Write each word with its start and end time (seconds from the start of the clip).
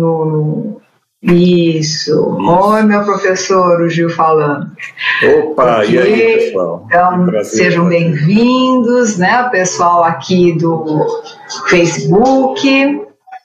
Isso. 0.00 0.80
Isso. 1.22 2.38
Oi, 2.38 2.82
meu 2.84 3.04
professor, 3.04 3.82
o 3.82 3.88
Gil 3.90 4.08
falando. 4.08 4.70
Opa, 5.38 5.84
e 5.84 5.98
aí, 5.98 6.36
pessoal? 6.38 6.86
Então, 6.86 7.44
sejam 7.44 7.88
bem-vindos, 7.88 9.18
né? 9.18 9.42
O 9.42 9.50
pessoal 9.50 10.02
aqui 10.02 10.56
do 10.56 11.06
Facebook, 11.68 13.02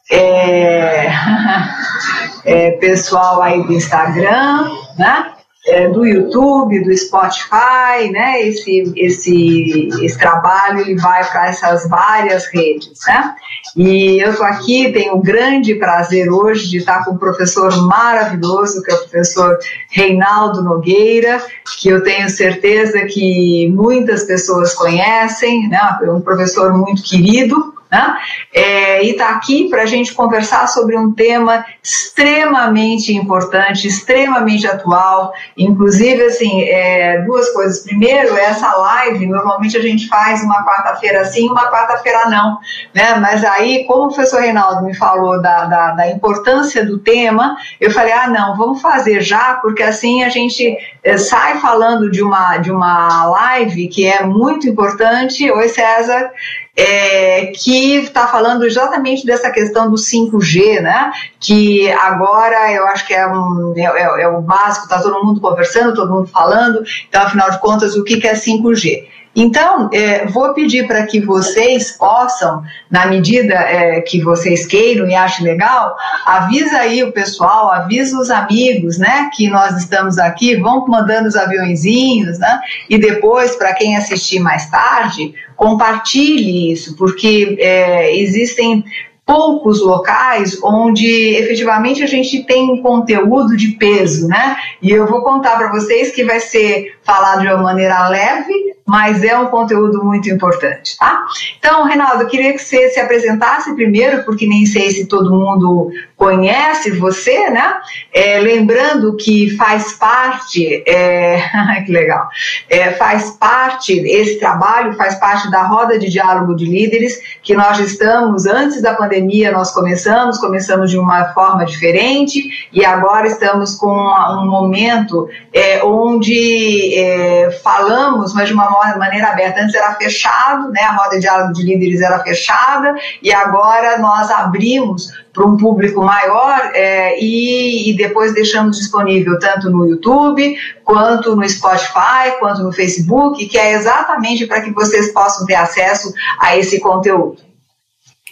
é, 0.10 1.10
é, 2.46 2.72
pessoal 2.80 3.42
aí 3.42 3.62
do 3.64 3.74
Instagram, 3.74 4.70
né? 4.98 5.35
É, 5.68 5.90
do 5.90 6.06
YouTube, 6.06 6.84
do 6.84 6.96
Spotify, 6.96 8.12
né? 8.12 8.42
Esse, 8.42 8.94
esse, 8.96 9.90
esse 10.02 10.18
trabalho 10.18 10.82
ele 10.82 10.96
vai 10.96 11.24
para 11.30 11.48
essas 11.48 11.90
várias 11.90 12.46
redes, 12.48 12.92
né? 13.08 13.36
E 13.76 14.24
eu 14.24 14.32
estou 14.32 14.46
aqui, 14.46 14.92
tenho 14.92 15.16
um 15.16 15.22
grande 15.22 15.76
prazer 15.76 16.32
hoje 16.32 16.70
de 16.70 16.78
estar 16.78 17.04
com 17.04 17.12
um 17.12 17.18
professor 17.18 17.76
maravilhoso, 17.88 18.82
que 18.84 18.92
é 18.92 18.94
o 18.94 19.00
professor 19.00 19.58
Reinaldo 19.90 20.64
Nogueira, 20.64 21.42
que 21.80 21.90
eu 21.90 22.04
tenho 22.04 22.30
certeza 22.30 23.04
que 23.06 23.68
muitas 23.74 24.24
pessoas 24.24 24.74
conhecem, 24.74 25.68
né? 25.68 25.98
É 26.04 26.12
um 26.12 26.22
professor 26.22 26.74
muito 26.74 27.02
querido, 27.04 27.74
né? 27.96 28.18
É, 28.54 29.04
e 29.04 29.12
está 29.12 29.30
aqui 29.30 29.70
para 29.70 29.84
a 29.84 29.86
gente 29.86 30.14
conversar 30.14 30.68
sobre 30.68 30.98
um 30.98 31.14
tema 31.14 31.66
extremamente 31.82 33.14
importante, 33.14 33.88
extremamente 33.88 34.68
atual. 34.68 35.34
Inclusive, 35.58 36.24
assim, 36.24 36.64
é, 36.64 37.22
duas 37.22 37.50
coisas. 37.52 37.80
Primeiro, 37.80 38.36
essa 38.38 38.74
live, 38.76 39.28
normalmente 39.28 39.78
a 39.78 39.82
gente 39.82 40.08
faz 40.08 40.42
uma 40.44 40.66
quarta-feira 40.66 41.24
sim, 41.26 41.50
uma 41.50 41.72
quarta-feira 41.72 42.30
não. 42.30 42.60
Né? 42.94 43.16
Mas 43.16 43.44
aí, 43.46 43.86
como 43.86 44.06
o 44.06 44.08
professor 44.08 44.42
Reinaldo 44.42 44.84
me 44.84 44.94
falou 44.94 45.42
da, 45.42 45.66
da, 45.66 45.92
da, 45.92 46.12
importância 46.12 46.86
do 46.86 47.00
tema, 47.00 47.56
eu 47.80 47.92
falei: 47.92 48.12
ah, 48.12 48.28
não, 48.28 48.58
vamos 48.58 48.82
fazer 48.82 49.22
já, 49.22 49.56
porque 49.62 49.84
assim 49.84 50.24
a 50.24 50.30
gente 50.30 50.78
é, 51.04 51.18
sai 51.18 51.60
falando 51.60 52.12
de 52.12 52.22
uma, 52.22 52.58
de 52.58 52.72
uma 52.72 53.26
live 53.26 53.88
que 53.88 54.06
é 54.06 54.24
muito 54.24 54.68
importante. 54.68 55.50
Oi, 55.50 55.70
César 55.70 56.32
é, 56.76 57.48
que 57.48 57.96
está 57.96 58.28
falando 58.28 58.66
exatamente 58.66 59.26
dessa 59.26 59.50
questão 59.50 59.90
do 59.90 59.96
5G, 59.96 60.82
né? 60.82 61.12
Que 61.40 61.90
agora 61.92 62.72
eu 62.74 62.86
acho 62.88 63.08
que 63.08 63.14
é, 63.14 63.26
um, 63.26 63.74
é, 63.78 63.84
é, 63.84 64.24
é 64.24 64.28
o 64.28 64.42
básico, 64.42 64.86
está 64.86 65.02
todo 65.02 65.24
mundo 65.24 65.40
conversando, 65.40 65.96
todo 65.96 66.12
mundo 66.12 66.28
falando, 66.28 66.84
então 67.08 67.24
afinal 67.24 67.50
de 67.50 67.60
contas, 67.60 67.96
o 67.96 68.04
que, 68.04 68.20
que 68.20 68.28
é 68.28 68.34
5G? 68.34 69.08
Então, 69.36 69.90
é, 69.92 70.26
vou 70.28 70.54
pedir 70.54 70.88
para 70.88 71.06
que 71.06 71.20
vocês 71.20 71.92
possam, 71.92 72.64
na 72.90 73.06
medida 73.08 73.54
é, 73.54 74.00
que 74.00 74.22
vocês 74.22 74.66
queiram 74.66 75.08
e 75.08 75.14
achem 75.14 75.46
legal, 75.46 75.98
avisa 76.26 76.78
aí 76.78 77.04
o 77.04 77.12
pessoal, 77.12 77.70
avisa 77.70 78.18
os 78.18 78.32
amigos, 78.32 78.98
né, 78.98 79.30
que 79.36 79.50
nós 79.50 79.76
estamos 79.78 80.18
aqui, 80.18 80.56
vão 80.56 80.88
mandando 80.88 81.28
os 81.28 81.36
aviãozinhos, 81.36 82.40
né, 82.40 82.62
e 82.90 82.98
depois, 82.98 83.58
para 83.58 83.74
quem 83.74 83.98
assistir 83.98 84.40
mais 84.40 84.70
tarde, 84.70 85.34
compartilhe 85.58 86.72
isso, 86.72 86.96
porque 86.96 87.58
é, 87.60 88.16
existem 88.18 88.86
poucos 89.26 89.82
locais 89.82 90.60
onde 90.64 91.08
efetivamente 91.36 92.04
a 92.04 92.08
gente 92.08 92.44
tem 92.44 92.80
conteúdo 92.82 93.58
de 93.58 93.70
peso, 93.70 94.28
né? 94.28 94.56
E 94.82 94.92
eu 94.92 95.08
vou 95.08 95.24
contar 95.24 95.58
para 95.58 95.72
vocês 95.72 96.12
que 96.12 96.24
vai 96.24 96.40
ser 96.40 96.96
falado 97.02 97.42
de 97.42 97.48
uma 97.48 97.58
maneira 97.58 98.08
leve, 98.08 98.75
mas 98.86 99.24
é 99.24 99.36
um 99.38 99.48
conteúdo 99.48 100.04
muito 100.04 100.30
importante, 100.30 100.96
tá? 100.98 101.26
Então, 101.58 101.86
Reinaldo, 101.86 102.28
queria 102.28 102.54
que 102.54 102.60
você 102.60 102.90
se 102.90 103.00
apresentasse 103.00 103.74
primeiro, 103.74 104.24
porque 104.24 104.46
nem 104.46 104.64
sei 104.68 104.92
se 104.92 105.08
todo 105.08 105.34
mundo 105.34 105.90
conhece 106.16 106.92
você, 106.92 107.50
né? 107.50 107.74
É, 108.14 108.40
lembrando 108.40 109.18
que 109.18 109.56
faz 109.58 109.94
parte, 109.94 110.84
é, 110.88 111.42
que 111.84 111.92
legal, 111.92 112.28
é, 112.70 112.92
faz 112.92 113.32
parte, 113.32 113.94
esse 113.94 114.38
trabalho 114.38 114.94
faz 114.94 115.16
parte 115.16 115.50
da 115.50 115.64
roda 115.64 115.98
de 115.98 116.10
diálogo 116.10 116.56
de 116.56 116.66
líderes 116.66 117.20
que 117.42 117.56
nós 117.56 117.80
estamos, 117.80 118.46
antes 118.46 118.84
da 118.84 118.94
pandemia 118.94 119.52
nós 119.52 119.74
começamos, 119.74 120.38
começamos 120.38 120.92
de 120.92 120.98
uma 120.98 121.34
forma 121.34 121.66
diferente 121.66 122.68
e 122.72 122.86
agora 122.86 123.28
estamos 123.28 123.76
com 123.76 123.92
um 123.92 124.46
momento 124.46 125.28
é, 125.52 125.84
onde 125.84 126.94
é, 126.96 127.52
falamos, 127.64 128.34
mas 128.34 128.48
de 128.48 128.54
uma 128.54 128.75
maneira 128.98 129.30
aberta. 129.30 129.62
Antes 129.62 129.76
era 129.76 129.94
fechado, 129.96 130.72
né, 130.72 130.82
a 130.82 130.92
roda 130.92 131.16
de 131.16 131.22
diálogo 131.22 131.54
de 131.54 131.64
líderes 131.64 132.02
era 132.02 132.20
fechada, 132.20 132.96
e 133.22 133.34
agora 133.34 133.98
nós 133.98 134.30
abrimos 134.32 135.12
para 135.34 135.46
um 135.46 135.58
público 135.58 136.02
maior 136.02 136.72
é, 136.74 137.20
e, 137.20 137.90
e, 137.90 137.98
depois 137.98 138.34
deixamos 138.34 138.78
disponível 138.78 139.38
tanto 139.38 139.70
no 139.70 139.86
YouTube, 139.86 140.56
quanto 140.84 141.36
no 141.36 141.48
Spotify, 141.48 142.40
quanto 142.40 142.64
no 142.64 142.72
Facebook, 142.72 143.46
que 143.46 143.58
é 143.58 143.74
exatamente 143.74 144.46
para 144.46 144.62
que 144.62 144.72
vocês 144.72 145.12
possam 145.12 145.46
ter 145.46 145.56
acesso 145.56 146.14
a 146.40 146.56
esse 146.56 146.80
conteúdo. 146.80 147.44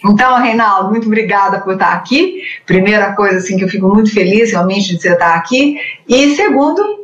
Então, 0.04 0.36
Reinaldo, 0.42 0.90
muito 0.90 1.06
obrigada 1.06 1.60
por 1.60 1.74
estar 1.74 1.92
aqui. 1.92 2.42
Primeira 2.66 3.14
coisa, 3.14 3.38
assim, 3.38 3.56
que 3.56 3.64
eu 3.64 3.68
fico 3.68 3.88
muito 3.88 4.12
feliz 4.12 4.50
realmente 4.50 4.94
de 4.94 5.00
você 5.00 5.12
estar 5.12 5.34
aqui. 5.34 5.78
E 6.06 6.36
segundo, 6.36 7.03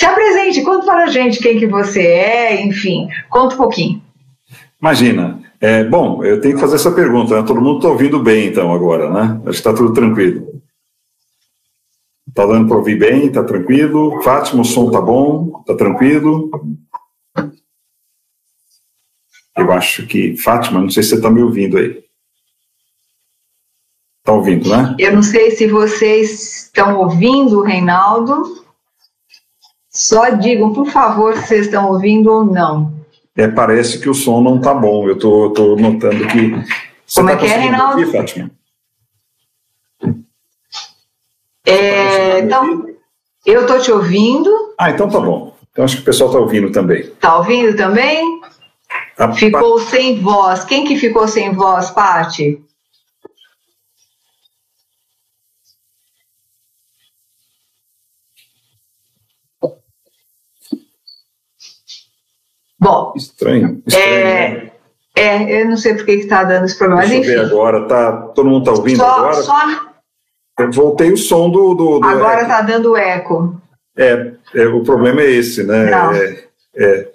se 0.00 0.06
apresente, 0.06 0.62
conta 0.62 0.86
para 0.86 1.04
a 1.04 1.08
gente 1.08 1.40
quem 1.40 1.58
que 1.58 1.66
você 1.66 2.00
é, 2.00 2.64
enfim, 2.64 3.06
conta 3.28 3.54
um 3.54 3.58
pouquinho. 3.58 4.02
Imagina. 4.80 5.42
É, 5.60 5.84
bom, 5.84 6.24
eu 6.24 6.40
tenho 6.40 6.54
que 6.54 6.60
fazer 6.60 6.76
essa 6.76 6.90
pergunta, 6.90 7.36
né? 7.36 7.46
Todo 7.46 7.60
mundo 7.60 7.76
está 7.76 7.90
ouvindo 7.90 8.18
bem, 8.18 8.46
então, 8.46 8.72
agora, 8.72 9.10
né? 9.10 9.38
Acho 9.40 9.42
que 9.42 9.50
está 9.50 9.74
tudo 9.74 9.92
tranquilo. 9.92 10.62
Está 12.26 12.46
dando 12.46 12.66
para 12.66 12.78
ouvir 12.78 12.98
bem, 12.98 13.26
está 13.26 13.44
tranquilo. 13.44 14.22
Fátima, 14.22 14.62
o 14.62 14.64
som 14.64 14.86
está 14.86 15.02
bom, 15.02 15.58
está 15.60 15.76
tranquilo. 15.76 16.50
Eu 19.54 19.70
acho 19.70 20.06
que. 20.06 20.34
Fátima, 20.34 20.80
não 20.80 20.88
sei 20.88 21.02
se 21.02 21.10
você 21.10 21.16
está 21.16 21.28
me 21.28 21.42
ouvindo 21.42 21.76
aí. 21.76 22.02
Está 24.20 24.32
ouvindo, 24.32 24.70
né? 24.70 24.96
Eu 24.98 25.12
não 25.12 25.22
sei 25.22 25.50
se 25.50 25.66
vocês 25.66 26.64
estão 26.64 26.96
ouvindo, 26.96 27.60
Reinaldo. 27.60 28.69
Só 29.90 30.30
digam, 30.30 30.72
por 30.72 30.86
favor, 30.86 31.36
se 31.36 31.48
vocês 31.48 31.66
estão 31.66 31.90
ouvindo 31.90 32.30
ou 32.30 32.44
não. 32.44 32.92
É, 33.36 33.48
parece 33.48 33.98
que 33.98 34.08
o 34.08 34.14
som 34.14 34.40
não 34.40 34.56
está 34.56 34.72
bom. 34.72 35.08
Eu 35.08 35.14
estou 35.14 35.76
notando 35.76 36.26
que. 36.28 36.50
Você 37.04 37.20
Como 37.20 37.30
é 37.30 37.36
tá 37.36 37.42
é 37.42 37.46
que 37.46 37.52
é, 37.52 37.56
Reinaldo? 37.58 38.02
Aqui, 38.02 38.12
Fátima? 38.12 38.50
É, 41.66 42.38
então, 42.40 42.86
eu 43.44 43.62
estou 43.62 43.80
te 43.80 43.90
ouvindo. 43.90 44.50
Ah, 44.78 44.90
então 44.90 45.08
tá 45.08 45.20
bom. 45.20 45.56
Então 45.72 45.84
acho 45.84 45.96
que 45.96 46.02
o 46.02 46.04
pessoal 46.04 46.30
está 46.30 46.40
ouvindo 46.40 46.70
também. 46.70 47.00
Está 47.00 47.38
ouvindo 47.38 47.76
também? 47.76 48.40
A 49.18 49.32
ficou 49.32 49.78
pa... 49.78 49.84
sem 49.86 50.20
voz. 50.20 50.64
Quem 50.64 50.84
que 50.84 50.98
ficou 50.98 51.26
sem 51.26 51.52
voz, 51.52 51.90
Paty? 51.90 52.62
Bom. 62.80 63.12
Estranho. 63.14 63.82
estranho 63.86 64.08
é, 64.08 64.24
né? 64.24 64.70
é, 65.14 65.62
eu 65.62 65.68
não 65.68 65.76
sei 65.76 65.94
por 65.94 66.06
que 66.06 66.12
está 66.12 66.42
dando 66.44 66.64
esse 66.64 66.78
problema. 66.78 67.02
Deixa 67.02 67.16
enfim. 67.16 67.30
eu 67.30 67.40
ver 67.40 67.52
agora, 67.52 67.86
tá, 67.86 68.12
todo 68.34 68.48
mundo 68.48 68.60
está 68.60 68.72
ouvindo 68.72 68.96
só, 68.96 69.18
agora? 69.18 69.34
Só... 69.34 69.54
Eu 70.58 70.72
voltei 70.72 71.12
o 71.12 71.16
som 71.16 71.50
do. 71.50 71.74
do, 71.74 71.98
do 72.00 72.06
agora 72.06 72.42
está 72.42 72.62
dando 72.62 72.96
eco. 72.96 73.60
É, 73.96 74.32
é, 74.54 74.66
o 74.66 74.82
problema 74.82 75.20
é 75.20 75.30
esse, 75.30 75.62
né? 75.62 75.90
É, 76.16 76.44
é, 76.76 77.08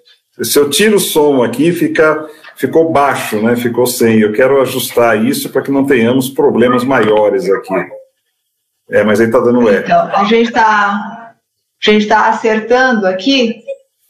se 0.44 0.60
eu 0.60 0.70
tiro 0.70 0.98
o 0.98 1.00
som 1.00 1.44
aqui, 1.44 1.72
fica, 1.72 2.28
ficou 2.56 2.92
baixo, 2.92 3.42
né? 3.42 3.56
Ficou 3.56 3.88
sem. 3.88 4.20
Eu 4.20 4.34
quero 4.34 4.62
ajustar 4.62 5.24
isso 5.24 5.50
para 5.50 5.62
que 5.62 5.72
não 5.72 5.86
tenhamos 5.86 6.30
problemas 6.30 6.84
maiores 6.84 7.50
aqui. 7.50 7.74
É, 8.90 9.04
mas 9.04 9.20
aí 9.20 9.28
está 9.28 9.40
dando 9.40 9.68
eco. 9.68 9.86
Então, 9.86 10.10
a 10.16 10.24
gente 10.26 10.48
está 10.48 11.26
a 11.88 11.92
gente 11.92 12.04
está 12.04 12.30
acertando 12.30 13.06
aqui 13.06 13.65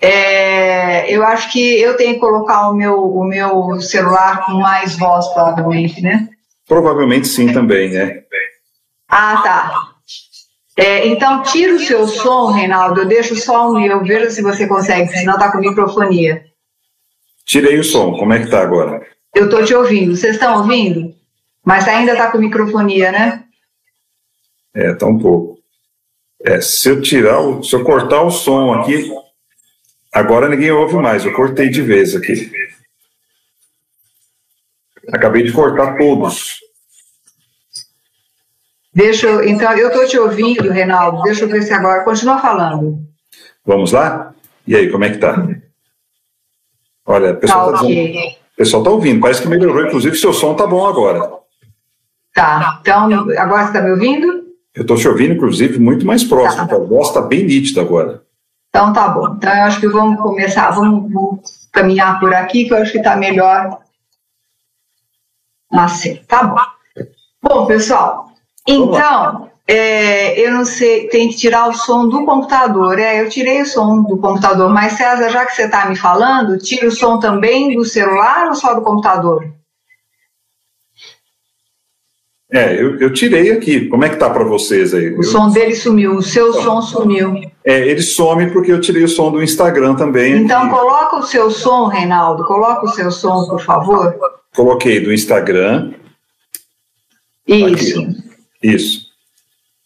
é, 0.06 1.12
eu 1.12 1.24
acho 1.26 1.52
que 1.52 1.82
eu 1.82 1.98
tenho 1.98 2.14
que 2.14 2.20
colocar 2.20 2.70
o 2.70 2.76
meu, 2.76 2.96
o 2.96 3.24
meu 3.24 3.82
celular 3.82 4.46
com 4.46 4.54
mais 4.54 4.96
voz, 4.96 5.28
provavelmente, 5.30 6.00
né? 6.00 6.30
Provavelmente 6.68 7.28
sim 7.28 7.52
também, 7.52 7.90
né? 7.90 8.22
Ah, 9.10 9.42
tá. 9.42 9.96
É, 10.78 11.08
então, 11.08 11.42
tira 11.42 11.74
o 11.74 11.80
seu 11.80 12.08
som, 12.08 12.52
Reinaldo, 12.52 13.02
eu 13.02 13.06
deixo 13.08 13.36
só 13.36 13.72
o 13.72 13.74
meu, 13.74 14.04
veja 14.04 14.30
se 14.30 14.44
você 14.44 14.68
consegue, 14.68 15.10
senão 15.10 15.40
tá 15.40 15.52
com 15.52 15.58
microfonia. 15.58 16.46
Tirei 17.44 17.80
o 17.80 17.84
som, 17.84 18.12
como 18.12 18.34
é 18.34 18.40
que 18.40 18.50
tá 18.50 18.62
agora? 18.62 19.02
Eu 19.34 19.50
tô 19.50 19.64
te 19.64 19.74
ouvindo, 19.74 20.16
vocês 20.16 20.36
estão 20.36 20.60
ouvindo? 20.60 21.16
Mas 21.66 21.88
ainda 21.88 22.16
tá 22.16 22.30
com 22.30 22.38
microfonia, 22.38 23.12
né? 23.12 23.44
É, 24.76 24.94
tá 24.94 25.08
um 25.08 25.18
pouco. 25.18 25.58
É, 26.44 26.62
se 26.62 26.90
eu 26.90 27.02
tirar, 27.02 27.40
o, 27.40 27.64
se 27.64 27.76
eu 27.76 27.84
cortar 27.84 28.22
o 28.22 28.30
som 28.30 28.72
aqui, 28.74 29.10
Agora 30.16 30.48
ninguém 30.48 30.72
ouve 30.72 30.96
mais, 30.96 31.26
eu 31.26 31.34
cortei 31.34 31.68
de 31.68 31.82
vez 31.82 32.16
aqui. 32.16 32.50
Acabei 35.12 35.44
de 35.44 35.52
cortar 35.52 35.98
todos. 35.98 36.62
Deixa 38.94 39.28
eu, 39.28 39.44
então, 39.44 39.74
eu 39.74 39.90
estou 39.90 40.08
te 40.08 40.18
ouvindo, 40.18 40.72
Reinaldo. 40.72 41.22
Deixa 41.24 41.44
eu 41.44 41.50
ver 41.50 41.64
se 41.64 41.74
agora. 41.74 42.06
Continua 42.06 42.40
falando. 42.40 42.98
Vamos 43.66 43.92
lá? 43.92 44.34
E 44.66 44.74
aí, 44.74 44.90
como 44.90 45.04
é 45.04 45.10
que 45.10 45.18
tá? 45.18 45.36
Olha, 47.06 47.34
o 47.34 47.36
pessoal 47.36 47.72
está 47.72 47.80
tá 47.80 47.86
okay. 47.86 48.38
pessoal 48.56 48.84
tá 48.84 48.90
ouvindo, 48.92 49.20
parece 49.20 49.42
que 49.42 49.50
melhorou, 49.50 49.86
inclusive 49.86 50.16
seu 50.16 50.32
som 50.32 50.56
tá 50.56 50.66
bom 50.66 50.88
agora. 50.88 51.30
Tá, 52.34 52.80
então 52.82 53.04
agora 53.38 53.64
você 53.64 53.68
está 53.68 53.82
me 53.82 53.92
ouvindo? 53.92 54.46
Eu 54.74 54.84
estou 54.84 54.96
te 54.96 55.08
ouvindo, 55.10 55.34
inclusive, 55.34 55.78
muito 55.78 56.06
mais 56.06 56.24
próximo. 56.24 56.68
Tá. 56.68 56.76
A 56.76 56.80
voz 56.80 57.10
está 57.10 57.22
bem 57.22 57.44
nítida 57.44 57.82
agora. 57.82 58.25
Então 58.76 58.92
tá 58.92 59.08
bom. 59.08 59.36
Então 59.38 59.56
eu 59.56 59.64
acho 59.64 59.80
que 59.80 59.88
vamos 59.88 60.22
começar, 60.22 60.70
vamos, 60.72 61.10
vamos 61.10 61.70
caminhar 61.72 62.20
por 62.20 62.34
aqui, 62.34 62.66
que 62.66 62.74
eu 62.74 62.78
acho 62.78 62.92
que 62.92 62.98
está 62.98 63.16
melhor 63.16 63.80
assim. 65.72 66.18
Tá 66.28 66.44
bom. 66.44 67.06
Bom, 67.42 67.66
pessoal, 67.68 68.32
então, 68.68 69.50
é, 69.66 70.38
eu 70.46 70.52
não 70.52 70.66
sei, 70.66 71.08
tem 71.08 71.30
que 71.30 71.38
tirar 71.38 71.70
o 71.70 71.74
som 71.74 72.10
do 72.10 72.26
computador. 72.26 73.00
É, 73.00 73.22
eu 73.22 73.30
tirei 73.30 73.62
o 73.62 73.66
som 73.66 74.04
do 74.04 74.18
computador, 74.18 74.70
mas 74.70 74.94
César, 74.94 75.30
já 75.30 75.46
que 75.46 75.56
você 75.56 75.68
está 75.68 75.86
me 75.86 75.96
falando, 75.96 76.58
tira 76.58 76.88
o 76.88 76.92
som 76.92 77.18
também 77.18 77.74
do 77.74 77.86
celular 77.86 78.48
ou 78.50 78.56
só 78.56 78.74
do 78.74 78.82
computador? 78.82 79.54
É, 82.52 82.74
eu, 82.74 83.00
eu 83.00 83.14
tirei 83.14 83.54
aqui. 83.54 83.88
Como 83.88 84.04
é 84.04 84.10
que 84.10 84.18
tá 84.18 84.30
para 84.30 84.44
vocês 84.44 84.94
aí? 84.94 85.14
O 85.14 85.20
eu... 85.20 85.24
som 85.24 85.50
dele 85.50 85.76
sumiu, 85.76 86.16
o 86.18 86.22
seu 86.22 86.52
som 86.52 86.82
sumiu. 86.82 87.55
É, 87.66 87.80
ele 87.80 88.02
some 88.02 88.52
porque 88.52 88.72
eu 88.72 88.80
tirei 88.80 89.04
o 89.04 89.08
som 89.08 89.32
do 89.32 89.42
Instagram 89.42 89.96
também. 89.96 90.44
Então 90.44 90.62
aqui. 90.62 90.70
coloca 90.70 91.16
o 91.18 91.24
seu 91.24 91.50
som, 91.50 91.88
Reinaldo. 91.88 92.46
Coloca 92.46 92.86
o 92.86 92.90
seu 92.90 93.10
som, 93.10 93.48
por 93.48 93.60
favor. 93.60 94.16
Coloquei 94.56 95.00
do 95.00 95.12
Instagram. 95.12 95.94
Isso. 97.48 98.00
Aqui. 98.00 98.24
Isso. 98.62 99.06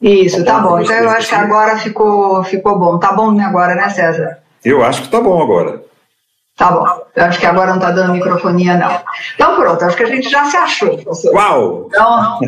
Isso, 0.01 0.43
tá 0.43 0.59
bom. 0.59 0.79
Então 0.79 0.95
eu 0.95 1.09
acho 1.09 1.29
que 1.29 1.35
agora 1.35 1.77
ficou, 1.77 2.43
ficou 2.43 2.77
bom. 2.77 2.97
Tá 2.97 3.13
bom 3.13 3.39
agora, 3.39 3.75
né, 3.75 3.89
César? 3.89 4.39
Eu 4.63 4.83
acho 4.83 5.03
que 5.03 5.09
tá 5.09 5.21
bom 5.21 5.41
agora. 5.41 5.81
Tá 6.59 6.71
bom. 6.71 6.85
Eu 7.15 7.23
acho 7.23 7.39
que 7.39 7.45
agora 7.45 7.71
não 7.71 7.79
tá 7.79 7.89
dando 7.89 8.11
microfonia, 8.11 8.75
não. 8.75 8.99
Então 9.33 9.55
pronto, 9.55 9.81
acho 9.85 9.95
que 9.95 10.03
a 10.03 10.07
gente 10.07 10.29
já 10.29 10.43
se 10.43 10.57
achou. 10.57 10.97
Professor. 10.97 11.33
Uau! 11.33 11.87
Então, 11.87 12.39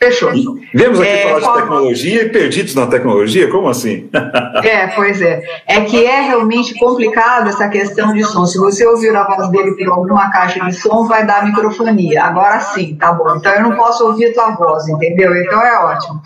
fechou. 0.00 0.32
Viemos 0.74 1.00
aqui 1.00 1.08
é, 1.08 1.28
falar 1.28 1.54
de 1.54 1.60
tecnologia 1.60 2.22
e 2.22 2.28
perdidos 2.28 2.74
na 2.74 2.88
tecnologia? 2.88 3.48
Como 3.52 3.68
assim? 3.68 4.10
é, 4.64 4.88
pois 4.88 5.22
é. 5.22 5.44
É 5.68 5.80
que 5.82 6.04
é 6.04 6.22
realmente 6.22 6.74
complicado 6.74 7.50
essa 7.50 7.68
questão 7.68 8.12
de 8.12 8.24
som. 8.24 8.44
Se 8.46 8.58
você 8.58 8.84
ouvir 8.84 9.14
a 9.14 9.22
voz 9.22 9.48
dele 9.50 9.76
por 9.76 9.92
alguma 9.92 10.28
caixa 10.32 10.58
de 10.64 10.72
som, 10.72 11.06
vai 11.06 11.24
dar 11.24 11.44
microfonia. 11.44 12.24
Agora 12.24 12.58
sim, 12.58 12.96
tá 12.96 13.12
bom. 13.12 13.36
Então 13.36 13.52
eu 13.52 13.62
não 13.62 13.76
posso 13.76 14.04
ouvir 14.04 14.26
a 14.26 14.34
tua 14.34 14.50
voz, 14.56 14.88
entendeu? 14.88 15.36
Então 15.36 15.62
é 15.62 15.78
ótimo. 15.84 16.20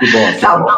Que 0.00 0.10
bom. 0.10 0.32
tá 0.42 0.56
bom. 0.56 0.72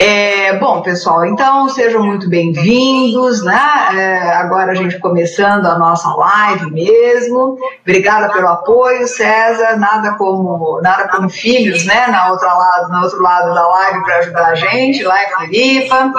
É, 0.00 0.52
bom, 0.58 0.80
pessoal, 0.80 1.26
então 1.26 1.68
sejam 1.68 2.04
muito 2.04 2.28
bem-vindos, 2.28 3.42
né? 3.42 3.60
É, 3.96 4.30
agora 4.34 4.70
a 4.70 4.74
gente 4.76 4.96
começando 5.00 5.66
a 5.66 5.76
nossa 5.76 6.08
live 6.14 6.70
mesmo. 6.70 7.58
Obrigada 7.82 8.32
pelo 8.32 8.46
apoio, 8.46 9.08
César. 9.08 9.76
Nada 9.76 10.14
como 10.14 10.80
nada 10.82 11.08
como 11.08 11.28
filhos, 11.28 11.84
né? 11.84 12.06
Na 12.06 12.30
outra 12.30 12.54
lado, 12.54 12.92
no 12.92 13.02
outro 13.02 13.20
lado 13.20 13.52
da 13.52 13.66
live 13.66 14.04
para 14.04 14.18
ajudar 14.18 14.46
a 14.46 14.54
gente 14.54 15.02
lá 15.02 15.20
em 15.20 15.30
Floripa. 15.30 16.12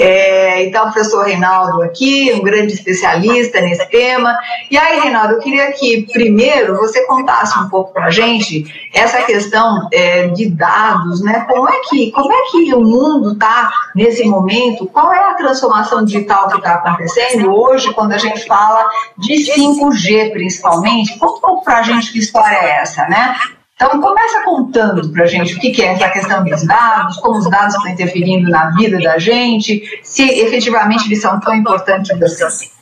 É, 0.00 0.64
então, 0.64 0.84
professor 0.84 1.26
Reinaldo 1.26 1.82
aqui, 1.82 2.32
um 2.34 2.42
grande 2.42 2.72
especialista 2.72 3.60
nesse 3.60 3.86
tema. 3.90 4.38
E 4.70 4.78
aí, 4.78 5.00
Reinaldo, 5.00 5.34
eu 5.34 5.38
queria 5.40 5.70
que 5.72 6.06
primeiro 6.10 6.78
você 6.78 7.04
contasse 7.04 7.58
um 7.58 7.68
pouco 7.68 7.92
para 7.92 8.06
a 8.06 8.10
gente 8.10 8.88
essa 8.94 9.20
questão 9.20 9.86
é, 9.92 10.28
de 10.28 10.48
dados, 10.48 11.22
né? 11.22 11.44
Como 11.46 11.68
é 11.68 11.78
que 11.90 12.10
como 12.10 12.32
é 12.32 12.40
que 12.50 12.72
o 12.72 12.80
mundo 12.80 13.17
mundo 13.18 13.32
está 13.32 13.70
nesse 13.94 14.24
momento, 14.24 14.86
qual 14.86 15.12
é 15.12 15.30
a 15.30 15.34
transformação 15.34 16.04
digital 16.04 16.48
que 16.48 16.58
está 16.58 16.74
acontecendo 16.74 17.52
hoje, 17.52 17.92
quando 17.92 18.12
a 18.12 18.18
gente 18.18 18.46
fala 18.46 18.88
de 19.16 19.34
5G 19.34 20.32
principalmente? 20.32 21.18
Conta 21.18 21.36
um 21.36 21.40
pouco 21.40 21.64
para 21.64 21.78
a 21.78 21.82
gente 21.82 22.12
que 22.12 22.18
história 22.18 22.56
é 22.56 22.80
essa, 22.80 23.06
né? 23.08 23.36
Então, 23.74 24.00
começa 24.00 24.42
contando 24.42 25.08
para 25.10 25.22
a 25.22 25.26
gente 25.26 25.54
o 25.54 25.60
que 25.60 25.80
é 25.80 25.92
essa 25.92 26.08
questão 26.08 26.42
dos 26.42 26.66
dados, 26.66 27.16
como 27.18 27.38
os 27.38 27.48
dados 27.48 27.76
estão 27.76 27.92
interferindo 27.92 28.50
na 28.50 28.70
vida 28.70 28.98
da 28.98 29.18
gente, 29.18 30.00
se 30.02 30.24
efetivamente 30.24 31.06
eles 31.06 31.20
são 31.20 31.38
tão 31.38 31.54
importantes 31.54 32.10
assim. 32.42 32.77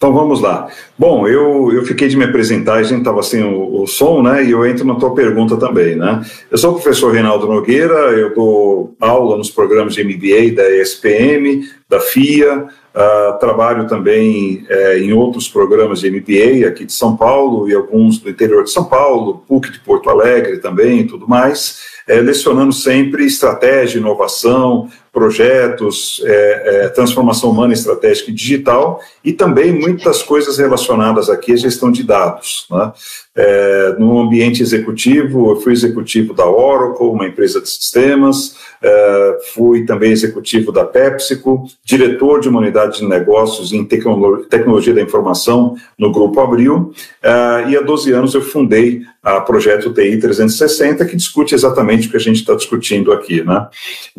Então 0.00 0.14
vamos 0.14 0.40
lá. 0.40 0.66
Bom, 0.98 1.28
eu, 1.28 1.70
eu 1.74 1.84
fiquei 1.84 2.08
de 2.08 2.16
me 2.16 2.24
apresentar, 2.24 2.76
a 2.76 2.82
gente 2.82 3.00
estava 3.00 3.22
sem 3.22 3.44
o, 3.44 3.82
o, 3.82 3.86
som, 3.86 4.22
né? 4.22 4.42
E 4.42 4.50
eu 4.50 4.64
entro 4.64 4.82
na 4.82 4.94
tua 4.94 5.14
pergunta 5.14 5.58
também, 5.58 5.94
né? 5.94 6.24
Eu 6.50 6.56
sou 6.56 6.70
o 6.70 6.74
professor 6.76 7.12
Reinaldo 7.12 7.46
Nogueira, 7.46 7.94
eu 8.12 8.34
dou 8.34 8.96
aula 8.98 9.36
nos 9.36 9.50
programas 9.50 9.92
de 9.92 10.02
MBA 10.02 10.56
da 10.56 10.70
ESPM, 10.70 11.68
da 11.86 12.00
FIA, 12.00 12.64
uh, 12.64 13.38
trabalho 13.40 13.86
também 13.86 14.64
uh, 14.70 14.96
em 14.96 15.12
outros 15.12 15.50
programas 15.50 16.00
de 16.00 16.10
MBA 16.10 16.66
aqui 16.66 16.86
de 16.86 16.94
São 16.94 17.14
Paulo 17.14 17.68
e 17.68 17.74
alguns 17.74 18.16
do 18.20 18.30
interior 18.30 18.64
de 18.64 18.70
São 18.70 18.84
Paulo, 18.84 19.44
PUC 19.46 19.70
de 19.70 19.80
Porto 19.80 20.08
Alegre 20.08 20.60
também 20.60 21.00
e 21.00 21.04
tudo 21.06 21.28
mais 21.28 21.99
é, 22.10 22.20
lecionando 22.20 22.72
sempre 22.72 23.24
estratégia, 23.24 24.00
inovação, 24.00 24.88
projetos, 25.12 26.20
é, 26.24 26.84
é, 26.84 26.88
transformação 26.88 27.50
humana, 27.50 27.72
estratégica 27.72 28.32
e 28.32 28.34
digital, 28.34 29.00
e 29.24 29.32
também 29.32 29.72
muitas 29.72 30.20
coisas 30.20 30.58
relacionadas 30.58 31.30
aqui 31.30 31.52
à 31.52 31.56
gestão 31.56 31.90
de 31.90 32.02
dados. 32.02 32.66
Né? 32.68 32.92
É, 33.36 33.94
no 33.96 34.18
ambiente 34.18 34.60
executivo, 34.60 35.52
eu 35.52 35.60
fui 35.60 35.72
executivo 35.72 36.34
da 36.34 36.48
Oracle, 36.48 37.06
uma 37.06 37.28
empresa 37.28 37.60
de 37.60 37.68
sistemas, 37.68 38.56
é, 38.82 39.38
fui 39.54 39.84
também 39.84 40.10
executivo 40.10 40.72
da 40.72 40.84
PepsiCo, 40.84 41.64
diretor 41.84 42.40
de 42.40 42.48
uma 42.48 42.58
unidade 42.58 42.98
de 42.98 43.06
negócios 43.06 43.72
em 43.72 43.84
tecno 43.84 44.38
tecnologia 44.44 44.94
da 44.94 45.00
informação 45.00 45.76
no 45.96 46.10
Grupo 46.10 46.40
Abril, 46.40 46.92
é, 47.22 47.70
e 47.70 47.76
há 47.76 47.80
12 47.80 48.12
anos 48.12 48.34
eu 48.34 48.42
fundei 48.42 49.02
a 49.22 49.40
Projeto 49.40 49.92
TI 49.92 50.18
360, 50.18 51.04
que 51.04 51.14
discute 51.14 51.54
exatamente 51.54 52.08
o 52.08 52.10
que 52.10 52.16
a 52.16 52.20
gente 52.20 52.36
está 52.36 52.54
discutindo 52.54 53.12
aqui. 53.12 53.42
Né? 53.42 53.68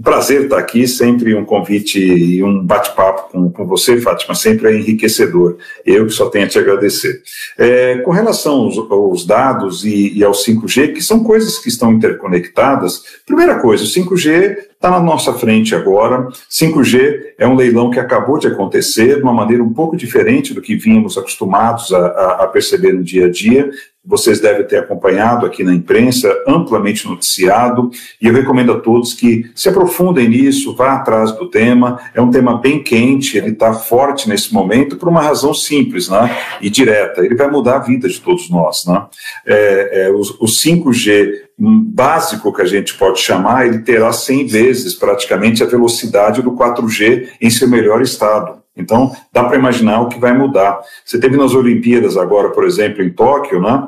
Prazer 0.02 0.44
estar 0.44 0.60
aqui, 0.60 0.88
sempre 0.88 1.34
um 1.34 1.44
convite 1.44 2.00
e 2.00 2.44
um 2.44 2.64
bate-papo 2.64 3.32
com, 3.32 3.52
com 3.52 3.66
você, 3.66 4.00
Fátima, 4.00 4.36
sempre 4.36 4.70
é 4.70 4.78
enriquecedor. 4.78 5.58
Eu 5.84 6.06
que 6.06 6.14
só 6.14 6.30
tenho 6.30 6.46
a 6.46 6.48
te 6.48 6.60
agradecer. 6.60 7.22
É, 7.58 7.98
com 8.00 8.12
relação 8.12 8.54
aos, 8.62 8.78
aos 8.78 9.26
dados 9.26 9.84
e, 9.84 10.18
e, 10.18 10.24
ao 10.24 10.34
5G, 10.34 10.94
que 10.94 11.02
são 11.02 11.24
coisas 11.24 11.58
que 11.58 11.70
estão 11.70 11.92
interconectadas, 11.92 13.02
primeira 13.26 13.60
coisa, 13.60 13.84
o 13.84 13.88
5G 13.88 14.72
está 14.82 14.92
na 14.92 15.00
nossa 15.00 15.34
frente 15.34 15.76
agora. 15.76 16.28
5G 16.50 17.34
é 17.38 17.48
um 17.48 17.56
leilão 17.56 17.90
que 17.90 18.00
acabou 18.00 18.38
de 18.38 18.48
acontecer 18.48 19.18
de 19.18 19.24
uma 19.24 19.34
maneira 19.34 19.64
um 19.64 19.74
pouco 19.74 19.96
diferente 19.96 20.54
do 20.54 20.62
que 20.62 20.76
vínhamos 20.76 21.18
acostumados 21.18 21.92
a, 21.94 22.06
a, 22.08 22.44
a 22.44 22.48
perceber 22.48 22.94
no 22.94 23.04
dia 23.04 23.26
a 23.26 23.32
dia 23.32 23.70
vocês 24.04 24.40
devem 24.40 24.66
ter 24.66 24.80
acompanhado 24.80 25.46
aqui 25.46 25.64
na 25.64 25.74
imprensa, 25.74 26.36
amplamente 26.48 27.08
noticiado, 27.08 27.92
e 28.20 28.28
eu 28.28 28.34
recomendo 28.34 28.72
a 28.72 28.80
todos 28.80 29.14
que 29.14 29.50
se 29.56 29.70
aprofundem 29.70 30.28
nisso, 30.28 30.76
vá 30.76 30.94
atrás 30.94 31.32
do 31.34 31.48
tema. 31.50 32.00
É 32.14 32.22
um 32.22 32.32
tema 32.32 32.58
bem 32.58 32.82
quente, 32.82 33.38
ele 33.38 33.52
está 33.52 33.74
forte 33.74 34.28
nesse 34.28 34.52
momento 34.54 34.98
por 34.98 35.08
uma 35.08 35.22
razão 35.22 35.54
simples 35.54 36.10
né, 36.10 36.36
e 36.60 36.70
direta. 36.70 37.24
Ele 37.24 37.36
vai 37.36 37.50
mudar 37.50 37.76
a 37.76 37.80
vida 37.80 38.10
de 38.10 38.20
todos 38.20 38.50
nós. 38.50 38.86
Né? 38.86 39.06
É, 39.46 40.06
é, 40.06 40.12
o, 40.12 40.22
o 40.22 40.46
5G 40.46 41.52
básico 41.60 42.52
que 42.52 42.62
a 42.64 42.66
gente 42.66 42.96
pode 42.96 43.20
chamar, 43.20 43.68
ele 43.68 43.80
terá 43.80 44.12
100 44.12 44.48
vezes 44.48 44.96
praticamente 44.96 45.62
a 45.62 45.68
velocidade 45.68 46.42
do 46.42 46.54
4G 46.54 47.30
em 47.40 47.50
seu 47.52 47.70
melhor 47.70 48.02
estado. 48.02 48.61
Então, 48.76 49.12
dá 49.34 49.44
para 49.44 49.58
imaginar 49.58 50.02
o 50.02 50.08
que 50.08 50.20
vai 50.20 50.34
mudar. 50.34 50.80
Você 51.06 51.20
teve 51.20 51.38
nas 51.38 51.54
Olimpíadas 51.54 52.18
agora, 52.18 52.50
por 52.50 52.66
exemplo, 52.66 53.04
em 53.04 53.10
Tóquio, 53.10 53.62
né? 53.62 53.88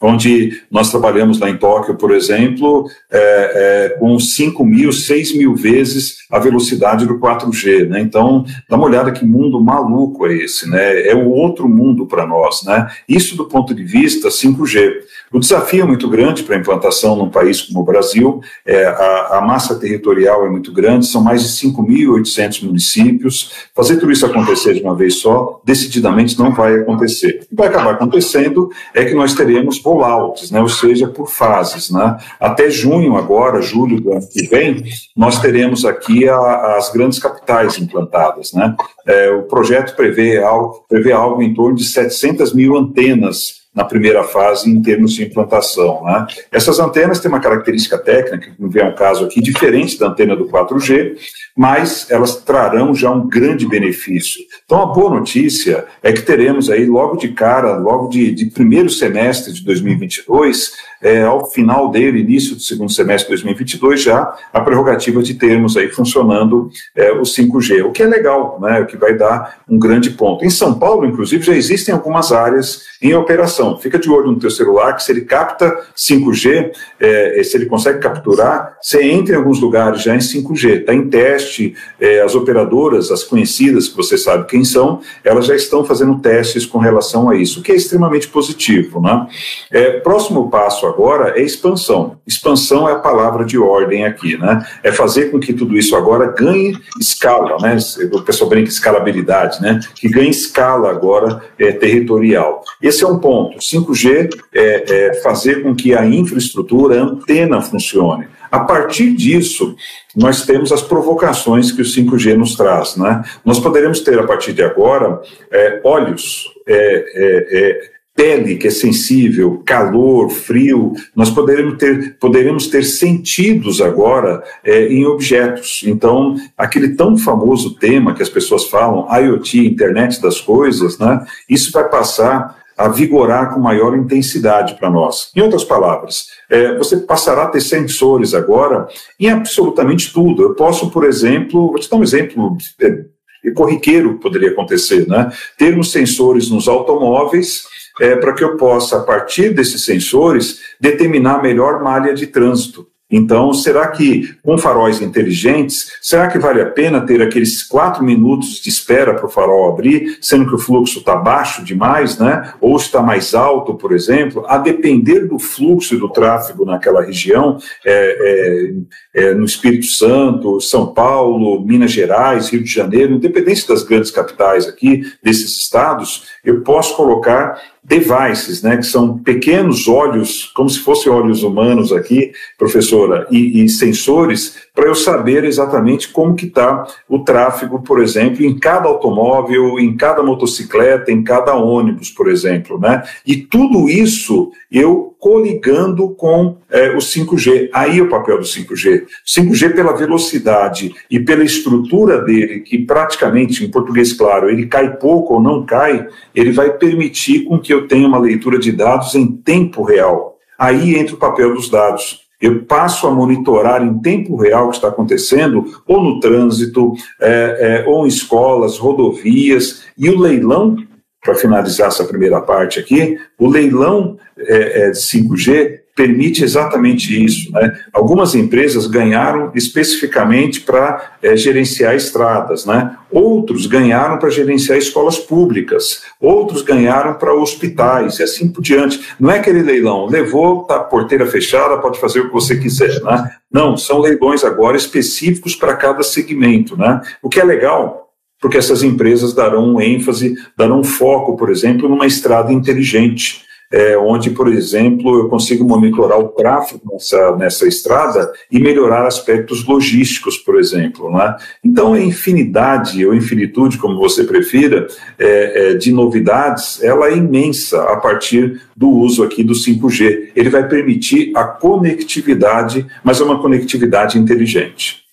onde 0.00 0.62
nós 0.70 0.90
trabalhamos 0.90 1.38
lá 1.38 1.50
em 1.50 1.58
Tóquio, 1.58 1.94
por 1.94 2.10
exemplo, 2.12 2.88
é, 3.10 3.88
é, 3.92 3.98
com 3.98 4.18
5 4.18 4.64
mil, 4.64 4.92
6 4.92 5.36
mil 5.36 5.54
vezes 5.54 6.20
a 6.30 6.38
velocidade 6.38 7.06
do 7.06 7.18
4G, 7.18 7.86
né? 7.86 8.00
Então, 8.00 8.44
dá 8.68 8.76
uma 8.76 8.86
olhada 8.86 9.12
que 9.12 9.26
mundo 9.26 9.60
maluco 9.60 10.26
é 10.26 10.34
esse, 10.34 10.68
né? 10.70 11.06
É 11.06 11.14
o 11.14 11.28
outro 11.28 11.68
mundo 11.68 12.06
para 12.06 12.26
nós, 12.26 12.62
né? 12.64 12.88
Isso 13.06 13.36
do 13.36 13.46
ponto 13.46 13.74
de 13.74 13.84
vista 13.84 14.28
5G. 14.28 14.90
O 15.32 15.38
desafio 15.38 15.84
é 15.84 15.86
muito 15.86 16.08
grande 16.08 16.42
para 16.42 16.56
a 16.56 16.58
implantação 16.58 17.14
num 17.14 17.30
país 17.30 17.62
como 17.62 17.80
o 17.80 17.84
Brasil, 17.84 18.40
é, 18.66 18.84
a, 18.84 19.38
a 19.38 19.40
massa 19.40 19.78
territorial 19.78 20.44
é 20.44 20.50
muito 20.50 20.72
grande, 20.72 21.06
são 21.06 21.22
mais 21.22 21.42
de 21.42 21.68
5.800 21.68 22.64
municípios. 22.64 23.52
Fazer 23.72 23.98
tudo 23.98 24.10
isso 24.10 24.26
acontecer 24.26 24.74
de 24.74 24.82
uma 24.82 24.96
vez 24.96 25.20
só, 25.20 25.60
decididamente 25.64 26.36
não 26.36 26.52
vai 26.52 26.80
acontecer. 26.80 27.42
O 27.44 27.48
que 27.48 27.54
vai 27.54 27.68
acabar 27.68 27.92
acontecendo 27.92 28.70
é 28.92 29.04
que 29.04 29.14
nós 29.14 29.32
teremos 29.32 29.80
rollouts, 29.80 30.50
né, 30.50 30.60
ou 30.60 30.68
seja, 30.68 31.06
por 31.06 31.30
fases. 31.30 31.90
Né? 31.90 32.18
Até 32.40 32.68
junho, 32.68 33.16
agora, 33.16 33.62
julho 33.62 34.00
do 34.00 34.12
ano 34.12 34.28
que 34.28 34.48
vem, 34.48 34.82
nós 35.16 35.40
teremos 35.40 35.84
aqui 35.84 36.28
a, 36.28 36.76
as 36.76 36.90
grandes 36.92 37.20
capitais 37.20 37.78
implantadas. 37.78 38.52
Né? 38.52 38.74
É, 39.06 39.30
o 39.30 39.42
projeto 39.42 39.94
prevê 39.94 40.42
algo, 40.42 40.84
prevê 40.88 41.12
algo 41.12 41.40
em 41.40 41.54
torno 41.54 41.76
de 41.76 41.84
700 41.84 42.52
mil 42.52 42.76
antenas 42.76 43.59
na 43.74 43.84
primeira 43.84 44.24
fase 44.24 44.68
em 44.68 44.82
termos 44.82 45.12
de 45.12 45.24
implantação. 45.24 46.02
Né? 46.04 46.26
Essas 46.50 46.80
antenas 46.80 47.20
têm 47.20 47.30
uma 47.30 47.40
característica 47.40 47.96
técnica, 47.96 48.50
que 48.50 48.60
não 48.60 48.68
vem 48.68 48.84
um 48.84 48.94
caso 48.94 49.24
aqui, 49.24 49.40
diferente 49.40 49.98
da 49.98 50.08
antena 50.08 50.34
do 50.34 50.46
4G, 50.46 51.16
mas 51.56 52.10
elas 52.10 52.36
trarão 52.36 52.94
já 52.94 53.10
um 53.10 53.28
grande 53.28 53.68
benefício. 53.68 54.40
Então, 54.64 54.82
a 54.82 54.86
boa 54.86 55.10
notícia 55.10 55.84
é 56.02 56.12
que 56.12 56.22
teremos 56.22 56.68
aí, 56.68 56.84
logo 56.84 57.16
de 57.16 57.28
cara, 57.28 57.76
logo 57.76 58.08
de, 58.08 58.32
de 58.32 58.46
primeiro 58.46 58.90
semestre 58.90 59.52
de 59.52 59.64
2022, 59.64 60.72
é, 61.02 61.22
ao 61.22 61.50
final 61.50 61.90
dele, 61.90 62.20
início 62.20 62.54
do 62.54 62.60
segundo 62.60 62.92
semestre 62.92 63.24
de 63.24 63.42
2022, 63.42 64.02
já 64.02 64.34
a 64.52 64.60
prerrogativa 64.60 65.22
de 65.22 65.34
termos 65.34 65.76
aí 65.76 65.88
funcionando 65.88 66.70
é, 66.94 67.12
o 67.12 67.22
5G, 67.22 67.84
o 67.84 67.92
que 67.92 68.02
é 68.02 68.06
legal, 68.06 68.58
né, 68.60 68.80
o 68.80 68.86
que 68.86 68.96
vai 68.96 69.14
dar 69.14 69.60
um 69.68 69.78
grande 69.78 70.10
ponto. 70.10 70.44
Em 70.44 70.50
São 70.50 70.78
Paulo, 70.78 71.06
inclusive, 71.06 71.42
já 71.42 71.54
existem 71.54 71.94
algumas 71.94 72.32
áreas 72.32 72.82
em 73.00 73.14
operação. 73.14 73.78
Fica 73.78 73.98
de 73.98 74.10
olho 74.10 74.30
no 74.30 74.38
teu 74.38 74.50
celular, 74.50 74.94
que 74.94 75.02
se 75.02 75.10
ele 75.10 75.22
capta 75.22 75.74
5G, 75.96 76.70
é, 76.98 77.42
se 77.42 77.56
ele 77.56 77.66
consegue 77.66 77.98
capturar, 77.98 78.76
você 78.80 79.02
entra 79.02 79.34
em 79.34 79.38
alguns 79.38 79.58
lugares 79.60 80.02
já 80.02 80.14
em 80.14 80.18
5G, 80.18 80.80
está 80.80 80.94
em 80.94 81.08
teste, 81.08 81.74
é, 81.98 82.20
as 82.20 82.34
operadoras, 82.34 83.10
as 83.10 83.24
conhecidas, 83.24 83.88
que 83.88 83.96
você 83.96 84.18
sabe 84.18 84.46
quem 84.46 84.64
são, 84.64 85.00
elas 85.24 85.46
já 85.46 85.54
estão 85.54 85.84
fazendo 85.84 86.18
testes 86.18 86.66
com 86.66 86.78
relação 86.78 87.30
a 87.30 87.36
isso, 87.36 87.60
o 87.60 87.62
que 87.62 87.72
é 87.72 87.74
extremamente 87.76 88.28
positivo. 88.28 89.00
Né? 89.00 89.26
É, 89.70 90.00
próximo 90.00 90.50
passo 90.50 90.86
agora 90.90 91.38
é 91.38 91.42
expansão. 91.42 92.18
Expansão 92.26 92.88
é 92.88 92.92
a 92.92 92.98
palavra 92.98 93.44
de 93.44 93.58
ordem 93.58 94.04
aqui, 94.04 94.36
né? 94.36 94.64
É 94.82 94.92
fazer 94.92 95.30
com 95.30 95.40
que 95.40 95.52
tudo 95.52 95.76
isso 95.78 95.96
agora 95.96 96.32
ganhe 96.32 96.76
escala, 97.00 97.56
né? 97.60 97.76
O 98.12 98.22
pessoal 98.22 98.50
brinca 98.50 98.68
escalabilidade, 98.68 99.60
né? 99.62 99.80
Que 99.94 100.08
ganhe 100.08 100.30
escala 100.30 100.90
agora 100.90 101.42
é, 101.58 101.72
territorial. 101.72 102.62
Esse 102.82 103.04
é 103.04 103.06
um 103.06 103.18
ponto. 103.18 103.58
5G 103.58 104.28
é, 104.52 104.84
é 104.88 105.14
fazer 105.22 105.62
com 105.62 105.74
que 105.74 105.94
a 105.94 106.04
infraestrutura, 106.04 107.00
a 107.00 107.04
antena 107.04 107.62
funcione. 107.62 108.26
A 108.50 108.60
partir 108.60 109.14
disso, 109.14 109.76
nós 110.16 110.44
temos 110.44 110.72
as 110.72 110.82
provocações 110.82 111.70
que 111.70 111.82
o 111.82 111.84
5G 111.84 112.34
nos 112.34 112.56
traz. 112.56 112.96
Né? 112.96 113.22
Nós 113.44 113.60
poderemos 113.60 114.00
ter, 114.00 114.18
a 114.18 114.26
partir 114.26 114.52
de 114.52 114.62
agora, 114.62 115.20
é, 115.52 115.80
olhos 115.84 116.52
é, 116.66 116.74
é, 116.74 117.58
é 117.58 117.90
pele 118.20 118.56
que 118.56 118.66
é 118.66 118.70
sensível, 118.70 119.62
calor, 119.64 120.28
frio, 120.28 120.92
nós 121.16 121.30
poderemos 121.30 121.78
ter, 121.78 122.18
poderemos 122.18 122.66
ter 122.66 122.84
sentidos 122.84 123.80
agora 123.80 124.44
é, 124.62 124.88
em 124.88 125.06
objetos. 125.06 125.80
Então, 125.86 126.36
aquele 126.54 126.90
tão 126.90 127.16
famoso 127.16 127.76
tema 127.76 128.12
que 128.12 128.22
as 128.22 128.28
pessoas 128.28 128.66
falam, 128.66 129.08
IoT, 129.10 129.66
internet 129.66 130.20
das 130.20 130.38
coisas, 130.38 130.98
né, 130.98 131.24
isso 131.48 131.72
vai 131.72 131.88
passar 131.88 132.60
a 132.76 132.88
vigorar 132.88 133.54
com 133.54 133.60
maior 133.60 133.96
intensidade 133.96 134.74
para 134.74 134.90
nós. 134.90 135.32
Em 135.34 135.40
outras 135.40 135.64
palavras, 135.64 136.26
é, 136.50 136.76
você 136.76 136.98
passará 136.98 137.44
a 137.44 137.48
ter 137.48 137.62
sensores 137.62 138.34
agora 138.34 138.86
em 139.18 139.30
absolutamente 139.30 140.12
tudo. 140.12 140.42
Eu 140.42 140.54
posso, 140.54 140.90
por 140.90 141.04
exemplo, 141.04 141.68
vou 141.68 141.78
te 141.78 141.88
dar 141.88 141.96
um 141.96 142.02
exemplo 142.02 142.58
é, 142.82 143.50
corriqueiro 143.54 144.14
que 144.14 144.20
poderia 144.20 144.50
acontecer, 144.50 145.08
né? 145.08 145.32
Termos 145.56 145.90
sensores 145.90 146.50
nos 146.50 146.68
automóveis 146.68 147.64
é, 148.00 148.16
para 148.16 148.32
que 148.32 148.42
eu 148.42 148.56
possa, 148.56 148.98
a 148.98 149.02
partir 149.02 149.54
desses 149.54 149.84
sensores, 149.84 150.60
determinar 150.80 151.36
a 151.36 151.42
melhor 151.42 151.82
malha 151.82 152.14
de 152.14 152.26
trânsito. 152.26 152.90
Então, 153.10 153.52
será 153.52 153.88
que 153.88 154.36
com 154.40 154.56
faróis 154.56 155.02
inteligentes, 155.02 155.98
será 156.00 156.28
que 156.28 156.38
vale 156.38 156.60
a 156.62 156.70
pena 156.70 157.04
ter 157.04 157.20
aqueles 157.20 157.62
quatro 157.64 158.04
minutos 158.04 158.60
de 158.60 158.68
espera 158.68 159.14
para 159.14 159.26
o 159.26 159.28
farol 159.28 159.68
abrir, 159.68 160.18
sendo 160.20 160.46
que 160.46 160.54
o 160.54 160.58
fluxo 160.58 161.00
está 161.00 161.16
baixo 161.16 161.64
demais, 161.64 162.18
né? 162.18 162.52
Ou 162.60 162.76
está 162.76 163.02
mais 163.02 163.34
alto, 163.34 163.74
por 163.74 163.92
exemplo, 163.92 164.44
a 164.46 164.58
depender 164.58 165.26
do 165.26 165.40
fluxo 165.40 165.96
e 165.96 165.98
do 165.98 166.08
tráfego 166.08 166.64
naquela 166.64 167.02
região, 167.02 167.58
é, 167.84 168.70
é, 169.14 169.22
é, 169.22 169.34
no 169.34 169.44
Espírito 169.44 169.86
Santo, 169.86 170.60
São 170.60 170.94
Paulo, 170.94 171.60
Minas 171.64 171.90
Gerais, 171.90 172.48
Rio 172.48 172.62
de 172.62 172.70
Janeiro, 172.70 173.14
independente 173.14 173.66
das 173.66 173.82
grandes 173.82 174.12
capitais 174.12 174.68
aqui 174.68 175.02
desses 175.20 175.56
estados, 175.56 176.28
eu 176.44 176.60
posso 176.60 176.94
colocar 176.94 177.60
devices, 177.82 178.62
né, 178.62 178.76
que 178.76 178.86
são 178.86 179.18
pequenos 179.18 179.88
olhos, 179.88 180.50
como 180.54 180.68
se 180.68 180.78
fossem 180.80 181.10
olhos 181.10 181.42
humanos 181.42 181.92
aqui, 181.92 182.32
professora, 182.58 183.26
e, 183.30 183.64
e 183.64 183.68
sensores, 183.68 184.56
para 184.80 184.88
eu 184.88 184.94
saber 184.94 185.44
exatamente 185.44 186.08
como 186.08 186.34
que 186.34 186.46
está 186.46 186.86
o 187.06 187.18
tráfego, 187.18 187.82
por 187.82 188.00
exemplo, 188.00 188.42
em 188.42 188.58
cada 188.58 188.88
automóvel, 188.88 189.78
em 189.78 189.94
cada 189.94 190.22
motocicleta, 190.22 191.12
em 191.12 191.22
cada 191.22 191.54
ônibus, 191.54 192.08
por 192.08 192.30
exemplo, 192.30 192.80
né? 192.80 193.02
E 193.26 193.36
tudo 193.36 193.90
isso 193.90 194.50
eu 194.72 195.14
coligando 195.18 196.08
com 196.14 196.56
é, 196.70 196.96
o 196.96 196.96
5G. 196.96 197.68
Aí 197.74 197.98
é 197.98 198.02
o 198.02 198.08
papel 198.08 198.38
do 198.38 198.44
5G. 198.44 199.04
5G 199.26 199.74
pela 199.74 199.94
velocidade 199.94 200.94
e 201.10 201.20
pela 201.20 201.44
estrutura 201.44 202.22
dele, 202.22 202.60
que 202.60 202.78
praticamente, 202.78 203.62
em 203.62 203.70
português 203.70 204.14
claro, 204.14 204.48
ele 204.48 204.64
cai 204.64 204.96
pouco 204.96 205.34
ou 205.34 205.42
não 205.42 205.66
cai, 205.66 206.08
ele 206.34 206.52
vai 206.52 206.70
permitir 206.70 207.44
com 207.44 207.58
que 207.58 207.74
eu 207.74 207.86
tenha 207.86 208.08
uma 208.08 208.18
leitura 208.18 208.58
de 208.58 208.72
dados 208.72 209.14
em 209.14 209.26
tempo 209.26 209.82
real. 209.82 210.38
Aí 210.58 210.96
entra 210.96 211.14
o 211.14 211.18
papel 211.18 211.54
dos 211.54 211.68
dados. 211.68 212.19
Eu 212.40 212.64
passo 212.64 213.06
a 213.06 213.10
monitorar 213.10 213.82
em 213.82 213.98
tempo 213.98 214.36
real 214.36 214.66
o 214.66 214.70
que 214.70 214.76
está 214.76 214.88
acontecendo, 214.88 215.64
ou 215.86 216.02
no 216.02 216.20
trânsito, 216.20 216.94
é, 217.20 217.84
é, 217.84 217.88
ou 217.88 218.04
em 218.04 218.08
escolas, 218.08 218.78
rodovias, 218.78 219.84
e 219.96 220.08
o 220.08 220.18
leilão, 220.18 220.76
para 221.22 221.34
finalizar 221.34 221.88
essa 221.88 222.04
primeira 222.04 222.40
parte 222.40 222.80
aqui, 222.80 223.18
o 223.38 223.46
leilão 223.46 224.16
é, 224.38 224.86
é 224.86 224.90
de 224.90 224.98
5G 224.98 225.79
permite 225.94 226.42
exatamente 226.42 227.24
isso. 227.24 227.50
Né? 227.52 227.72
Algumas 227.92 228.34
empresas 228.34 228.86
ganharam 228.86 229.52
especificamente 229.54 230.60
para 230.60 231.16
é, 231.22 231.36
gerenciar 231.36 231.94
estradas, 231.94 232.64
né? 232.64 232.96
outros 233.10 233.66
ganharam 233.66 234.18
para 234.18 234.30
gerenciar 234.30 234.78
escolas 234.78 235.18
públicas, 235.18 236.02
outros 236.20 236.62
ganharam 236.62 237.14
para 237.14 237.34
hospitais 237.34 238.18
e 238.18 238.22
assim 238.22 238.48
por 238.48 238.62
diante. 238.62 239.00
Não 239.18 239.30
é 239.30 239.38
aquele 239.38 239.62
leilão, 239.62 240.06
levou, 240.06 240.64
tá 240.64 240.78
porteira 240.78 241.26
fechada, 241.26 241.78
pode 241.78 242.00
fazer 242.00 242.20
o 242.20 242.28
que 242.28 242.32
você 242.32 242.56
quiser. 242.56 243.02
Né? 243.02 243.30
Não, 243.52 243.76
são 243.76 243.98
leilões 243.98 244.44
agora 244.44 244.76
específicos 244.76 245.54
para 245.54 245.76
cada 245.76 246.02
segmento. 246.02 246.76
Né? 246.76 247.00
O 247.22 247.28
que 247.28 247.40
é 247.40 247.44
legal 247.44 248.06
porque 248.40 248.56
essas 248.56 248.82
empresas 248.82 249.34
darão 249.34 249.78
ênfase, 249.78 250.34
darão 250.56 250.82
foco, 250.82 251.36
por 251.36 251.50
exemplo, 251.50 251.86
numa 251.90 252.06
estrada 252.06 252.50
inteligente 252.50 253.44
é, 253.72 253.96
onde, 253.96 254.30
por 254.30 254.48
exemplo, 254.48 255.16
eu 255.18 255.28
consigo 255.28 255.64
monitorar 255.64 256.18
o 256.18 256.28
tráfego 256.28 256.82
nessa, 256.92 257.36
nessa 257.36 257.68
estrada 257.68 258.32
e 258.50 258.58
melhorar 258.58 259.06
aspectos 259.06 259.64
logísticos, 259.64 260.36
por 260.36 260.58
exemplo. 260.58 261.10
Né? 261.12 261.36
Então, 261.64 261.92
a 261.92 262.00
infinidade, 262.00 263.06
ou 263.06 263.14
infinitude, 263.14 263.78
como 263.78 263.96
você 263.96 264.24
prefira, 264.24 264.88
é, 265.18 265.70
é, 265.70 265.74
de 265.74 265.92
novidades, 265.92 266.82
ela 266.82 267.08
é 267.08 267.16
imensa 267.16 267.82
a 267.84 267.96
partir 267.96 268.60
do 268.76 268.90
uso 268.90 269.22
aqui 269.22 269.44
do 269.44 269.54
5G. 269.54 270.30
Ele 270.34 270.50
vai 270.50 270.66
permitir 270.66 271.30
a 271.36 271.44
conectividade, 271.44 272.86
mas 273.04 273.20
é 273.20 273.24
uma 273.24 273.40
conectividade 273.40 274.18
inteligente. 274.18 275.09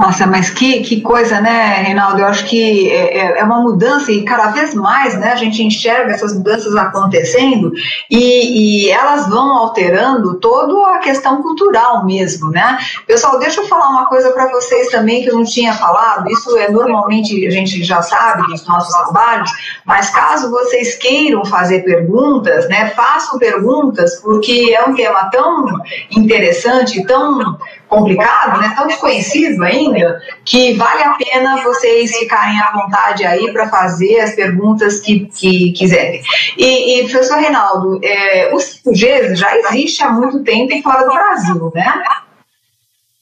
Nossa, 0.00 0.26
mas 0.26 0.48
que, 0.48 0.80
que 0.80 1.02
coisa, 1.02 1.42
né, 1.42 1.82
Reinaldo? 1.82 2.20
Eu 2.20 2.24
acho 2.24 2.46
que 2.46 2.88
é, 2.88 3.18
é, 3.18 3.38
é, 3.38 3.44
uma 3.44 3.60
mudança 3.60 4.10
e 4.10 4.22
cada 4.22 4.46
vez 4.46 4.74
mais 4.74 5.14
né, 5.18 5.30
a 5.30 5.36
gente 5.36 5.62
enxerga 5.62 6.14
essas 6.14 6.32
mudanças 6.32 6.74
acontecendo 6.74 7.70
e, 8.10 8.86
e 8.86 8.90
elas 8.90 9.28
vão 9.28 9.52
alterando 9.58 10.36
toda 10.40 10.94
a 10.94 10.98
questão 11.00 11.42
cultural 11.42 12.06
mesmo, 12.06 12.48
né? 12.48 12.78
Pessoal, 13.06 13.38
deixa 13.38 13.60
eu 13.60 13.68
falar 13.68 13.90
uma 13.90 14.06
coisa 14.06 14.30
para 14.30 14.50
vocês 14.50 14.88
também 14.88 15.22
que 15.22 15.28
eu 15.28 15.34
não 15.34 15.44
tinha 15.44 15.74
falado. 15.74 16.30
Isso 16.30 16.56
é 16.56 16.70
normalmente 16.70 17.46
a 17.46 17.50
gente 17.50 17.84
já 17.84 18.00
sabe 18.00 18.46
dos 18.46 18.66
nossos 18.66 18.96
trabalhos, 18.96 19.50
mas 19.84 20.08
caso 20.08 20.50
vocês 20.50 20.94
queiram 20.94 21.44
fazer 21.44 21.80
perguntas, 21.84 22.66
né, 22.70 22.88
façam 22.96 23.38
perguntas 23.38 24.16
porque 24.22 24.74
é 24.74 24.82
um 24.82 24.94
tema 24.94 25.28
tão 25.30 25.66
interessante, 26.10 27.04
tão 27.04 27.58
complicado, 27.90 28.60
né, 28.60 28.72
tão 28.76 28.86
desconhecido 28.86 29.62
ainda, 29.64 30.22
que 30.44 30.74
vale 30.74 31.02
a 31.02 31.14
pena 31.14 31.60
vocês 31.62 32.16
ficarem 32.16 32.58
à 32.60 32.70
vontade 32.70 33.26
aí 33.26 33.52
para 33.52 33.68
fazer 33.68 34.20
as 34.20 34.34
perguntas 34.34 35.00
que, 35.00 35.26
que 35.26 35.72
quiserem. 35.72 36.22
E, 36.56 37.00
e 37.00 37.08
professor 37.08 37.38
Reinaldo, 37.38 38.00
é, 38.02 38.54
o 38.54 38.58
5G 38.58 39.34
já 39.34 39.56
existe 39.58 40.04
há 40.04 40.10
muito 40.10 40.42
tempo 40.44 40.80
fora 40.82 41.04
do 41.04 41.12
Brasil, 41.12 41.72
né? 41.74 42.02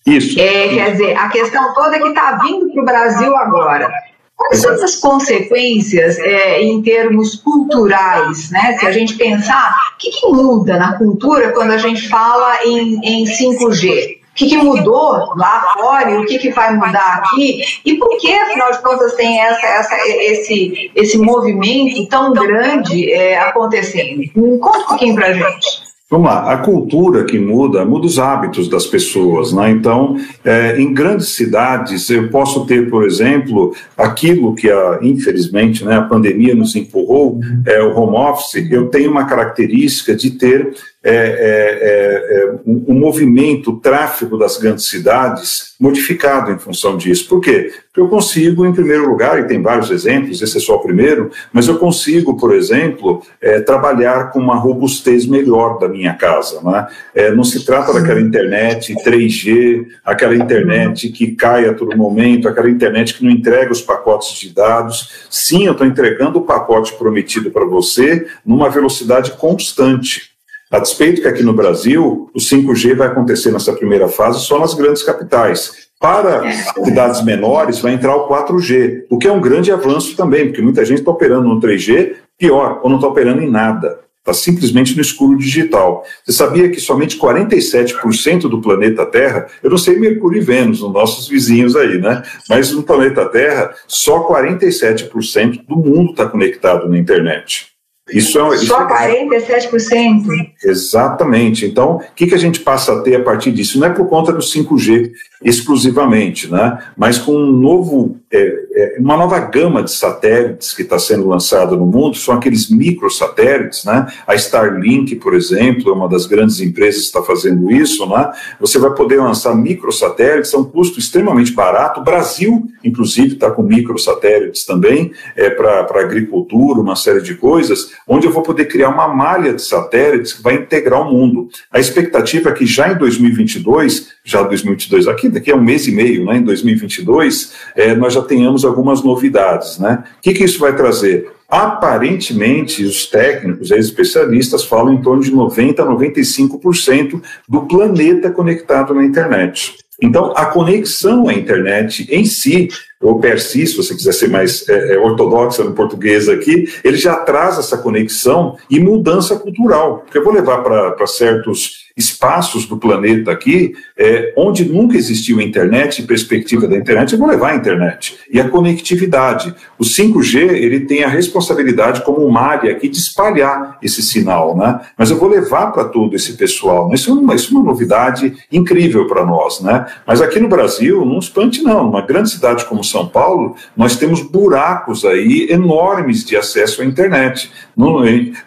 Isso. 0.06 0.38
É, 0.38 0.68
quer 0.68 0.92
dizer, 0.92 1.16
a 1.16 1.28
questão 1.28 1.74
toda 1.74 1.96
é 1.96 2.00
que 2.00 2.08
está 2.08 2.32
vindo 2.36 2.70
para 2.70 2.82
o 2.82 2.84
Brasil 2.84 3.36
agora. 3.36 3.90
Quais 4.36 4.60
são 4.60 4.72
as 4.72 4.96
consequências 4.96 6.18
é, 6.18 6.62
em 6.62 6.80
termos 6.80 7.34
culturais, 7.36 8.50
né? 8.50 8.76
Se 8.78 8.86
a 8.86 8.92
gente 8.92 9.16
pensar, 9.16 9.74
o 9.94 9.98
que, 9.98 10.10
que, 10.10 10.26
muda 10.28 10.76
na 10.76 10.96
cultura 10.96 11.52
quando 11.52 11.72
a 11.72 11.78
gente 11.78 12.08
fala 12.08 12.64
em, 12.64 13.00
em 13.02 13.24
5G? 13.24 14.17
Que, 14.38 14.46
que 14.46 14.56
mudou 14.56 15.34
lá 15.36 15.66
fora 15.72 16.10
e 16.12 16.16
o 16.16 16.24
que, 16.24 16.38
que 16.38 16.50
vai 16.50 16.72
mudar 16.74 17.22
aqui, 17.24 17.60
e 17.84 17.96
por 17.96 18.16
que, 18.18 18.32
afinal 18.32 18.70
de 18.70 18.78
contas, 18.78 19.14
tem 19.14 19.40
essa, 19.40 19.66
essa, 19.66 19.96
esse, 20.06 20.90
esse 20.94 21.18
movimento 21.18 22.06
tão 22.06 22.32
grande 22.32 23.10
é, 23.10 23.38
acontecendo. 23.40 24.22
Conta 24.60 24.78
um 24.78 24.86
pouquinho 24.86 25.14
para 25.16 25.26
a 25.26 25.32
gente. 25.32 25.88
Vamos 26.10 26.26
lá, 26.26 26.50
a 26.50 26.56
cultura 26.56 27.24
que 27.24 27.38
muda, 27.38 27.84
muda 27.84 28.06
os 28.06 28.18
hábitos 28.18 28.66
das 28.66 28.86
pessoas, 28.86 29.52
né? 29.52 29.70
Então, 29.70 30.16
é, 30.42 30.80
em 30.80 30.94
grandes 30.94 31.34
cidades, 31.34 32.08
eu 32.08 32.30
posso 32.30 32.64
ter, 32.64 32.88
por 32.88 33.04
exemplo, 33.04 33.74
aquilo 33.94 34.54
que, 34.54 34.70
a, 34.70 35.00
infelizmente, 35.02 35.84
né, 35.84 35.96
a 35.96 36.02
pandemia 36.02 36.54
nos 36.54 36.74
empurrou, 36.74 37.40
é, 37.66 37.82
o 37.82 37.94
home 37.94 38.16
office, 38.16 38.70
eu 38.70 38.88
tenho 38.88 39.10
uma 39.10 39.26
característica 39.26 40.16
de 40.16 40.30
ter 40.30 40.74
é, 41.02 41.10
é, 41.10 41.14
é, 41.14 42.42
é 42.42 42.54
um, 42.66 42.98
movimento, 42.98 43.70
o 43.70 43.78
tráfego 43.78 44.36
das 44.36 44.58
grandes 44.58 44.88
cidades 44.88 45.74
modificado 45.78 46.50
em 46.50 46.58
função 46.58 46.96
disso. 46.96 47.28
Por 47.28 47.40
quê? 47.40 47.72
Porque 47.86 48.00
eu 48.00 48.08
consigo, 48.08 48.66
em 48.66 48.72
primeiro 48.72 49.08
lugar, 49.08 49.38
e 49.38 49.46
tem 49.46 49.62
vários 49.62 49.92
exemplos, 49.92 50.42
esse 50.42 50.56
é 50.56 50.60
só 50.60 50.74
o 50.74 50.82
primeiro, 50.82 51.30
mas 51.52 51.68
eu 51.68 51.78
consigo, 51.78 52.36
por 52.36 52.52
exemplo, 52.52 53.22
é, 53.40 53.60
trabalhar 53.60 54.32
com 54.32 54.40
uma 54.40 54.56
robustez 54.56 55.24
melhor 55.24 55.78
da 55.78 55.88
minha 55.88 56.14
casa. 56.14 56.60
Né? 56.62 56.86
Não 57.34 57.44
se 57.44 57.64
trata 57.64 57.92
daquela 57.92 58.20
internet 58.20 58.92
3G, 59.04 59.86
aquela 60.04 60.34
internet 60.34 61.10
que 61.10 61.28
cai 61.28 61.68
a 61.68 61.74
todo 61.74 61.96
momento, 61.96 62.48
aquela 62.48 62.68
internet 62.68 63.14
que 63.14 63.24
não 63.24 63.30
entrega 63.30 63.70
os 63.70 63.80
pacotes 63.80 64.36
de 64.36 64.52
dados. 64.52 65.26
Sim, 65.30 65.66
eu 65.66 65.72
estou 65.72 65.86
entregando 65.86 66.40
o 66.40 66.44
pacote 66.44 66.92
prometido 66.94 67.52
para 67.52 67.64
você 67.64 68.26
numa 68.44 68.68
velocidade 68.68 69.32
constante. 69.32 70.37
A 70.70 70.78
despeito 70.78 71.22
que 71.22 71.28
aqui 71.28 71.42
no 71.42 71.54
Brasil 71.54 72.28
o 72.34 72.38
5G 72.38 72.94
vai 72.94 73.08
acontecer 73.08 73.50
nessa 73.50 73.72
primeira 73.72 74.06
fase 74.06 74.40
só 74.40 74.58
nas 74.58 74.74
grandes 74.74 75.02
capitais. 75.02 75.88
Para 75.98 76.42
cidades 76.84 77.24
menores 77.24 77.80
vai 77.80 77.94
entrar 77.94 78.14
o 78.14 78.28
4G, 78.28 79.04
o 79.10 79.18
que 79.18 79.26
é 79.26 79.32
um 79.32 79.40
grande 79.40 79.72
avanço 79.72 80.14
também, 80.14 80.46
porque 80.46 80.62
muita 80.62 80.84
gente 80.84 80.98
está 80.98 81.10
operando 81.10 81.48
no 81.48 81.58
3G, 81.58 82.16
pior, 82.38 82.80
ou 82.82 82.90
não 82.90 82.98
está 82.98 83.08
operando 83.08 83.42
em 83.42 83.50
nada. 83.50 83.98
Está 84.18 84.34
simplesmente 84.34 84.94
no 84.94 85.00
escuro 85.00 85.38
digital. 85.38 86.04
Você 86.22 86.32
sabia 86.32 86.68
que 86.68 86.78
somente 86.78 87.18
47% 87.18 88.42
do 88.42 88.60
planeta 88.60 89.06
Terra, 89.06 89.46
eu 89.62 89.70
não 89.70 89.78
sei 89.78 89.98
Mercúrio 89.98 90.40
e 90.40 90.44
Vênus, 90.44 90.82
os 90.82 90.92
nossos 90.92 91.26
vizinhos 91.26 91.74
aí, 91.74 91.98
né? 91.98 92.22
Mas 92.46 92.70
no 92.70 92.82
planeta 92.82 93.24
Terra, 93.24 93.74
só 93.86 94.28
47% 94.28 95.64
do 95.66 95.76
mundo 95.76 96.10
está 96.10 96.26
conectado 96.26 96.86
na 96.88 96.98
internet. 96.98 97.77
Isso 98.10 98.38
é, 98.38 98.54
isso 98.54 98.66
Só 98.66 98.86
47%? 98.86 100.24
É... 100.64 100.68
Exatamente. 100.68 101.66
Então, 101.66 101.96
o 101.96 102.14
que, 102.14 102.26
que 102.26 102.34
a 102.34 102.38
gente 102.38 102.60
passa 102.60 102.92
a 102.94 103.02
ter 103.02 103.16
a 103.16 103.22
partir 103.22 103.52
disso? 103.52 103.78
Não 103.78 103.86
é 103.86 103.90
por 103.90 104.08
conta 104.08 104.32
do 104.32 104.40
5G 104.40 105.10
exclusivamente, 105.42 106.50
né? 106.50 106.78
mas 106.96 107.18
com 107.18 107.32
um 107.32 107.52
novo, 107.52 108.16
é, 108.30 108.38
é, 108.74 108.96
uma 108.98 109.16
nova 109.16 109.38
gama 109.38 109.82
de 109.82 109.92
satélites 109.92 110.72
que 110.72 110.82
está 110.82 110.98
sendo 110.98 111.28
lançada 111.28 111.76
no 111.76 111.86
mundo, 111.86 112.16
são 112.16 112.34
aqueles 112.34 112.68
microsatélites, 112.68 113.84
né? 113.84 114.06
a 114.26 114.34
Starlink, 114.34 115.14
por 115.16 115.34
exemplo, 115.34 115.90
é 115.90 115.94
uma 115.94 116.08
das 116.08 116.26
grandes 116.26 116.60
empresas 116.60 117.02
que 117.02 117.06
está 117.06 117.22
fazendo 117.22 117.70
isso, 117.70 118.04
né? 118.06 118.32
você 118.60 118.78
vai 118.78 118.92
poder 118.94 119.18
lançar 119.18 119.54
microsatélites 119.54 120.52
a 120.54 120.58
um 120.58 120.64
custo 120.64 120.98
extremamente 120.98 121.52
barato, 121.52 122.00
o 122.00 122.04
Brasil, 122.04 122.66
inclusive, 122.82 123.34
está 123.34 123.50
com 123.50 123.62
microsatélites 123.62 124.64
também, 124.64 125.12
é, 125.36 125.50
para 125.50 126.00
agricultura, 126.00 126.80
uma 126.80 126.96
série 126.96 127.22
de 127.22 127.34
coisas, 127.34 127.92
onde 128.06 128.26
eu 128.26 128.32
vou 128.32 128.42
poder 128.42 128.64
criar 128.64 128.88
uma 128.88 129.08
malha 129.08 129.54
de 129.54 129.62
satélites 129.62 130.32
que 130.32 130.42
vai 130.42 130.54
integrar 130.54 131.00
o 131.00 131.12
mundo. 131.12 131.48
A 131.72 131.78
expectativa 131.78 132.50
é 132.50 132.52
que 132.52 132.66
já 132.66 132.92
em 132.92 132.98
2022, 132.98 134.08
já 134.24 134.42
2022 134.42 135.06
aqui, 135.06 135.27
daqui 135.30 135.50
a 135.50 135.56
um 135.56 135.62
mês 135.62 135.86
e 135.86 135.92
meio, 135.92 136.24
né, 136.24 136.36
em 136.36 136.42
2022, 136.42 137.52
é, 137.76 137.94
nós 137.94 138.14
já 138.14 138.22
tenhamos 138.22 138.64
algumas 138.64 139.02
novidades. 139.02 139.78
Né? 139.78 140.02
O 140.18 140.20
que, 140.22 140.34
que 140.34 140.44
isso 140.44 140.58
vai 140.58 140.74
trazer? 140.74 141.30
Aparentemente, 141.48 142.84
os 142.84 143.06
técnicos, 143.06 143.70
os 143.70 143.76
especialistas 143.78 144.64
falam 144.64 144.92
em 144.92 145.00
torno 145.00 145.22
de 145.22 145.32
90% 145.32 145.78
a 145.80 145.86
95% 145.86 147.22
do 147.48 147.62
planeta 147.62 148.30
conectado 148.30 148.92
na 148.92 149.02
internet. 149.04 149.76
Então, 150.00 150.32
a 150.36 150.46
conexão 150.46 151.26
à 151.28 151.34
internet 151.34 152.06
em 152.10 152.24
si, 152.24 152.68
ou 153.00 153.18
per 153.18 153.40
si, 153.40 153.66
se 153.66 153.76
você 153.76 153.94
quiser 153.94 154.12
ser 154.12 154.28
mais 154.28 154.68
é, 154.68 154.94
é, 154.94 154.98
ortodoxa 154.98 155.64
no 155.64 155.72
português 155.72 156.28
aqui, 156.28 156.68
ele 156.84 156.96
já 156.96 157.16
traz 157.16 157.58
essa 157.58 157.78
conexão 157.78 158.56
e 158.70 158.78
mudança 158.78 159.36
cultural. 159.36 160.00
Porque 160.00 160.18
eu 160.18 160.24
vou 160.24 160.32
levar 160.32 160.58
para 160.62 161.06
certos 161.06 161.87
espaços 161.98 162.64
do 162.64 162.76
planeta 162.76 163.32
aqui, 163.32 163.74
é, 163.96 164.32
onde 164.36 164.64
nunca 164.64 164.96
existiu 164.96 165.40
internet 165.40 166.00
e 166.00 166.06
perspectiva 166.06 166.68
da 166.68 166.76
internet, 166.76 167.12
eu 167.12 167.18
vou 167.18 167.28
levar 167.28 167.50
a 167.50 167.56
internet. 167.56 168.16
E 168.30 168.40
a 168.40 168.48
conectividade. 168.48 169.52
O 169.76 169.82
5G, 169.82 170.36
ele 170.36 170.80
tem 170.80 171.02
a 171.02 171.08
responsabilidade 171.08 172.02
como 172.02 172.24
uma 172.24 172.40
área 172.40 172.70
aqui 172.70 172.88
de 172.88 172.98
espalhar 172.98 173.78
esse 173.82 174.00
sinal, 174.00 174.56
né? 174.56 174.80
Mas 174.96 175.10
eu 175.10 175.18
vou 175.18 175.28
levar 175.28 175.72
para 175.72 175.84
todo 175.84 176.14
esse 176.14 176.34
pessoal. 176.34 176.92
Isso 176.94 177.10
é 177.10 177.14
uma, 177.14 177.34
isso 177.34 177.52
é 177.52 177.58
uma 177.58 177.64
novidade 177.64 178.32
incrível 178.52 179.06
para 179.08 179.24
nós, 179.26 179.60
né? 179.60 179.86
Mas 180.06 180.20
aqui 180.20 180.38
no 180.38 180.48
Brasil, 180.48 181.04
não 181.04 181.18
espante 181.18 181.62
não, 181.62 181.84
numa 181.84 182.02
grande 182.02 182.30
cidade 182.30 182.64
como 182.66 182.84
São 182.84 183.08
Paulo, 183.08 183.56
nós 183.76 183.96
temos 183.96 184.22
buracos 184.22 185.04
aí 185.04 185.48
enormes 185.50 186.24
de 186.24 186.36
acesso 186.36 186.80
à 186.80 186.84
internet. 186.84 187.50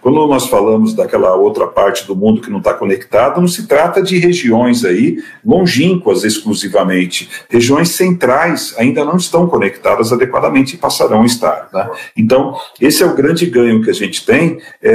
Quando 0.01 0.27
nós 0.27 0.47
falamos 0.47 0.93
daquela 0.93 1.35
outra 1.35 1.67
parte 1.67 2.05
do 2.05 2.15
mundo 2.15 2.41
que 2.41 2.49
não 2.49 2.59
está 2.59 2.73
conectada, 2.73 3.40
não 3.41 3.47
se 3.47 3.67
trata 3.67 4.01
de 4.01 4.17
regiões 4.17 4.85
aí 4.85 5.17
longínquas 5.43 6.23
exclusivamente. 6.23 7.29
Regiões 7.49 7.89
centrais 7.89 8.73
ainda 8.77 9.03
não 9.03 9.17
estão 9.17 9.47
conectadas 9.47 10.13
adequadamente 10.13 10.75
e 10.75 10.77
passarão 10.77 11.23
a 11.23 11.25
estar. 11.25 11.69
Né? 11.73 11.89
Então, 12.15 12.55
esse 12.79 13.03
é 13.03 13.05
o 13.05 13.15
grande 13.15 13.45
ganho 13.45 13.81
que 13.81 13.89
a 13.89 13.93
gente 13.93 14.25
tem 14.25 14.59
é, 14.81 14.91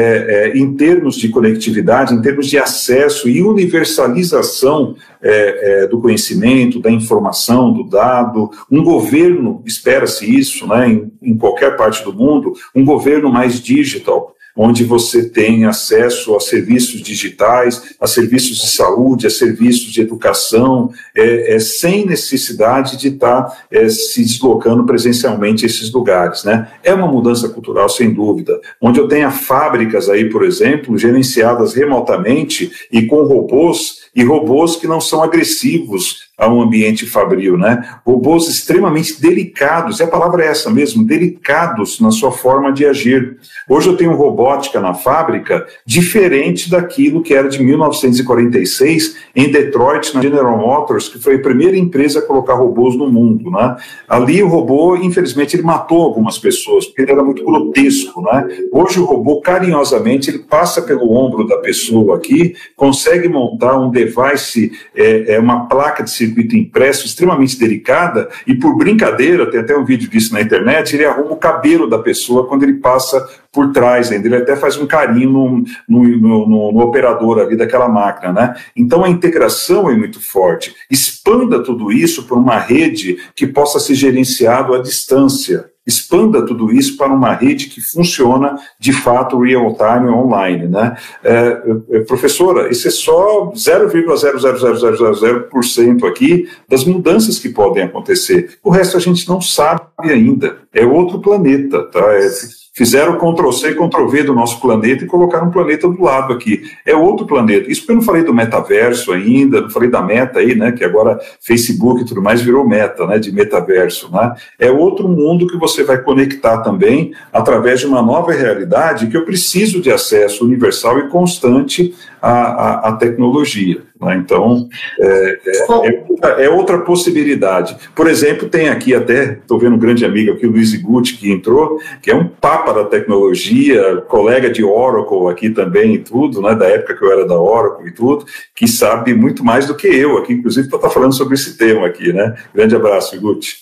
é, 0.54 0.56
em 0.56 0.74
termos 0.74 1.16
de 1.16 1.28
conectividade, 1.28 2.14
em 2.14 2.22
termos 2.22 2.48
de 2.48 2.59
acesso 2.59 3.28
e 3.28 3.42
universalização 3.42 4.96
é, 5.20 5.82
é 5.82 5.87
do 5.87 6.00
conhecimento, 6.00 6.78
da 6.78 6.90
informação, 6.90 7.72
do 7.72 7.82
dado. 7.82 8.50
Um 8.70 8.85
governo, 8.85 9.62
espera-se 9.66 10.24
isso 10.24 10.66
né, 10.66 10.88
em, 10.88 11.12
em 11.22 11.37
qualquer 11.37 11.76
parte 11.76 12.04
do 12.04 12.12
mundo, 12.12 12.52
um 12.74 12.85
governo 12.85 13.30
mais 13.30 13.61
digital 13.61 14.36
onde 14.57 14.85
você 14.85 15.29
tem 15.29 15.66
acesso 15.66 16.35
a 16.35 16.40
serviços 16.40 17.03
digitais, 17.03 17.95
a 18.01 18.07
serviços 18.07 18.57
de 18.57 18.69
saúde, 18.69 19.27
a 19.27 19.31
serviços 19.31 19.92
de 19.92 20.01
educação, 20.01 20.90
é, 21.14 21.57
é 21.57 21.59
sem 21.59 22.07
necessidade 22.07 22.97
de 22.97 23.09
estar 23.09 23.66
é, 23.71 23.88
se 23.88 24.23
deslocando 24.23 24.85
presencialmente 24.87 25.64
a 25.64 25.66
esses 25.66 25.92
lugares. 25.92 26.45
Né? 26.45 26.69
É 26.83 26.95
uma 26.95 27.07
mudança 27.07 27.49
cultural, 27.49 27.88
sem 27.88 28.12
dúvida, 28.12 28.59
onde 28.81 28.99
eu 28.99 29.07
tenha 29.07 29.31
fábricas 29.31 30.09
aí, 30.09 30.31
por 30.31 30.42
exemplo, 30.42 30.97
gerenciadas 30.97 31.75
remotamente 31.75 32.71
e 32.90 33.03
com 33.03 33.25
robôs, 33.25 34.06
e 34.16 34.24
robôs 34.24 34.76
que 34.76 34.88
não 34.88 35.00
são 35.00 35.22
agressivos 35.22 36.26
a 36.38 36.52
um 36.52 36.61
ambiente 36.61 37.07
fabril, 37.07 37.57
né? 37.57 37.98
Robôs 38.05 38.46
extremamente 38.46 39.20
delicados, 39.20 40.00
e 40.00 40.02
a 40.02 40.07
palavra 40.07 40.44
é 40.44 40.48
essa 40.48 40.70
mesmo, 40.70 41.05
delicados 41.05 41.98
na 41.98 42.11
sua 42.11 42.31
forma 42.31 42.72
de 42.72 42.85
agir. 42.85 43.38
Hoje 43.66 43.88
eu 43.88 43.96
tenho 43.96 44.14
robótica 44.14 44.79
na 44.79 44.92
fábrica 44.92 45.66
diferente 45.85 46.70
daquilo 46.70 47.22
que 47.22 47.33
era 47.33 47.48
de 47.48 47.62
1946 47.62 49.16
em 49.35 49.50
Detroit, 49.50 50.14
na 50.14 50.20
General 50.20 50.59
Motors, 50.59 51.09
que 51.09 51.18
foi 51.18 51.37
a 51.37 51.42
primeira 51.42 51.76
empresa 51.76 52.18
a 52.18 52.22
colocar 52.22 52.55
robôs 52.55 52.96
no 52.96 53.11
mundo, 53.11 53.50
né? 53.50 53.76
Ali 54.07 54.42
o 54.42 54.48
robô, 54.48 54.94
infelizmente, 54.96 55.57
ele 55.57 55.62
matou 55.62 56.02
algumas 56.02 56.38
pessoas, 56.38 56.85
porque 56.85 57.02
ele 57.02 57.12
era 57.12 57.24
muito 57.24 57.44
grotesco, 57.44 58.20
né? 58.20 58.46
Hoje 58.72 59.00
o 59.00 59.05
robô, 59.05 59.40
carinhosamente, 59.40 60.31
ele 60.31 60.40
passa 60.40 60.83
pelo 60.83 61.12
ombro 61.12 61.46
da 61.46 61.57
pessoa 61.59 62.16
aqui, 62.16 62.55
consegue 62.76 63.26
montar 63.26 63.79
um 63.79 63.90
device, 64.07 64.73
é, 64.95 65.35
é 65.35 65.38
uma 65.38 65.66
placa 65.66 66.03
de 66.03 66.11
circuito 66.11 66.57
impresso 66.57 67.07
extremamente 67.07 67.59
delicada 67.59 68.29
e 68.47 68.55
por 68.55 68.77
brincadeira, 68.77 69.51
tem 69.51 69.61
até 69.61 69.77
um 69.77 69.85
vídeo 69.85 70.09
disso 70.09 70.33
na 70.33 70.40
internet, 70.40 70.95
ele 70.95 71.05
arruma 71.05 71.33
o 71.33 71.37
cabelo 71.37 71.88
da 71.88 71.99
pessoa 71.99 72.47
quando 72.47 72.62
ele 72.62 72.75
passa 72.75 73.27
por 73.53 73.73
trás 73.73 74.12
ainda, 74.12 74.27
ele 74.27 74.37
até 74.37 74.55
faz 74.55 74.77
um 74.77 74.87
carinho 74.87 75.31
no, 75.31 75.64
no, 75.88 76.05
no, 76.19 76.73
no 76.73 76.81
operador 76.81 77.38
ali 77.38 77.57
daquela 77.57 77.88
máquina, 77.88 78.33
né? 78.33 78.55
Então 78.77 79.03
a 79.03 79.09
integração 79.09 79.88
é 79.90 79.97
muito 79.97 80.21
forte. 80.21 80.75
Expanda 80.90 81.62
tudo 81.62 81.90
isso 81.90 82.25
por 82.25 82.37
uma 82.37 82.59
rede 82.59 83.16
que 83.35 83.47
possa 83.47 83.81
ser 83.81 83.95
gerenciado 83.95 84.75
à 84.75 84.83
distância 84.83 85.71
expanda 85.87 86.44
tudo 86.44 86.72
isso 86.72 86.96
para 86.96 87.12
uma 87.12 87.33
rede 87.33 87.66
que 87.66 87.81
funciona 87.81 88.59
de 88.79 88.92
fato 88.92 89.38
real-time 89.38 90.09
online. 90.09 90.66
Né? 90.66 90.96
É, 91.22 91.62
é, 91.90 92.01
professora, 92.01 92.68
isso 92.70 92.88
é 92.88 92.90
só 92.90 93.53
0,00000% 93.53 96.09
aqui 96.09 96.49
das 96.68 96.85
mudanças 96.85 97.38
que 97.38 97.51
podem 97.51 97.85
acontecer. 97.85 98.59
O 98.62 98.70
resto 98.70 98.96
a 98.96 99.01
gente 99.01 99.29
não 99.29 99.40
sabe. 99.40 99.83
ainda. 99.99 100.59
É 100.72 100.85
outro 100.85 101.20
planeta, 101.20 101.85
tá? 101.85 102.14
É, 102.14 102.29
fizeram 102.76 103.16
Ctrl-C, 103.16 103.74
Ctrl-V 103.74 104.24
do 104.24 104.34
nosso 104.34 104.60
planeta 104.60 105.02
e 105.02 105.06
colocaram 105.06 105.48
um 105.48 105.50
planeta 105.50 105.88
do 105.88 106.02
lado 106.02 106.34
aqui. 106.34 106.62
É 106.84 106.94
outro 106.94 107.24
planeta. 107.26 107.72
Isso 107.72 107.80
porque 107.80 107.92
eu 107.92 107.96
não 107.96 108.02
falei 108.02 108.22
do 108.22 108.34
metaverso 108.34 109.12
ainda, 109.12 109.62
não 109.62 109.70
falei 109.70 109.88
da 109.88 110.02
meta 110.02 110.40
aí, 110.40 110.54
né? 110.54 110.72
Que 110.72 110.84
agora 110.84 111.18
Facebook 111.40 112.02
e 112.02 112.04
tudo 112.04 112.20
mais 112.20 112.42
virou 112.42 112.68
meta, 112.68 113.06
né? 113.06 113.18
De 113.18 113.32
metaverso, 113.32 114.12
né? 114.12 114.34
É 114.58 114.70
outro 114.70 115.08
mundo 115.08 115.46
que 115.46 115.56
você 115.56 115.82
vai 115.82 116.02
conectar 116.02 116.58
também 116.58 117.12
através 117.32 117.80
de 117.80 117.86
uma 117.86 118.02
nova 118.02 118.32
realidade 118.32 119.06
que 119.06 119.16
eu 119.16 119.24
preciso 119.24 119.80
de 119.80 119.90
acesso 119.90 120.44
universal 120.44 120.98
e 120.98 121.08
constante 121.08 121.94
à, 122.20 122.30
à, 122.30 122.88
à 122.90 122.92
tecnologia. 122.92 123.86
Né? 124.00 124.16
Então, 124.16 124.68
é, 125.00 125.38
é, 125.46 126.44
é, 126.44 126.50
outra 126.50 126.78
possibilidade. 126.80 127.76
Por 127.94 128.06
exemplo, 128.09 128.48
tem 128.48 128.68
aqui 128.68 128.94
até, 128.94 129.32
estou 129.32 129.59
vendo 129.59 129.76
um 129.76 129.78
grande 129.78 130.04
amigo 130.04 130.32
aqui, 130.32 130.46
o 130.46 130.50
Luiz 130.50 130.74
Guti, 130.80 131.16
que 131.16 131.30
entrou, 131.30 131.80
que 132.02 132.11
é 132.11 132.14
um 132.14 132.28
papa 132.28 132.72
da 132.72 132.85
tecnologia, 132.85 133.96
colega 134.09 134.50
de 134.50 134.62
Oracle 134.62 135.28
aqui 135.28 135.50
também 135.50 135.94
e 135.94 135.98
tudo, 135.98 136.42
né, 136.42 136.54
da 136.54 136.66
época 136.66 136.94
que 136.94 137.04
eu 137.04 137.12
era 137.12 137.26
da 137.26 137.40
Oracle 137.40 137.88
e 137.88 137.92
tudo, 137.92 138.26
que 138.54 138.68
sabe 138.68 139.14
muito 139.14 139.44
mais 139.44 139.66
do 139.66 139.74
que 139.74 139.87
eu 139.87 140.18
aqui, 140.18 140.35
inclusive, 140.35 140.68
para 140.68 140.78
estar 140.78 140.88
tá 140.88 140.94
falando 140.94 141.14
sobre 141.14 141.35
esse 141.35 141.56
tema 141.56 141.87
aqui. 141.87 142.12
Né? 142.12 142.37
Grande 142.54 142.76
abraço, 142.76 143.18
Guti. 143.20 143.56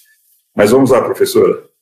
Mas 0.57 0.71
vamos 0.71 0.91
lá, 0.91 1.01
professora. 1.01 1.74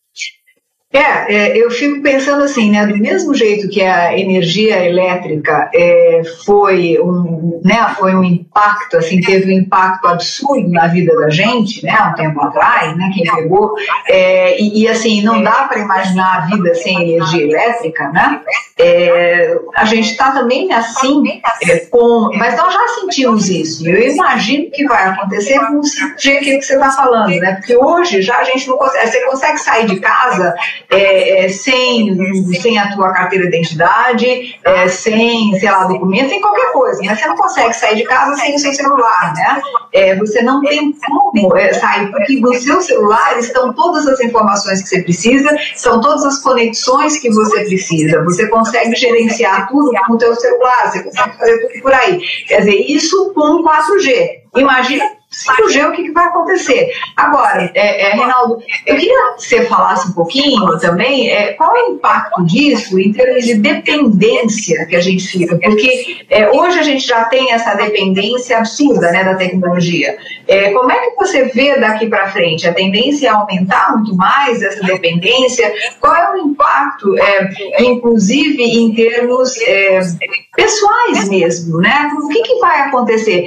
É, 0.93 1.35
é, 1.35 1.57
eu 1.57 1.71
fico 1.71 2.03
pensando 2.03 2.45
assim, 2.45 2.71
né, 2.71 2.85
do 2.85 2.99
mesmo 2.99 3.35
jeito 3.35 3.67
que 3.71 3.81
a 3.81 4.17
energia 4.19 4.85
elétrica 4.85 5.71
é, 5.75 6.21
foi, 6.45 6.99
um, 7.01 7.63
né, 7.65 7.95
foi 7.99 8.15
um 8.15 8.23
impacto, 8.23 8.99
assim, 8.99 9.19
teve 9.23 9.55
um 9.55 9.59
impacto 9.59 10.07
absurdo 10.07 10.69
na 10.71 10.89
vida 10.89 11.17
da 11.17 11.31
gente, 11.31 11.83
né, 11.83 11.97
um 12.11 12.15
tempo 12.15 12.43
atrás, 12.43 12.95
né, 12.95 13.11
quem 13.15 13.25
pegou, 13.25 13.75
é, 14.07 14.61
e, 14.61 14.83
e, 14.83 14.89
assim, 14.89 15.23
não 15.23 15.43
dá 15.43 15.65
para 15.65 15.79
imaginar 15.79 16.37
a 16.37 16.41
vida 16.55 16.75
sem 16.75 17.15
energia 17.15 17.43
elétrica, 17.43 18.11
né, 18.11 18.43
é, 18.79 19.59
a 19.75 19.87
gente 19.87 20.11
está 20.11 20.33
também 20.33 20.71
assim, 20.75 21.41
é, 21.63 21.79
com, 21.87 22.31
mas 22.37 22.55
nós 22.55 22.75
já 22.75 22.89
sentimos 23.01 23.49
isso, 23.49 23.89
eu 23.89 24.13
imagino 24.13 24.71
que 24.71 24.85
vai 24.85 25.09
acontecer 25.09 25.59
com 25.59 25.79
o 25.79 25.81
que 25.81 26.61
você 26.61 26.75
está 26.75 26.91
falando, 26.91 27.35
né, 27.37 27.55
porque 27.55 27.75
hoje 27.75 28.21
já 28.21 28.37
a 28.37 28.45
gente 28.45 28.69
não 28.69 28.77
consegue, 28.77 29.07
você 29.07 29.21
consegue 29.25 29.59
sair 29.59 29.87
de 29.87 29.99
casa 29.99 30.55
é, 30.91 31.45
é, 31.45 31.49
sem, 31.49 32.17
sem 32.55 32.79
a 32.79 32.95
tua 32.95 33.13
carteira 33.13 33.49
de 33.49 33.57
identidade, 33.57 34.59
é, 34.65 34.89
sem, 34.89 35.59
sei 35.59 35.71
lá, 35.71 35.85
documento, 35.85 36.29
sem 36.29 36.41
qualquer 36.41 36.73
coisa, 36.73 37.01
né? 37.03 37.15
Você 37.15 37.27
não 37.27 37.37
consegue 37.37 37.73
sair 37.75 37.97
de 37.97 38.05
casa 38.05 38.35
sem 38.37 38.55
o 38.55 38.59
seu 38.59 38.73
celular, 38.73 39.33
né? 39.35 39.63
É, 39.93 40.17
você 40.17 40.43
não 40.43 40.61
tem 40.61 40.93
como 40.93 41.57
é, 41.57 41.73
sair, 41.73 42.11
porque 42.11 42.41
no 42.41 42.55
seu 42.55 42.81
celular 42.81 43.39
estão 43.39 43.73
todas 43.73 44.07
as 44.07 44.21
informações 44.21 44.83
que 44.83 44.89
você 44.89 45.03
precisa, 45.03 45.57
são 45.77 46.01
todas 46.01 46.25
as 46.25 46.39
conexões 46.39 47.19
que 47.19 47.31
você 47.31 47.65
precisa. 47.65 48.23
Você 48.25 48.49
consegue 48.49 48.95
gerenciar 48.95 49.69
tudo 49.69 49.93
com 50.07 50.15
o 50.15 50.19
teu 50.19 50.35
celular, 50.35 50.91
você 50.91 51.03
consegue 51.03 51.39
fazer 51.39 51.59
tudo 51.59 51.83
por 51.83 51.93
aí. 51.93 52.21
Quer 52.47 52.61
dizer, 52.61 52.77
isso 52.89 53.33
com 53.35 53.63
4G. 53.63 54.43
Imagina 54.57 55.05
5G, 55.33 55.89
o 55.89 55.93
que, 55.93 56.03
que 56.05 56.13
vai 56.13 56.27
acontecer? 56.27 56.93
Agora, 57.17 57.71
é, 57.75 58.09
é, 58.09 58.15
Reinaldo, 58.15 58.63
eu 58.87 58.97
queria 58.97 59.35
que 59.35 59.43
você 59.43 59.65
falasse 59.65 60.09
um 60.09 60.13
pouquinho 60.13 60.79
também 60.79 61.31
é, 61.31 61.55
qual 61.55 61.75
é 61.75 61.85
o 61.85 61.95
impacto 61.95 62.45
disso 62.45 62.99
em 62.99 63.13
termos 63.13 63.45
de 63.45 63.55
dependência 63.55 64.85
que 64.87 64.95
a 64.95 65.01
gente 65.01 65.27
fica, 65.27 65.57
porque 65.57 66.25
é, 66.29 66.51
hoje 66.51 66.79
a 66.79 66.83
gente 66.83 67.07
já 67.07 67.25
tem 67.25 67.53
essa 67.53 67.75
dependência 67.75 68.59
absurda 68.59 69.11
né, 69.11 69.25
da 69.25 69.35
tecnologia. 69.35 70.17
É, 70.47 70.71
como 70.73 70.93
é 70.93 70.99
que 70.99 71.17
você 71.17 71.45
vê 71.45 71.79
daqui 71.79 72.07
para 72.07 72.31
frente? 72.31 72.69
A 72.69 72.75
tendência 72.75 73.29
é 73.29 73.31
aumentar 73.31 73.97
muito 73.97 74.15
mais 74.15 74.63
essa 74.63 74.83
dependência? 74.83 75.73
Qual 75.99 76.15
é 76.15 76.33
o 76.33 76.37
impacto, 76.37 77.19
é, 77.19 77.83
inclusive 77.83 78.63
em 78.63 78.95
termos 78.95 79.59
pessoais 80.55 81.29
mesmo, 81.29 81.79
né? 81.79 82.11
O 82.23 82.29
que, 82.29 82.43
que 82.43 82.59
vai 82.59 82.81
acontecer? 82.83 83.47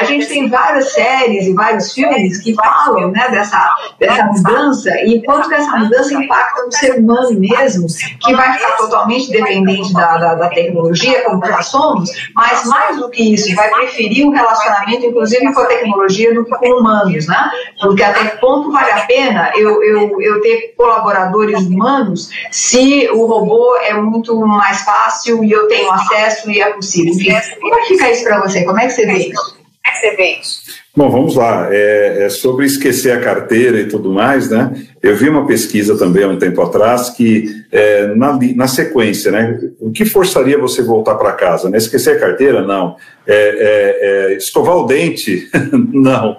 a 0.00 0.04
gente 0.04 0.26
tem 0.26 0.48
várias 0.48 0.92
séries 0.92 1.23
séries 1.24 1.46
e 1.46 1.52
vários 1.52 1.92
filmes 1.92 2.38
que 2.38 2.54
falam 2.54 3.10
né, 3.10 3.28
dessa, 3.30 3.74
dessa 3.98 4.24
mudança 4.24 4.90
e 5.04 5.22
quanto 5.22 5.48
que 5.48 5.54
essa 5.54 5.76
mudança 5.76 6.14
impacta 6.14 6.62
no 6.62 6.72
ser 6.72 6.98
humano 6.98 7.38
mesmo, 7.38 7.86
que 8.20 8.34
vai 8.34 8.52
ficar 8.52 8.76
totalmente 8.76 9.30
dependente 9.30 9.92
da, 9.92 10.16
da, 10.16 10.34
da 10.34 10.48
tecnologia, 10.48 11.22
como 11.24 11.44
já 11.46 11.62
somos, 11.62 12.10
mas 12.34 12.64
mais 12.66 12.96
do 12.96 13.10
que 13.10 13.34
isso, 13.34 13.54
vai 13.54 13.70
preferir 13.70 14.26
um 14.26 14.30
relacionamento, 14.30 15.06
inclusive 15.06 15.52
com 15.52 15.60
a 15.60 15.66
tecnologia, 15.66 16.34
do 16.34 16.44
que 16.44 16.50
com 16.50 16.78
humanos, 16.78 17.26
né? 17.26 17.50
Porque 17.80 18.02
até 18.02 18.24
que 18.26 18.36
ponto 18.38 18.70
vale 18.70 18.90
a 18.90 19.00
pena 19.06 19.52
eu, 19.56 19.82
eu, 19.82 20.20
eu 20.20 20.40
ter 20.40 20.74
colaboradores 20.76 21.60
humanos 21.60 22.30
se 22.50 23.08
o 23.10 23.26
robô 23.26 23.76
é 23.76 23.94
muito 23.94 24.34
mais 24.46 24.82
fácil 24.82 25.42
e 25.44 25.50
eu 25.50 25.66
tenho 25.68 25.90
acesso 25.90 26.50
e 26.50 26.60
é 26.60 26.72
possível. 26.72 27.14
Como 27.60 27.74
é 27.74 27.80
que 27.82 27.86
fica 27.88 28.10
isso 28.10 28.24
para 28.24 28.40
você? 28.40 28.64
Como 28.64 28.78
é 28.78 28.86
que 28.86 28.92
você 28.92 29.06
vê 29.06 29.28
isso? 29.28 29.56
É 29.84 29.90
que 29.90 29.96
você 29.98 30.16
vê 30.16 30.40
isso? 30.40 30.63
Bom, 30.96 31.10
vamos 31.10 31.34
lá. 31.34 31.68
É, 31.72 32.24
é, 32.24 32.28
sobre 32.28 32.64
esquecer 32.66 33.10
a 33.10 33.20
carteira 33.20 33.80
e 33.80 33.88
tudo 33.88 34.12
mais, 34.12 34.48
né? 34.48 34.72
Eu 35.02 35.16
vi 35.16 35.28
uma 35.28 35.44
pesquisa 35.44 35.98
também 35.98 36.22
há 36.22 36.28
um 36.28 36.38
tempo 36.38 36.62
atrás 36.62 37.10
que, 37.10 37.64
é, 37.72 38.14
na, 38.14 38.38
na, 38.54 38.68
sequência, 38.68 39.32
né? 39.32 39.58
O 39.80 39.90
que 39.90 40.04
forçaria 40.04 40.56
você 40.56 40.82
voltar 40.82 41.16
para 41.16 41.32
casa? 41.32 41.68
Né? 41.68 41.78
Esquecer 41.78 42.16
a 42.16 42.20
carteira? 42.20 42.62
Não. 42.62 42.94
É, 43.26 43.34
é, 43.34 44.32
é 44.32 44.36
escovar 44.36 44.76
o 44.76 44.86
dente? 44.86 45.48
não. 45.92 46.36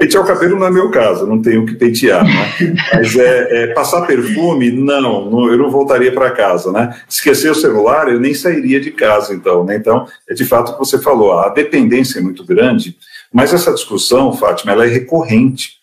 Pentear 0.00 0.24
o 0.24 0.26
cabelo 0.26 0.58
não 0.58 0.66
é 0.66 0.70
meu 0.70 0.90
caso, 0.90 1.26
não 1.26 1.42
tenho 1.42 1.66
que 1.66 1.74
pentear, 1.74 2.24
né? 2.24 2.74
Mas 2.94 3.14
é, 3.16 3.64
é, 3.64 3.66
passar 3.74 4.06
perfume, 4.06 4.70
não, 4.72 5.30
não, 5.30 5.50
eu 5.50 5.58
não 5.58 5.70
voltaria 5.70 6.10
para 6.10 6.30
casa, 6.30 6.72
né? 6.72 6.96
Esquecer 7.06 7.50
o 7.50 7.54
celular, 7.54 8.08
eu 8.08 8.18
nem 8.18 8.32
sairia 8.32 8.80
de 8.80 8.90
casa, 8.90 9.34
então, 9.34 9.62
né? 9.62 9.76
Então, 9.76 10.06
é 10.26 10.32
de 10.32 10.46
fato 10.46 10.70
o 10.70 10.72
que 10.72 10.78
você 10.78 10.98
falou, 10.98 11.32
a 11.32 11.50
dependência 11.50 12.18
é 12.18 12.22
muito 12.22 12.46
grande, 12.46 12.96
mas 13.32 13.54
essa 13.54 13.72
discussão, 13.72 14.32
Fátima, 14.32 14.72
ela 14.72 14.86
é 14.86 14.88
recorrente. 14.88 15.80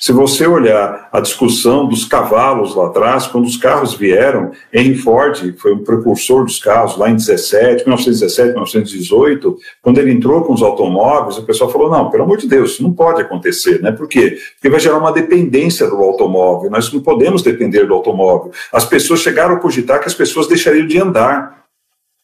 Se 0.00 0.12
você 0.12 0.46
olhar 0.46 1.08
a 1.12 1.18
discussão 1.18 1.88
dos 1.88 2.04
cavalos 2.04 2.72
lá 2.76 2.86
atrás, 2.86 3.26
quando 3.26 3.46
os 3.46 3.56
carros 3.56 3.94
vieram, 3.94 4.52
Henry 4.72 4.94
Ford 4.94 5.56
foi 5.58 5.74
um 5.74 5.82
precursor 5.82 6.44
dos 6.44 6.60
carros 6.60 6.96
lá 6.96 7.10
em 7.10 7.16
17, 7.16 7.82
1917, 7.82 8.50
1918, 8.50 9.56
quando 9.82 9.98
ele 9.98 10.12
entrou 10.12 10.42
com 10.44 10.52
os 10.52 10.62
automóveis, 10.62 11.36
o 11.36 11.42
pessoal 11.42 11.68
falou: 11.68 11.90
não, 11.90 12.10
pelo 12.10 12.22
amor 12.22 12.38
de 12.38 12.46
Deus, 12.46 12.74
isso 12.74 12.82
não 12.84 12.92
pode 12.92 13.20
acontecer, 13.20 13.82
né? 13.82 13.90
Por 13.90 14.06
quê? 14.06 14.38
Porque 14.54 14.70
vai 14.70 14.78
gerar 14.78 14.98
uma 14.98 15.10
dependência 15.10 15.88
do 15.88 15.96
automóvel, 15.96 16.70
nós 16.70 16.92
não 16.92 17.00
podemos 17.00 17.42
depender 17.42 17.84
do 17.84 17.94
automóvel. 17.94 18.52
As 18.72 18.84
pessoas 18.84 19.18
chegaram 19.18 19.56
a 19.56 19.58
cogitar 19.58 19.98
que 19.98 20.06
as 20.06 20.14
pessoas 20.14 20.46
deixariam 20.46 20.86
de 20.86 20.96
andar. 21.00 21.58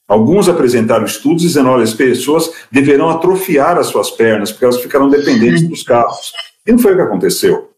Alguns 0.07 0.49
apresentaram 0.49 1.05
estudos 1.05 1.43
dizendo: 1.43 1.71
olha, 1.71 1.85
as 1.85 1.95
pessoas 1.95 2.53
deverão 2.71 3.09
atrofiar 3.09 3.79
as 3.79 3.87
suas 3.87 4.11
pernas, 4.11 4.53
porque 4.53 4.65
elas 4.65 4.81
ficarão 4.81 5.09
dependentes 5.09 5.67
dos 5.67 5.83
carros. 5.83 6.33
E 6.67 6.73
não 6.73 6.79
foi 6.79 6.93
o 6.93 6.97
que 6.97 7.03
aconteceu. 7.03 7.71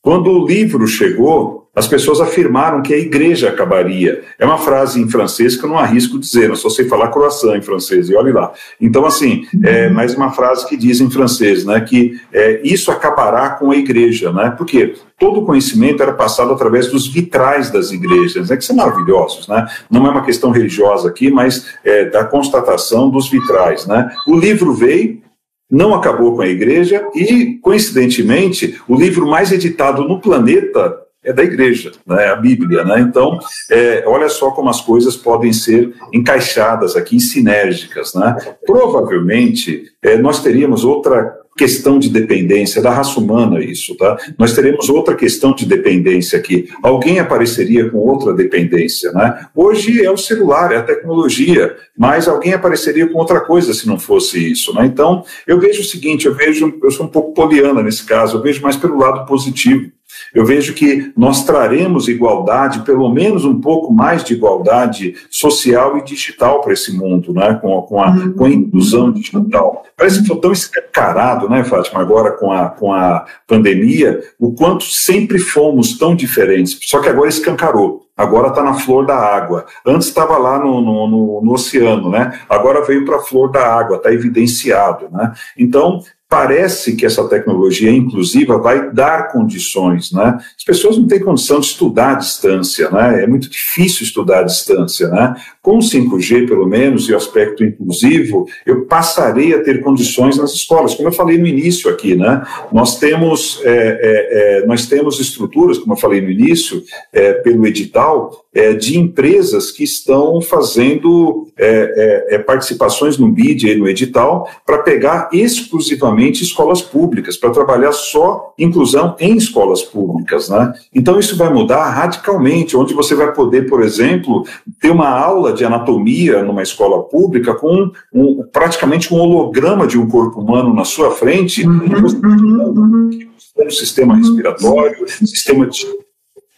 Quando 0.00 0.30
o 0.30 0.46
livro 0.46 0.86
chegou, 0.86 1.61
as 1.74 1.88
pessoas 1.88 2.20
afirmaram 2.20 2.82
que 2.82 2.92
a 2.92 2.98
igreja 2.98 3.48
acabaria. 3.48 4.22
É 4.38 4.44
uma 4.44 4.58
frase 4.58 5.00
em 5.00 5.08
francês 5.08 5.56
que 5.56 5.64
eu 5.64 5.70
não 5.70 5.78
arrisco 5.78 6.18
dizer, 6.18 6.50
eu 6.50 6.56
só 6.56 6.68
sei 6.68 6.86
falar 6.86 7.08
croissant 7.08 7.56
em 7.56 7.62
francês, 7.62 8.10
e 8.10 8.14
olhe 8.14 8.30
lá. 8.30 8.52
Então, 8.78 9.06
assim, 9.06 9.46
é 9.64 9.88
mais 9.88 10.14
uma 10.14 10.30
frase 10.32 10.68
que 10.68 10.76
diz 10.76 11.00
em 11.00 11.10
francês, 11.10 11.64
né, 11.64 11.80
que 11.80 12.20
é, 12.30 12.60
isso 12.62 12.90
acabará 12.90 13.50
com 13.50 13.70
a 13.70 13.76
igreja, 13.76 14.30
né? 14.30 14.54
Porque 14.56 14.94
todo 15.18 15.40
o 15.40 15.46
conhecimento 15.46 16.02
era 16.02 16.12
passado 16.12 16.52
através 16.52 16.88
dos 16.88 17.06
vitrais 17.06 17.70
das 17.70 17.90
igrejas, 17.90 18.50
né, 18.50 18.56
que 18.56 18.64
são 18.64 18.76
maravilhosos, 18.76 19.48
né? 19.48 19.66
Não 19.90 20.06
é 20.06 20.10
uma 20.10 20.24
questão 20.24 20.50
religiosa 20.50 21.08
aqui, 21.08 21.30
mas 21.30 21.66
é, 21.82 22.04
da 22.04 22.24
constatação 22.24 23.08
dos 23.08 23.30
vitrais, 23.30 23.86
né? 23.86 24.10
O 24.26 24.36
livro 24.36 24.74
veio, 24.74 25.22
não 25.70 25.94
acabou 25.94 26.36
com 26.36 26.42
a 26.42 26.48
igreja 26.48 27.02
e, 27.14 27.58
coincidentemente, 27.62 28.78
o 28.86 28.94
livro 28.94 29.26
mais 29.26 29.50
editado 29.50 30.04
no 30.04 30.20
planeta 30.20 31.01
é 31.24 31.32
da 31.32 31.42
igreja, 31.42 31.92
né, 32.06 32.26
a 32.26 32.36
Bíblia. 32.36 32.84
Né? 32.84 33.00
Então, 33.00 33.38
é, 33.70 34.04
olha 34.06 34.28
só 34.28 34.50
como 34.50 34.68
as 34.68 34.80
coisas 34.80 35.16
podem 35.16 35.52
ser 35.52 35.94
encaixadas 36.12 36.96
aqui, 36.96 37.20
sinérgicas. 37.20 38.14
Né? 38.14 38.36
Provavelmente, 38.66 39.84
é, 40.02 40.16
nós 40.16 40.42
teríamos 40.42 40.84
outra 40.84 41.42
questão 41.56 41.98
de 41.98 42.08
dependência, 42.08 42.80
da 42.80 42.90
raça 42.90 43.20
humana 43.20 43.62
isso, 43.62 43.94
tá? 43.96 44.16
Nós 44.38 44.54
teremos 44.54 44.88
outra 44.88 45.14
questão 45.14 45.54
de 45.54 45.66
dependência 45.66 46.38
aqui. 46.38 46.68
Alguém 46.82 47.18
apareceria 47.18 47.90
com 47.90 47.98
outra 47.98 48.32
dependência, 48.32 49.12
né? 49.12 49.46
Hoje 49.54 50.04
é 50.04 50.10
o 50.10 50.16
celular, 50.16 50.72
é 50.72 50.78
a 50.78 50.82
tecnologia, 50.82 51.76
mas 51.96 52.26
alguém 52.26 52.54
apareceria 52.54 53.06
com 53.06 53.18
outra 53.18 53.40
coisa 53.40 53.74
se 53.74 53.86
não 53.86 53.98
fosse 53.98 54.50
isso, 54.50 54.74
né? 54.74 54.86
Então, 54.86 55.24
eu 55.46 55.60
vejo 55.60 55.82
o 55.82 55.84
seguinte, 55.84 56.26
eu 56.26 56.34
vejo, 56.34 56.72
eu 56.82 56.90
sou 56.90 57.06
um 57.06 57.10
pouco 57.10 57.34
poliana 57.34 57.82
nesse 57.82 58.04
caso, 58.04 58.38
eu 58.38 58.42
vejo 58.42 58.62
mais 58.62 58.76
pelo 58.76 58.98
lado 58.98 59.26
positivo. 59.26 59.90
Eu 60.34 60.44
vejo 60.44 60.74
que 60.74 61.12
nós 61.16 61.44
traremos 61.44 62.08
igualdade, 62.08 62.80
pelo 62.80 63.08
menos 63.08 63.44
um 63.44 63.60
pouco 63.60 63.92
mais 63.92 64.24
de 64.24 64.34
igualdade 64.34 65.14
social 65.30 65.98
e 65.98 66.04
digital 66.04 66.60
para 66.60 66.72
esse 66.72 66.92
mundo, 66.92 67.32
né? 67.32 67.58
com, 67.60 67.78
a, 67.78 67.82
com, 67.82 68.02
a, 68.02 68.10
uhum. 68.10 68.32
com 68.32 68.44
a 68.44 68.50
inclusão 68.50 69.12
digital. 69.12 69.84
Parece 69.96 70.22
que 70.22 70.28
foi 70.28 70.40
tão 70.40 70.52
escancarado, 70.52 71.48
né, 71.48 71.62
Fátima, 71.64 72.00
agora 72.00 72.32
com 72.32 72.50
a, 72.50 72.70
com 72.70 72.92
a 72.92 73.24
pandemia, 73.46 74.20
o 74.38 74.52
quanto 74.52 74.84
sempre 74.84 75.38
fomos 75.38 75.96
tão 75.96 76.14
diferentes, 76.14 76.78
só 76.82 77.00
que 77.00 77.08
agora 77.08 77.28
escancarou 77.28 78.02
agora 78.16 78.48
está 78.48 78.62
na 78.62 78.74
flor 78.74 79.06
da 79.06 79.16
água. 79.16 79.66
Antes 79.84 80.08
estava 80.08 80.36
lá 80.38 80.58
no, 80.58 80.80
no, 80.80 81.08
no, 81.08 81.40
no, 81.42 81.52
oceano, 81.52 82.10
né? 82.10 82.40
Agora 82.48 82.84
veio 82.84 83.04
para 83.04 83.16
a 83.16 83.22
flor 83.22 83.50
da 83.50 83.66
água, 83.66 83.96
está 83.96 84.12
evidenciado, 84.12 85.08
né? 85.10 85.32
Então, 85.58 86.00
parece 86.32 86.96
que 86.96 87.04
essa 87.04 87.28
tecnologia 87.28 87.90
inclusiva 87.90 88.56
vai 88.56 88.90
dar 88.90 89.30
condições, 89.30 90.12
né? 90.12 90.38
As 90.56 90.64
pessoas 90.64 90.96
não 90.96 91.06
têm 91.06 91.20
condição 91.20 91.60
de 91.60 91.66
estudar 91.66 92.12
à 92.12 92.14
distância, 92.14 92.88
né? 92.90 93.22
É 93.22 93.26
muito 93.26 93.50
difícil 93.50 94.02
estudar 94.02 94.40
à 94.40 94.42
distância, 94.44 95.08
né? 95.08 95.36
Com 95.60 95.76
o 95.76 95.82
5G, 95.82 96.48
pelo 96.48 96.66
menos, 96.66 97.06
e 97.06 97.12
o 97.12 97.18
aspecto 97.18 97.62
inclusivo, 97.62 98.46
eu 98.64 98.86
passarei 98.86 99.52
a 99.52 99.62
ter 99.62 99.82
condições 99.82 100.38
nas 100.38 100.54
escolas, 100.54 100.94
como 100.94 101.08
eu 101.08 101.12
falei 101.12 101.36
no 101.36 101.46
início 101.46 101.90
aqui, 101.90 102.14
né? 102.14 102.42
Nós 102.72 102.98
temos, 102.98 103.60
é, 103.62 103.68
é, 103.70 104.62
é, 104.62 104.66
nós 104.66 104.86
temos 104.86 105.20
estruturas, 105.20 105.76
como 105.76 105.92
eu 105.92 105.98
falei 105.98 106.22
no 106.22 106.30
início, 106.30 106.82
é, 107.12 107.34
pelo 107.34 107.66
edital, 107.66 108.41
é, 108.54 108.74
de 108.74 108.98
empresas 108.98 109.70
que 109.70 109.82
estão 109.82 110.40
fazendo 110.40 111.48
é, 111.56 112.38
participações 112.38 113.16
no 113.16 113.30
BID 113.30 113.68
e 113.68 113.76
no 113.76 113.88
edital 113.88 114.48
para 114.66 114.78
pegar 114.78 115.28
exclusivamente 115.32 116.42
escolas 116.42 116.82
públicas, 116.82 117.36
para 117.36 117.50
trabalhar 117.50 117.92
só 117.92 118.52
inclusão 118.58 119.16
em 119.18 119.36
escolas 119.36 119.82
públicas. 119.82 120.48
Né? 120.48 120.72
Então, 120.94 121.18
isso 121.18 121.36
vai 121.36 121.52
mudar 121.52 121.88
radicalmente, 121.90 122.76
onde 122.76 122.94
você 122.94 123.14
vai 123.14 123.32
poder, 123.32 123.68
por 123.68 123.82
exemplo, 123.82 124.46
ter 124.80 124.90
uma 124.90 125.08
aula 125.08 125.52
de 125.52 125.64
anatomia 125.64 126.42
numa 126.42 126.62
escola 126.62 127.02
pública 127.04 127.54
com 127.54 127.90
um, 128.12 128.44
praticamente 128.52 129.12
um 129.12 129.18
holograma 129.18 129.86
de 129.86 129.98
um 129.98 130.08
corpo 130.08 130.40
humano 130.40 130.74
na 130.74 130.84
sua 130.84 131.10
frente, 131.10 131.66
uhum, 131.66 131.80
uhum, 132.22 133.20
uhum. 133.56 133.70
sistema 133.70 134.16
respiratório, 134.16 135.06
sistema 135.08 135.66
de 135.66 135.86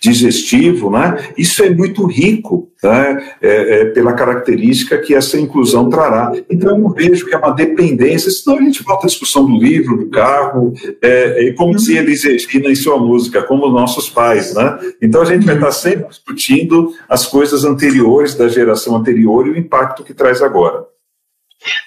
digestivo, 0.04 0.90
né? 0.90 1.16
Isso 1.36 1.62
é 1.62 1.70
muito 1.70 2.06
rico, 2.06 2.68
né? 2.82 3.34
É, 3.40 3.80
é, 3.80 3.84
pela 3.86 4.12
característica 4.12 4.98
que 4.98 5.14
essa 5.14 5.38
inclusão 5.38 5.88
trará. 5.88 6.32
Então 6.50 6.72
eu 6.72 6.78
não 6.78 6.90
vejo 6.90 7.26
que 7.26 7.34
é 7.34 7.38
uma 7.38 7.52
dependência, 7.52 8.30
senão 8.30 8.58
a 8.58 8.62
gente 8.62 8.82
volta 8.82 9.06
à 9.06 9.08
discussão 9.08 9.46
do 9.46 9.58
livro, 9.58 9.96
do 9.96 10.10
carro, 10.10 10.72
é, 11.02 11.48
é 11.48 11.52
como 11.52 11.78
se 11.78 11.96
eles 11.96 12.24
Regina 12.24 12.70
em 12.70 12.74
sua 12.74 12.98
música, 12.98 13.42
como 13.42 13.68
nossos 13.68 14.08
pais, 14.08 14.54
né? 14.54 14.78
Então 15.00 15.22
a 15.22 15.24
gente 15.24 15.44
vai 15.44 15.54
estar 15.54 15.72
sempre 15.72 16.08
discutindo 16.08 16.92
as 17.08 17.26
coisas 17.26 17.64
anteriores 17.64 18.34
da 18.34 18.48
geração 18.48 18.96
anterior 18.96 19.46
e 19.46 19.50
o 19.50 19.58
impacto 19.58 20.02
que 20.02 20.14
traz 20.14 20.42
agora. 20.42 20.84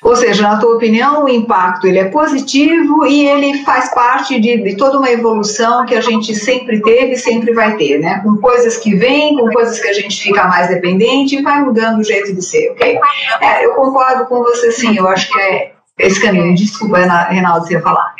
Ou 0.02 0.16
seja, 0.16 0.42
na 0.42 0.58
tua 0.58 0.76
opinião, 0.76 1.24
o 1.24 1.30
impacto 1.30 1.88
ele 1.88 2.00
é 2.00 2.06
positivo 2.06 3.06
e 3.06 3.28
ele 3.28 3.64
faz 3.64 3.94
parte 3.94 4.40
de, 4.40 4.62
de, 4.64 4.76
toda 4.76 4.98
uma 4.98 5.10
evolução 5.10 5.86
que 5.86 5.96
a 5.96 6.02
gente 6.02 6.36
sempre 6.36 6.82
teve 6.82 7.14
e 7.14 7.18
sempre 7.18 7.54
vai 7.54 7.76
ter, 7.76 8.00
né? 8.00 8.22
Com 8.24 8.38
coisas 8.38 8.78
que 8.78 8.96
vêm, 8.96 9.36
com 9.38 9.50
coisas 9.50 9.80
que 9.80 9.88
a 9.88 9.94
gente 9.94 10.22
fica 10.22 10.48
mais 10.48 10.68
dependente 10.68 11.36
e 11.36 11.42
vai 11.42 11.62
mudando 11.62 12.00
o 12.00 12.04
jeito 12.04 12.34
de 12.34 12.42
ser, 12.42 12.72
ok? 12.72 13.00
É, 13.42 13.66
eu 13.66 13.74
concordo 13.74 14.26
com 14.26 14.40
você 14.40 14.72
sim, 14.72 14.98
eu 14.98 15.08
acho 15.08 15.32
que 15.32 15.40
é 15.40 15.72
esse 16.00 16.22
caminho. 16.22 16.56
Desculpa, 16.56 17.00
Reinaldo, 17.30 17.66
você 17.66 17.74
ia 17.74 17.82
falar. 17.82 18.14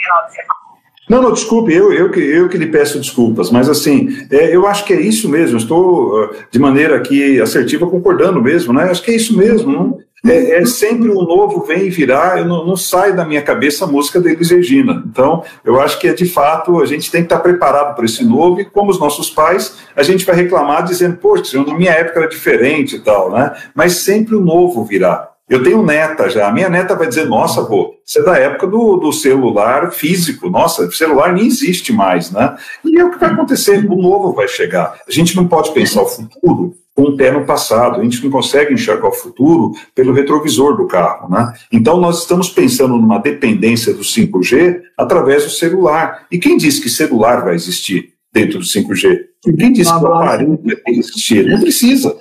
Não, 1.08 1.22
não, 1.22 1.32
desculpe, 1.32 1.74
eu, 1.74 1.94
eu, 1.94 2.12
que, 2.12 2.20
eu 2.20 2.50
que 2.50 2.58
lhe 2.58 2.68
peço 2.68 3.00
desculpas, 3.00 3.50
mas 3.50 3.70
assim, 3.70 4.10
é, 4.30 4.54
eu 4.56 4.68
acho 4.68 4.84
que 4.86 4.94
é 4.94 5.00
isso 5.00 5.30
mesmo, 5.30 5.58
estou 5.58 6.22
ah, 6.22 6.30
de 6.52 6.60
maneira 6.60 6.98
aqui 6.98 7.40
assertiva 7.40 7.88
concordando 7.88 8.42
mesmo, 8.42 8.74
né? 8.74 8.84
Acho 8.84 9.02
que 9.04 9.12
é 9.12 9.16
isso 9.16 9.38
mesmo, 9.38 9.72
não? 9.72 10.00
é, 10.26 10.60
é, 10.60 10.66
sempre 10.66 11.10
o 11.10 11.22
novo 11.22 11.64
vem 11.64 11.86
e 11.86 11.90
virá, 11.90 12.44
não, 12.44 12.66
não, 12.66 12.76
sai 12.76 13.14
da 13.14 13.24
minha 13.24 13.42
cabeça 13.42 13.86
a 13.86 13.88
música 13.88 14.20
da 14.20 14.30
Elis 14.32 14.50
Regina. 14.50 15.04
Então, 15.06 15.44
eu 15.64 15.80
acho 15.80 16.00
que 16.00 16.08
é 16.08 16.14
de 16.14 16.26
fato, 16.26 16.82
a 16.82 16.86
gente 16.86 17.12
tem 17.12 17.22
que 17.22 17.28
estar 17.28 17.40
preparado 17.40 17.96
para 17.96 18.06
esse 18.06 18.26
novo, 18.26 18.60
e 18.60 18.66
como 18.66 18.90
os 18.90 19.00
nossos 19.00 19.30
pais, 19.30 19.78
a 19.96 20.04
gente 20.04 20.26
vai 20.26 20.36
reclamar 20.36 20.84
dizendo, 20.84 21.18
poxa, 21.18 21.64
na 21.64 21.76
minha 21.76 21.92
época 21.92 22.20
era 22.20 22.30
diferente 22.30 22.96
e 22.96 23.00
tal, 23.00 23.32
né? 23.32 23.56
Mas 23.76 23.98
sempre 23.98 24.36
o 24.36 24.42
novo 24.42 24.84
virá. 24.84 25.30
Eu 25.50 25.64
tenho 25.64 25.82
neta 25.82 26.30
já, 26.30 26.50
a 26.50 26.52
minha 26.52 26.70
neta 26.70 26.94
vai 26.96 27.08
dizer, 27.08 27.26
nossa, 27.26 27.64
pô, 27.64 27.96
você 28.06 28.20
é 28.20 28.24
da 28.24 28.38
época 28.38 28.68
do, 28.68 28.98
do 28.98 29.14
celular 29.14 29.92
físico, 29.92 30.50
nossa, 30.50 30.92
celular 30.92 31.34
nem 31.34 31.48
existe 31.48 31.94
mais, 31.94 32.32
né? 32.32 32.58
E 32.84 33.00
é 33.00 33.06
o 33.06 33.12
que 33.12 33.18
vai 33.18 33.32
acontecer, 33.32 33.86
o 33.90 33.96
novo 33.96 34.34
vai 34.34 34.48
chegar. 34.48 35.00
A 35.08 35.12
gente 35.12 35.36
não 35.38 35.48
pode 35.48 35.72
pensar 35.74 36.02
o 36.02 36.08
futuro 36.08 36.76
com 36.98 37.04
o 37.04 37.16
pé 37.16 37.32
no 37.32 37.46
passado. 37.46 38.02
A 38.02 38.04
gente 38.04 38.24
não 38.24 38.32
consegue 38.32 38.74
enxergar 38.74 39.08
o 39.08 39.14
futuro 39.14 39.74
pelo 39.94 40.12
retrovisor 40.12 40.76
do 40.76 40.88
carro. 40.88 41.30
Né? 41.30 41.54
Então, 41.72 42.02
nós 42.02 42.22
estamos 42.22 42.50
pensando 42.50 42.98
numa 42.98 43.20
dependência 43.20 43.94
do 43.94 44.02
5G 44.02 44.82
através 44.98 45.44
do 45.44 45.52
celular. 45.52 46.26
E 46.32 46.40
quem 46.40 46.58
disse 46.58 46.82
que 46.82 46.90
celular 46.90 47.44
vai 47.44 47.54
existir 47.54 48.14
dentro 48.34 48.58
do 48.58 48.66
5G? 48.66 49.20
Quem 49.58 49.72
disse 49.72 49.96
que 49.96 50.04
o 50.04 50.08
aparelho 50.08 50.60
vai 50.64 50.94
existir? 50.96 51.46
Não 51.46 51.60
precisa. 51.60 52.18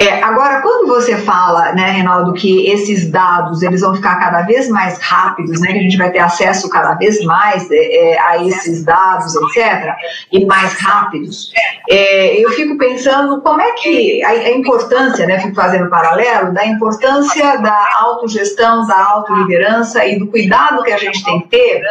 É, 0.00 0.22
agora, 0.22 0.60
quando 0.60 0.88
você 0.88 1.16
fala, 1.16 1.72
né, 1.72 1.90
Reinaldo, 1.90 2.32
que 2.32 2.68
esses 2.68 3.08
dados 3.08 3.62
eles 3.62 3.80
vão 3.80 3.94
ficar 3.94 4.16
cada 4.16 4.42
vez 4.42 4.68
mais 4.68 4.98
rápidos, 4.98 5.60
né, 5.60 5.72
que 5.72 5.78
a 5.78 5.82
gente 5.82 5.96
vai 5.96 6.10
ter 6.10 6.18
acesso 6.18 6.68
cada 6.68 6.94
vez 6.94 7.22
mais 7.24 7.70
é, 7.70 8.12
é 8.12 8.20
a 8.20 8.44
esses 8.44 8.84
dados, 8.84 9.34
etc., 9.36 9.94
e 10.32 10.44
mais 10.46 10.74
rápidos, 10.80 11.52
é, 11.88 12.44
eu 12.44 12.50
fico 12.50 12.76
pensando 12.76 13.40
como 13.40 13.60
é 13.60 13.72
que 13.72 14.22
a, 14.24 14.30
a, 14.30 14.50
importância, 14.50 15.26
né, 15.26 15.38
fico 15.38 15.54
fazendo 15.54 15.88
paralelo, 15.88 16.52
da 16.52 16.66
importância 16.66 17.56
da 17.58 17.88
autogestão, 18.00 18.84
da 18.86 18.98
autoliderança 18.98 20.04
e 20.04 20.18
do 20.18 20.26
cuidado 20.26 20.82
que 20.82 20.92
a 20.92 20.98
gente 20.98 21.22
tem 21.24 21.40
que 21.40 21.48
ter 21.48 21.82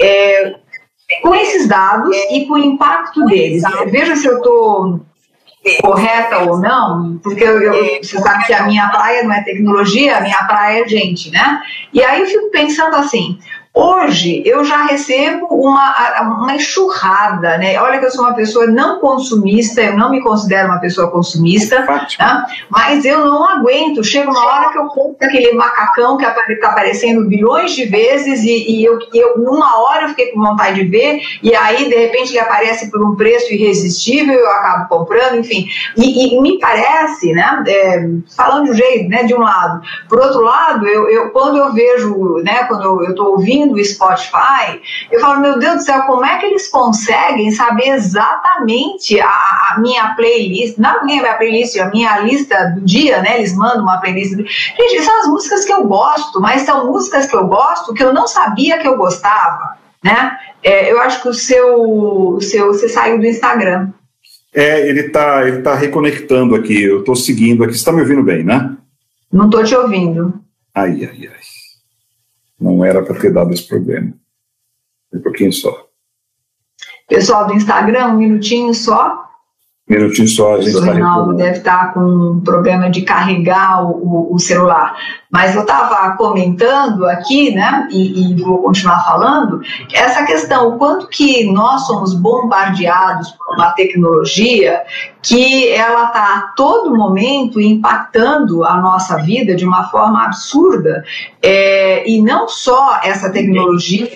é, 0.00 0.54
com 1.22 1.34
esses 1.34 1.68
dados 1.68 2.16
e 2.30 2.46
com 2.46 2.54
o 2.54 2.58
impacto 2.58 3.24
deles. 3.26 3.62
Veja 3.90 4.16
se 4.16 4.26
eu 4.26 4.38
estou 4.38 5.00
correta 5.80 6.38
ou 6.38 6.58
não, 6.58 7.18
porque 7.22 7.44
eu, 7.44 7.60
eu, 7.60 8.02
você 8.02 8.18
sabe 8.18 8.46
que 8.46 8.54
a 8.54 8.64
minha 8.64 8.88
praia 8.88 9.22
não 9.24 9.32
é 9.32 9.42
tecnologia, 9.42 10.16
a 10.16 10.20
minha 10.20 10.44
praia 10.44 10.84
é 10.84 10.88
gente, 10.88 11.30
né? 11.30 11.60
E 11.92 12.02
aí 12.02 12.20
eu 12.20 12.26
fico 12.26 12.50
pensando 12.50 12.96
assim, 12.96 13.38
Hoje 13.80 14.42
eu 14.44 14.64
já 14.64 14.86
recebo 14.86 15.46
uma, 15.52 16.20
uma 16.20 16.56
enxurrada, 16.56 17.56
né? 17.58 17.80
Olha 17.80 18.00
que 18.00 18.06
eu 18.06 18.10
sou 18.10 18.24
uma 18.24 18.34
pessoa 18.34 18.66
não 18.66 18.98
consumista, 18.98 19.80
eu 19.80 19.96
não 19.96 20.10
me 20.10 20.20
considero 20.20 20.66
uma 20.66 20.80
pessoa 20.80 21.08
consumista, 21.12 21.86
né? 22.18 22.44
mas 22.68 23.04
eu 23.04 23.24
não 23.24 23.48
aguento. 23.48 24.02
Chega 24.02 24.28
uma 24.28 24.44
hora 24.44 24.72
que 24.72 24.78
eu 24.78 24.86
compro 24.86 25.16
aquele 25.20 25.52
macacão 25.52 26.16
que 26.16 26.24
está 26.24 26.70
aparecendo 26.70 27.28
bilhões 27.28 27.70
de 27.70 27.84
vezes 27.84 28.42
e, 28.42 28.68
e 28.68 28.84
eu, 28.84 28.98
eu, 29.14 29.38
numa 29.38 29.80
hora 29.80 30.06
eu 30.06 30.08
fiquei 30.08 30.32
com 30.32 30.40
vontade 30.40 30.82
de 30.82 30.88
ver 30.88 31.20
e 31.40 31.54
aí 31.54 31.88
de 31.88 31.94
repente 31.94 32.30
ele 32.30 32.40
aparece 32.40 32.90
por 32.90 33.00
um 33.00 33.14
preço 33.14 33.54
irresistível 33.54 34.34
eu 34.34 34.50
acabo 34.50 34.88
comprando, 34.88 35.36
enfim. 35.36 35.68
E, 35.96 36.34
e 36.34 36.40
me 36.40 36.58
parece, 36.58 37.32
né? 37.32 37.62
É, 37.68 38.08
falando 38.36 38.64
de 38.64 38.70
um 38.72 38.74
jeito, 38.74 39.08
né? 39.08 39.22
De 39.22 39.34
um 39.36 39.40
lado. 39.40 39.82
Por 40.08 40.18
outro 40.18 40.40
lado, 40.40 40.84
eu, 40.84 41.08
eu 41.08 41.30
quando 41.30 41.58
eu 41.58 41.72
vejo, 41.72 42.42
né? 42.42 42.64
Quando 42.64 43.04
eu 43.04 43.10
estou 43.10 43.28
ouvindo 43.34 43.67
ouvindo 43.68 43.80
o 43.80 43.84
Spotify, 43.84 44.80
eu 45.10 45.20
falo, 45.20 45.40
meu 45.40 45.58
Deus 45.58 45.76
do 45.76 45.82
céu, 45.82 46.02
como 46.02 46.24
é 46.24 46.38
que 46.38 46.46
eles 46.46 46.68
conseguem 46.68 47.50
saber 47.50 47.88
exatamente 47.90 49.20
a, 49.20 49.28
a 49.28 49.76
minha 49.80 50.14
playlist, 50.14 50.78
não 50.78 51.00
a 51.00 51.04
minha 51.04 51.34
playlist, 51.34 51.78
a 51.78 51.90
minha 51.90 52.18
lista 52.20 52.72
do 52.74 52.80
dia, 52.80 53.20
né? 53.20 53.38
Eles 53.38 53.54
mandam 53.54 53.82
uma 53.82 53.98
playlist. 53.98 54.32
Gente, 54.36 55.02
são 55.02 55.20
as 55.20 55.28
músicas 55.28 55.64
que 55.64 55.72
eu 55.72 55.84
gosto, 55.84 56.40
mas 56.40 56.62
são 56.62 56.86
músicas 56.86 57.26
que 57.26 57.36
eu 57.36 57.46
gosto 57.46 57.94
que 57.94 58.02
eu 58.02 58.12
não 58.12 58.26
sabia 58.26 58.78
que 58.78 58.88
eu 58.88 58.96
gostava, 58.96 59.76
né? 60.02 60.36
É, 60.62 60.90
eu 60.90 61.00
acho 61.00 61.22
que 61.22 61.28
o 61.28 61.34
seu, 61.34 61.80
o 62.36 62.40
seu, 62.40 62.68
você 62.68 62.88
saiu 62.88 63.18
do 63.18 63.26
Instagram. 63.26 63.90
É, 64.54 64.88
ele 64.88 65.00
está 65.00 65.46
ele 65.46 65.62
tá 65.62 65.74
reconectando 65.74 66.54
aqui, 66.54 66.82
eu 66.82 67.00
estou 67.00 67.14
seguindo 67.14 67.62
aqui. 67.62 67.74
Você 67.74 67.78
está 67.78 67.92
me 67.92 68.00
ouvindo 68.00 68.22
bem, 68.22 68.42
né? 68.42 68.76
Não 69.30 69.44
estou 69.44 69.62
te 69.62 69.74
ouvindo. 69.74 70.40
Ai, 70.74 71.04
ai, 71.04 71.28
ai. 71.28 71.37
Não 72.60 72.84
era 72.84 73.02
para 73.02 73.18
ter 73.18 73.32
dado 73.32 73.52
esse 73.52 73.66
problema. 73.66 74.12
Um 75.12 75.20
pouquinho 75.20 75.52
só. 75.52 75.86
Pessoal 77.08 77.46
do 77.46 77.54
Instagram, 77.54 78.08
um 78.08 78.18
minutinho 78.18 78.74
só. 78.74 79.26
Minutinho 79.88 80.28
só, 80.28 80.56
a 80.56 80.60
gente 80.60 80.76
O 80.76 80.80
Reinaldo 80.80 81.34
deve 81.34 81.58
estar 81.58 81.94
com 81.94 82.00
um 82.00 82.40
problema 82.40 82.90
de 82.90 83.02
carregar 83.02 83.90
o, 83.90 84.34
o 84.34 84.38
celular. 84.38 84.96
Mas 85.30 85.54
eu 85.54 85.60
estava 85.60 86.16
comentando 86.16 87.06
aqui, 87.06 87.54
né, 87.54 87.86
e, 87.90 88.32
e, 88.32 88.42
vou 88.42 88.62
continuar 88.62 89.04
falando, 89.04 89.60
essa 89.92 90.24
questão, 90.24 90.68
o 90.68 90.78
quanto 90.78 91.06
que 91.08 91.44
nós 91.52 91.86
somos 91.86 92.14
bombardeados 92.14 93.30
por 93.32 93.54
uma 93.54 93.72
tecnologia 93.72 94.82
que 95.22 95.70
ela 95.70 96.06
está 96.06 96.36
a 96.36 96.40
todo 96.56 96.96
momento 96.96 97.60
impactando 97.60 98.64
a 98.64 98.78
nossa 98.78 99.18
vida 99.18 99.54
de 99.54 99.66
uma 99.66 99.90
forma 99.90 100.24
absurda, 100.24 101.04
é, 101.42 102.08
e 102.08 102.22
não 102.22 102.48
só 102.48 102.98
essa 103.04 103.30
tecnologia 103.30 104.08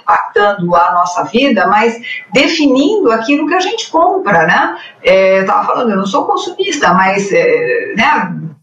impactando 0.00 0.76
a 0.76 0.92
nossa 0.92 1.24
vida, 1.24 1.66
mas 1.66 2.00
definindo 2.32 3.10
aquilo 3.10 3.48
que 3.48 3.54
a 3.54 3.60
gente 3.60 3.90
compra, 3.90 4.46
né? 4.46 4.76
É, 5.02 5.38
eu 5.38 5.42
estava 5.42 5.66
falando, 5.66 5.90
eu 5.90 5.96
não 5.96 6.06
sou 6.06 6.24
consumista, 6.24 6.94
mas 6.94 7.32
é, 7.32 7.94
né, 7.96 8.53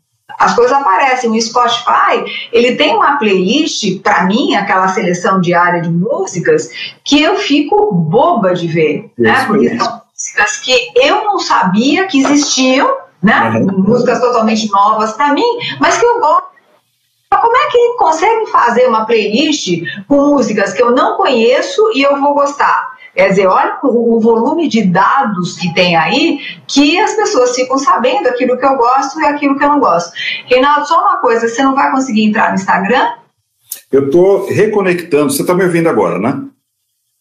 as 0.42 0.56
coisas 0.56 0.76
aparecem. 0.76 1.30
O 1.30 1.40
Spotify, 1.40 2.26
ele 2.52 2.76
tem 2.76 2.96
uma 2.96 3.18
playlist, 3.18 4.02
para 4.02 4.24
mim, 4.24 4.56
aquela 4.56 4.88
seleção 4.88 5.40
diária 5.40 5.82
de 5.82 5.90
músicas, 5.90 6.70
que 7.04 7.22
eu 7.22 7.38
fico 7.38 7.94
boba 7.94 8.54
de 8.56 8.68
ver, 8.68 9.12
né? 9.18 9.46
Porque 9.46 9.78
são 9.78 10.02
músicas 10.12 10.58
que 10.58 10.92
eu 10.96 11.24
não 11.26 11.38
sabia 11.38 12.08
que 12.08 12.20
existiam, 12.20 12.92
né? 13.22 13.52
Uhum. 13.52 13.84
Músicas 13.88 14.20
totalmente 14.20 14.70
novas 14.72 15.14
para 15.14 15.32
mim, 15.32 15.46
mas 15.80 15.98
que 16.00 16.06
eu 16.06 16.20
gosto. 16.20 16.50
Como 17.40 17.56
é 17.56 17.68
que 17.70 17.96
conseguem 17.98 18.48
fazer 18.48 18.88
uma 18.88 19.06
playlist 19.06 19.84
com 20.08 20.28
músicas 20.28 20.74
que 20.74 20.82
eu 20.82 20.92
não 20.92 21.16
conheço 21.18 21.92
e 21.94 22.02
eu 22.02 22.20
vou 22.20 22.34
gostar? 22.34 22.91
Quer 23.14 23.30
dizer, 23.30 23.48
olha 23.48 23.78
o, 23.84 24.20
volume 24.22 24.70
de 24.70 24.84
dados 24.84 25.58
que 25.58 25.74
tem 25.74 25.96
aí, 25.96 26.40
que 26.68 26.98
as 27.00 27.14
pessoas 27.14 27.54
ficam 27.56 27.78
sabendo 27.78 28.28
aquilo 28.28 28.58
que 28.58 28.66
eu 28.66 28.78
gosto 28.78 29.20
e 29.20 29.26
aquilo 29.26 29.58
que 29.58 29.64
eu 29.64 29.70
não 29.70 29.80
gosto. 29.80 30.14
Reinaldo, 30.46 30.88
só 30.88 31.02
uma 31.02 31.18
coisa, 31.18 31.48
você 31.48 31.62
não 31.62 31.76
vai 31.76 31.92
conseguir 31.92 32.24
entrar 32.24 32.50
no 32.50 32.56
Instagram? 32.56 33.10
Eu 33.92 34.06
estou 34.06 34.48
reconectando, 34.48 35.32
você 35.32 35.42
está 35.42 35.54
me 35.54 35.64
ouvindo 35.64 35.90
agora, 35.90 36.18
né? 36.18 36.42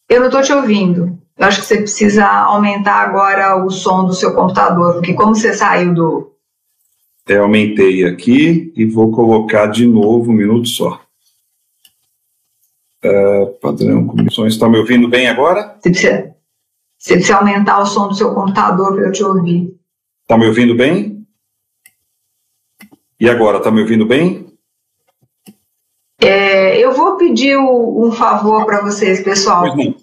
Eu 0.09 0.21
não 0.21 0.27
estou 0.27 0.43
te 0.43 0.53
ouvindo. 0.53 1.19
Eu 1.37 1.47
acho 1.47 1.61
que 1.61 1.67
você 1.67 1.77
precisa 1.79 2.27
aumentar 2.27 2.97
agora 2.97 3.65
o 3.65 3.71
som 3.71 4.05
do 4.05 4.13
seu 4.13 4.35
computador, 4.35 4.95
porque 4.95 5.15
como 5.15 5.35
você 5.35 5.53
saiu 5.53 5.95
do. 5.95 6.33
Eu 7.27 7.37
é, 7.37 7.39
aumentei 7.39 8.05
aqui 8.05 8.73
e 8.77 8.85
vou 8.85 9.11
colocar 9.11 9.67
de 9.67 9.87
novo 9.87 10.31
um 10.31 10.35
minuto 10.35 10.69
só. 10.69 11.01
Uh, 13.03 13.47
padrão 13.61 14.07
comissões. 14.07 14.53
Está 14.53 14.69
me 14.69 14.79
ouvindo 14.79 15.09
bem 15.09 15.27
agora? 15.27 15.77
Você 15.81 15.91
precisa, 15.91 16.35
você 16.99 17.15
precisa 17.15 17.37
aumentar 17.39 17.81
o 17.81 17.87
som 17.87 18.09
do 18.09 18.15
seu 18.15 18.35
computador 18.35 18.95
para 18.95 19.07
eu 19.07 19.13
te 19.13 19.25
ouvir. 19.25 19.75
Está 20.23 20.37
me 20.37 20.47
ouvindo 20.47 20.75
bem? 20.75 21.27
E 23.19 23.29
agora, 23.29 23.59
está 23.59 23.71
me 23.71 23.81
ouvindo 23.81 24.05
bem? 24.05 24.53
É, 26.21 26.79
eu 26.79 26.93
vou 26.93 27.17
pedir 27.17 27.57
um 27.59 28.13
favor 28.13 28.67
para 28.67 28.83
vocês, 28.83 29.23
pessoal. 29.23 29.63
Pois 29.63 29.77
não. 29.77 29.95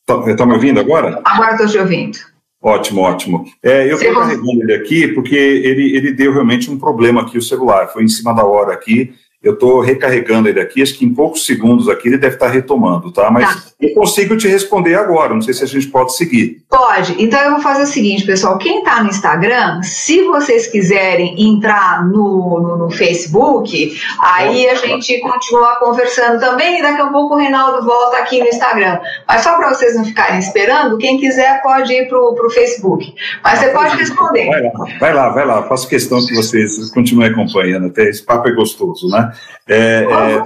Está 0.00 0.36
tá 0.36 0.46
me 0.46 0.54
ouvindo 0.54 0.78
agora? 0.78 1.20
Agora 1.24 1.52
estou 1.52 1.66
te 1.66 1.78
ouvindo. 1.78 2.18
Ótimo, 2.62 3.00
ótimo. 3.00 3.44
É, 3.60 3.90
eu 3.90 3.96
estou 3.96 4.14
carregando 4.14 4.62
ele 4.62 4.74
aqui 4.74 5.08
porque 5.08 5.34
ele, 5.34 5.96
ele 5.96 6.12
deu 6.12 6.32
realmente 6.32 6.70
um 6.70 6.78
problema 6.78 7.22
aqui, 7.22 7.36
o 7.36 7.42
celular. 7.42 7.88
Foi 7.88 8.04
em 8.04 8.08
cima 8.08 8.32
da 8.32 8.44
hora 8.44 8.72
aqui 8.72 9.12
eu 9.46 9.54
estou 9.54 9.80
recarregando 9.80 10.48
ele 10.48 10.60
aqui, 10.60 10.82
acho 10.82 10.98
que 10.98 11.04
em 11.04 11.14
poucos 11.14 11.46
segundos 11.46 11.88
aqui 11.88 12.08
ele 12.08 12.18
deve 12.18 12.34
estar 12.34 12.48
retomando, 12.48 13.12
tá? 13.12 13.30
Mas 13.30 13.44
tá. 13.44 13.70
eu 13.80 13.94
consigo 13.94 14.36
te 14.36 14.48
responder 14.48 14.94
agora, 14.94 15.34
não 15.34 15.42
sei 15.42 15.54
se 15.54 15.62
a 15.62 15.66
gente 15.66 15.88
pode 15.88 16.16
seguir. 16.16 16.64
Pode. 16.68 17.14
Então 17.22 17.40
eu 17.40 17.52
vou 17.52 17.60
fazer 17.60 17.82
o 17.82 17.86
seguinte, 17.86 18.24
pessoal, 18.24 18.58
quem 18.58 18.78
está 18.80 19.02
no 19.02 19.08
Instagram, 19.08 19.82
se 19.82 20.22
vocês 20.24 20.66
quiserem 20.66 21.34
entrar 21.40 22.04
no, 22.06 22.60
no, 22.60 22.76
no 22.78 22.90
Facebook, 22.90 24.00
aí 24.20 24.68
a 24.68 24.74
gente 24.74 25.20
continua 25.20 25.76
conversando 25.76 26.40
também 26.40 26.78
e 26.78 26.82
daqui 26.82 27.00
a 27.00 27.06
pouco 27.06 27.34
o 27.34 27.38
Reinaldo 27.38 27.84
volta 27.84 28.18
aqui 28.18 28.40
no 28.40 28.46
Instagram. 28.46 28.98
Mas 29.28 29.42
só 29.42 29.56
para 29.56 29.68
vocês 29.68 29.94
não 29.94 30.04
ficarem 30.04 30.38
esperando, 30.38 30.98
quem 30.98 31.18
quiser 31.18 31.62
pode 31.62 31.92
ir 31.92 32.08
para 32.08 32.18
o 32.18 32.50
Facebook. 32.50 33.14
Mas 33.42 33.60
você 33.60 33.68
pode 33.68 33.96
responder. 33.96 34.46
Vai 34.46 34.62
lá, 34.62 34.70
vai 34.98 35.14
lá, 35.14 35.28
vai 35.30 35.46
lá. 35.46 35.62
Faço 35.64 35.88
questão 35.88 36.24
que 36.24 36.34
vocês 36.34 36.90
continuem 36.90 37.30
acompanhando, 37.30 37.86
até 37.86 38.08
esse 38.08 38.22
papo 38.22 38.48
é 38.48 38.52
gostoso, 38.52 39.08
né? 39.08 39.32
É, 39.68 40.04
é... 40.04 40.42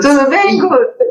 Tudo 0.00 0.30
bem? 0.30 0.60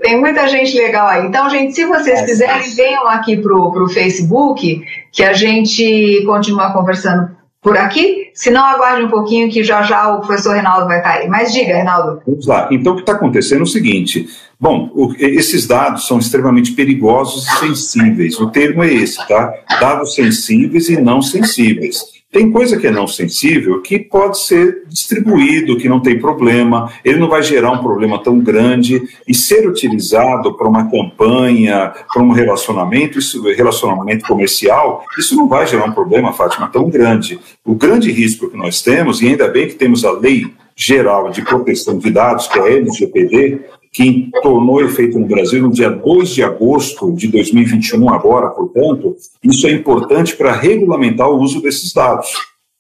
Tem 0.02 0.20
muita 0.20 0.48
gente 0.48 0.78
legal 0.78 1.08
aí. 1.08 1.26
Então, 1.26 1.50
gente, 1.50 1.74
se 1.74 1.86
vocês 1.86 2.20
é, 2.20 2.26
quiserem, 2.26 2.70
venham 2.72 3.08
aqui 3.08 3.38
pro, 3.38 3.72
pro 3.72 3.90
Facebook, 3.90 4.82
que 5.12 5.24
a 5.24 5.34
gente 5.34 6.24
continua 6.26 6.72
conversando 6.72 7.30
por 7.62 7.78
aqui. 7.78 8.30
Se 8.34 8.50
não, 8.50 8.64
aguarde 8.64 9.04
um 9.04 9.10
pouquinho 9.10 9.50
que 9.50 9.64
já 9.64 9.82
já 9.84 10.16
o 10.16 10.22
professor 10.22 10.54
Reinaldo 10.54 10.88
vai 10.88 11.00
estar 11.00 11.16
aí. 11.16 11.28
Mas 11.28 11.52
diga, 11.52 11.76
Reinaldo. 11.76 12.22
Vamos 12.26 12.48
lá. 12.48 12.70
Então, 12.72 12.94
o 12.94 12.96
que 12.96 13.02
está 13.02 13.14
acontecendo 13.14 13.60
é 13.60 13.64
o 13.64 13.68
seguinte: 13.68 14.28
bom, 14.60 14.90
o, 14.94 15.14
esses 15.18 15.68
dados 15.68 16.08
são 16.08 16.20
extremamente 16.20 16.72
perigosos 16.72 17.46
e 17.46 17.60
sensíveis. 17.60 18.40
O 18.40 18.50
termo 18.50 18.84
é 18.84 18.94
esse, 18.94 19.26
tá? 19.28 19.54
Dados 19.82 20.16
sensíveis 20.16 20.88
e 20.88 21.02
não 21.02 21.22
sensíveis. 21.22 22.19
Tem 22.32 22.52
coisa 22.52 22.78
que 22.78 22.86
é 22.86 22.92
não 22.92 23.08
sensível 23.08 23.82
que 23.82 23.98
pode 23.98 24.40
ser 24.40 24.84
distribuído, 24.88 25.78
que 25.78 25.90
não 25.90 26.00
tem 26.00 26.20
problema, 26.20 26.92
ele 27.04 27.18
não 27.18 27.28
vai 27.28 27.42
gerar 27.42 27.72
um 27.72 27.82
problema 27.82 28.22
tão 28.22 28.40
grande 28.40 29.02
e 29.28 29.34
ser 29.34 29.68
utilizado 29.68 30.56
para 30.56 30.68
uma 30.68 30.88
campanha, 30.92 31.92
para 32.14 32.22
um 32.22 32.32
relacionamento, 32.32 33.18
isso, 33.18 33.42
relacionamento 33.42 34.28
comercial, 34.28 35.04
isso 35.18 35.36
não 35.36 35.48
vai 35.48 35.66
gerar 35.66 35.86
um 35.86 35.92
problema, 35.92 36.32
Fátima, 36.32 36.68
tão 36.68 36.88
grande. 36.88 37.40
O 37.66 37.74
grande 37.74 38.12
risco 38.12 38.48
que 38.48 38.58
nós 38.58 38.80
temos, 38.84 39.24
e 39.24 39.28
ainda 39.28 39.48
bem 39.48 39.68
que 39.68 39.74
temos 39.74 40.06
a 40.06 40.12
lei 40.12 40.46
geral 40.76 41.32
de 41.32 41.42
proteção 41.42 41.98
de 41.98 42.12
dados, 42.12 42.48
que 42.48 42.60
é 42.60 42.62
a 42.62 42.68
LGPD, 42.68 43.60
que 43.92 44.30
tornou 44.42 44.82
efeito 44.82 45.18
no 45.20 45.28
Brasil 45.28 45.62
no 45.64 45.72
dia 45.72 45.90
2 45.90 46.30
de 46.30 46.44
agosto 46.44 47.12
de 47.14 47.28
2021, 47.28 48.10
agora, 48.14 48.50
portanto, 48.50 49.16
isso 49.44 49.68
é 49.68 49.72
importante 49.72 50.36
para 50.36 50.54
regulamentar 50.54 51.30
o 51.30 51.40
uso 51.40 51.62
desses 51.62 51.92
dados. 51.92 52.30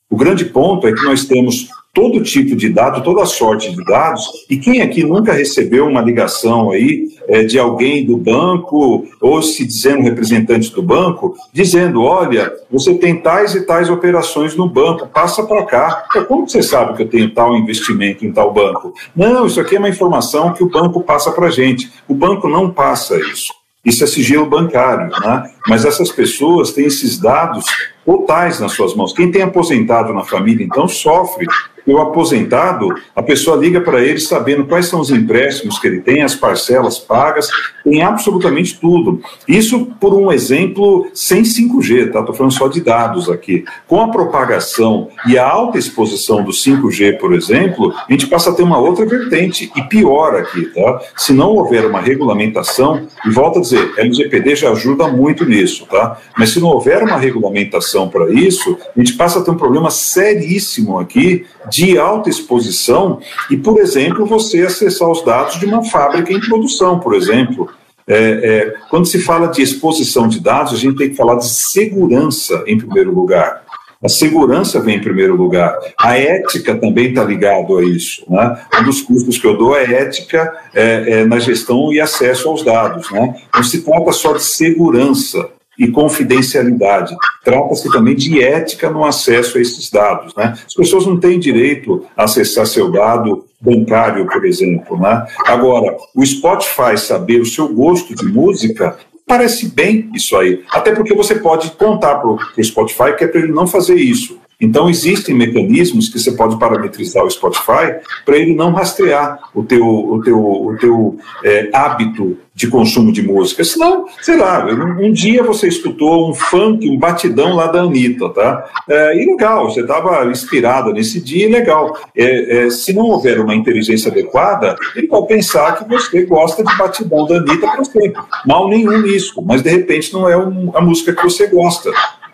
O 0.09 0.15
grande 0.15 0.45
ponto 0.45 0.87
é 0.87 0.93
que 0.93 1.03
nós 1.03 1.25
temos 1.25 1.67
todo 1.99 2.23
tipo 2.23 2.55
de 2.55 2.69
dado, 2.69 3.03
toda 3.03 3.25
sorte 3.25 3.75
de 3.75 3.83
dados, 3.83 4.25
e 4.49 4.55
quem 4.55 4.81
aqui 4.81 5.03
nunca 5.03 5.33
recebeu 5.33 5.85
uma 5.85 6.01
ligação 6.01 6.71
aí 6.71 7.09
é, 7.27 7.43
de 7.43 7.59
alguém 7.59 8.05
do 8.05 8.15
banco, 8.15 9.05
ou 9.19 9.41
se 9.41 9.65
dizendo 9.65 10.03
representante 10.03 10.71
do 10.73 10.81
banco, 10.81 11.35
dizendo, 11.51 12.01
olha, 12.01 12.53
você 12.71 12.95
tem 12.95 13.17
tais 13.17 13.53
e 13.53 13.65
tais 13.65 13.89
operações 13.89 14.55
no 14.55 14.69
banco, 14.69 15.07
passa 15.07 15.43
para 15.43 15.65
cá. 15.65 16.05
Como 16.25 16.47
você 16.47 16.63
sabe 16.63 16.95
que 16.95 17.03
eu 17.03 17.09
tenho 17.09 17.33
tal 17.33 17.53
investimento 17.53 18.25
em 18.25 18.31
tal 18.31 18.53
banco? 18.53 18.93
Não, 19.13 19.45
isso 19.45 19.59
aqui 19.59 19.75
é 19.75 19.79
uma 19.79 19.89
informação 19.89 20.53
que 20.53 20.63
o 20.63 20.69
banco 20.69 21.03
passa 21.03 21.31
para 21.31 21.47
a 21.47 21.51
gente. 21.51 21.91
O 22.07 22.13
banco 22.13 22.47
não 22.47 22.71
passa 22.71 23.19
isso. 23.19 23.53
Isso 23.83 24.03
é 24.03 24.07
sigilo 24.07 24.45
bancário, 24.45 25.09
né? 25.21 25.51
Mas 25.67 25.85
essas 25.85 26.11
pessoas 26.11 26.71
têm 26.71 26.85
esses 26.85 27.17
dados 27.17 27.65
totais 28.05 28.59
nas 28.59 28.73
suas 28.73 28.93
mãos. 28.93 29.13
Quem 29.13 29.31
tem 29.31 29.41
aposentado 29.41 30.13
na 30.13 30.23
família, 30.23 30.65
então, 30.65 30.87
sofre 30.87 31.45
o 31.85 31.97
aposentado, 31.97 32.89
a 33.15 33.21
pessoa 33.21 33.57
liga 33.57 33.81
para 33.81 34.01
ele 34.01 34.19
sabendo 34.19 34.65
quais 34.65 34.87
são 34.87 34.99
os 34.99 35.11
empréstimos 35.11 35.79
que 35.79 35.87
ele 35.87 36.01
tem, 36.01 36.21
as 36.21 36.35
parcelas 36.35 36.99
pagas, 36.99 37.49
tem 37.83 38.01
absolutamente 38.01 38.79
tudo. 38.79 39.21
Isso 39.47 39.87
por 39.99 40.13
um 40.13 40.31
exemplo 40.31 41.07
sem 41.13 41.43
5G, 41.43 42.11
tá? 42.11 42.19
Estou 42.19 42.35
falando 42.35 42.53
só 42.53 42.67
de 42.67 42.81
dados 42.81 43.29
aqui. 43.29 43.65
Com 43.87 44.01
a 44.01 44.09
propagação 44.09 45.09
e 45.27 45.37
a 45.37 45.47
alta 45.47 45.77
exposição 45.77 46.43
do 46.43 46.51
5G, 46.51 47.17
por 47.17 47.33
exemplo, 47.33 47.93
a 48.07 48.11
gente 48.11 48.27
passa 48.27 48.51
a 48.51 48.53
ter 48.53 48.63
uma 48.63 48.77
outra 48.77 49.05
vertente 49.05 49.71
e 49.75 49.83
pior 49.83 50.35
aqui, 50.35 50.65
tá? 50.73 51.01
Se 51.17 51.33
não 51.33 51.49
houver 51.49 51.85
uma 51.85 51.99
regulamentação, 51.99 53.07
e 53.25 53.29
volto 53.29 53.59
a 53.59 53.61
dizer, 53.61 53.93
LGPD 53.97 54.55
já 54.55 54.71
ajuda 54.71 55.07
muito 55.07 55.45
nisso, 55.45 55.85
tá? 55.89 56.17
Mas 56.37 56.51
se 56.51 56.59
não 56.59 56.69
houver 56.69 57.03
uma 57.03 57.17
regulamentação 57.17 58.09
para 58.09 58.31
isso, 58.31 58.77
a 58.95 58.99
gente 58.99 59.13
passa 59.13 59.39
a 59.39 59.41
ter 59.41 59.51
um 59.51 59.57
problema 59.57 59.89
seríssimo 59.89 60.99
aqui 60.99 61.45
de 61.69 61.97
alta 61.97 62.29
exposição 62.29 63.19
e, 63.49 63.57
por 63.57 63.79
exemplo, 63.79 64.25
você 64.25 64.61
acessar 64.61 65.09
os 65.09 65.23
dados 65.23 65.59
de 65.59 65.65
uma 65.65 65.83
fábrica 65.83 66.33
em 66.33 66.39
produção, 66.39 66.99
por 66.99 67.13
exemplo. 67.15 67.69
É, 68.07 68.15
é, 68.15 68.73
quando 68.89 69.05
se 69.05 69.19
fala 69.19 69.47
de 69.47 69.61
exposição 69.61 70.27
de 70.27 70.39
dados, 70.39 70.73
a 70.73 70.77
gente 70.77 70.97
tem 70.97 71.09
que 71.09 71.15
falar 71.15 71.35
de 71.35 71.47
segurança 71.47 72.63
em 72.65 72.77
primeiro 72.77 73.13
lugar. 73.13 73.63
A 74.01 74.07
segurança 74.07 74.79
vem 74.79 74.95
em 74.95 75.01
primeiro 75.01 75.35
lugar. 75.35 75.77
A 75.99 76.17
ética 76.17 76.73
também 76.73 77.09
está 77.09 77.23
ligado 77.23 77.77
a 77.77 77.83
isso. 77.83 78.23
Né? 78.29 78.57
Um 78.79 78.83
dos 78.85 79.01
custos 79.01 79.37
que 79.37 79.45
eu 79.45 79.57
dou 79.57 79.75
é 79.75 79.83
ética 79.83 80.51
é, 80.73 81.19
é, 81.19 81.25
na 81.25 81.37
gestão 81.37 81.91
e 81.91 81.99
acesso 81.99 82.47
aos 82.47 82.63
dados. 82.63 83.11
Né? 83.11 83.35
Não 83.53 83.61
se 83.61 83.81
trata 83.81 84.11
só 84.13 84.33
de 84.33 84.43
segurança, 84.43 85.49
e 85.79 85.87
confidencialidade. 85.87 87.15
Trata-se 87.43 87.89
também 87.89 88.13
de 88.13 88.43
ética 88.43 88.89
no 88.89 89.05
acesso 89.05 89.57
a 89.57 89.61
esses 89.61 89.89
dados. 89.89 90.35
Né? 90.35 90.53
As 90.67 90.73
pessoas 90.73 91.05
não 91.05 91.17
têm 91.17 91.39
direito 91.39 92.05
a 92.17 92.25
acessar 92.25 92.67
seu 92.67 92.91
dado 92.91 93.45
bancário, 93.61 94.27
por 94.27 94.45
exemplo. 94.45 94.99
Né? 94.99 95.25
Agora, 95.45 95.95
o 96.13 96.25
Spotify 96.25 96.97
saber 96.97 97.39
o 97.39 97.45
seu 97.45 97.69
gosto 97.69 98.13
de 98.13 98.25
música 98.25 98.97
parece 99.25 99.69
bem 99.69 100.09
isso 100.13 100.35
aí. 100.35 100.63
Até 100.71 100.91
porque 100.91 101.13
você 101.13 101.35
pode 101.35 101.69
contar 101.71 102.15
para 102.15 102.29
o 102.29 102.39
Spotify 102.61 103.15
que 103.15 103.23
é 103.23 103.27
para 103.27 103.41
ele 103.41 103.53
não 103.53 103.67
fazer 103.67 103.95
isso. 103.95 104.38
Então, 104.61 104.89
existem 104.89 105.33
mecanismos 105.33 106.09
que 106.09 106.19
você 106.19 106.33
pode 106.33 106.59
parametrizar 106.59 107.23
o 107.23 107.31
Spotify 107.31 107.95
para 108.25 108.37
ele 108.37 108.53
não 108.53 108.73
rastrear 108.73 109.39
o 109.55 109.63
teu, 109.63 109.85
o 109.85 110.21
teu, 110.21 110.37
o 110.37 110.77
teu 110.77 111.17
é, 111.43 111.69
hábito 111.73 112.37
de 112.59 112.67
consumo 112.67 113.09
de 113.13 113.21
música. 113.21 113.63
Senão, 113.63 114.05
sei 114.21 114.35
lá, 114.35 114.65
um 114.99 115.13
dia 115.13 115.41
você 115.41 115.69
escutou 115.69 116.29
um 116.29 116.33
funk, 116.33 116.89
um 116.89 116.97
batidão 116.97 117.55
lá 117.55 117.67
da 117.67 117.83
Anitta, 117.83 118.27
tá? 118.31 118.69
É, 118.89 119.15
e 119.15 119.25
legal, 119.25 119.71
você 119.71 119.79
estava 119.79 120.25
inspirado 120.25 120.91
nesse 120.91 121.21
dia, 121.21 121.47
e 121.47 121.51
legal. 121.51 121.97
É, 122.13 122.65
é, 122.65 122.69
se 122.69 122.91
não 122.91 123.05
houver 123.05 123.39
uma 123.39 123.55
inteligência 123.55 124.11
adequada, 124.11 124.75
ele 124.93 125.07
vai 125.07 125.21
pensar 125.21 125.77
que 125.77 125.87
você 125.87 126.25
gosta 126.25 126.61
de 126.61 126.77
batidão 126.77 127.25
da 127.25 127.37
Anitta 127.37 127.65
para 127.65 127.83
sempre. 127.85 128.21
Mal 128.45 128.67
nenhum 128.67 129.01
nisso, 129.03 129.41
mas 129.41 129.61
de 129.61 129.69
repente 129.69 130.11
não 130.11 130.27
é 130.27 130.35
um, 130.35 130.71
a 130.75 130.81
música 130.81 131.13
que 131.15 131.23
você 131.23 131.47
gosta. 131.47 131.89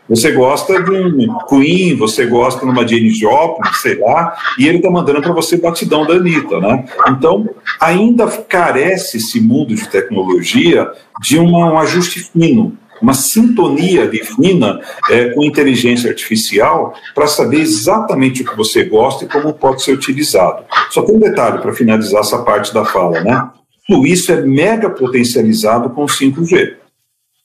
Você 0.08 0.32
gosta 0.32 0.84
de 0.84 0.92
um 0.92 1.38
Queen, 1.50 1.96
você 1.96 2.26
gosta 2.28 2.64
de 2.64 2.72
uma 2.72 2.88
Jane 2.88 3.10
Joplin, 3.10 3.72
sei 3.74 4.00
lá, 4.00 4.36
e 4.58 4.68
ele 4.68 4.78
está 4.78 4.90
mandando 4.90 5.22
para 5.22 5.34
você 5.34 5.58
batidão 5.58 6.06
da 6.06 6.14
Anitta, 6.14 6.60
né? 6.60 6.86
Então, 7.10 7.50
ainda 7.80 8.28
carece 8.28 9.18
esse 9.18 9.42
mundo 9.42 9.74
de 9.74 9.88
tecnologia 9.90 10.92
de 11.22 11.40
uma, 11.40 11.74
um 11.74 11.80
ajuste 11.80 12.20
fino, 12.20 12.78
uma 13.02 13.16
sintonia 13.16 14.04
ali 14.04 14.24
fina 14.24 14.80
é, 15.10 15.30
com 15.30 15.44
inteligência 15.44 16.10
artificial 16.10 16.94
para 17.14 17.26
saber 17.26 17.60
exatamente 17.60 18.44
o 18.44 18.46
que 18.46 18.56
você 18.56 18.84
gosta 18.84 19.26
e 19.26 19.28
como 19.28 19.54
pode 19.54 19.82
ser 19.82 19.94
utilizado. 19.94 20.64
Só 20.92 21.02
tem 21.02 21.16
um 21.16 21.20
detalhe 21.20 21.60
para 21.60 21.74
finalizar 21.74 22.22
essa 22.22 22.40
parte 22.44 22.74
da 22.74 22.86
fala, 22.86 23.22
né? 23.22 23.50
Tudo 23.88 24.06
isso 24.06 24.32
é 24.32 24.42
mega 24.42 24.90
potencializado 24.90 25.90
com 25.90 26.06
5G. 26.06 26.85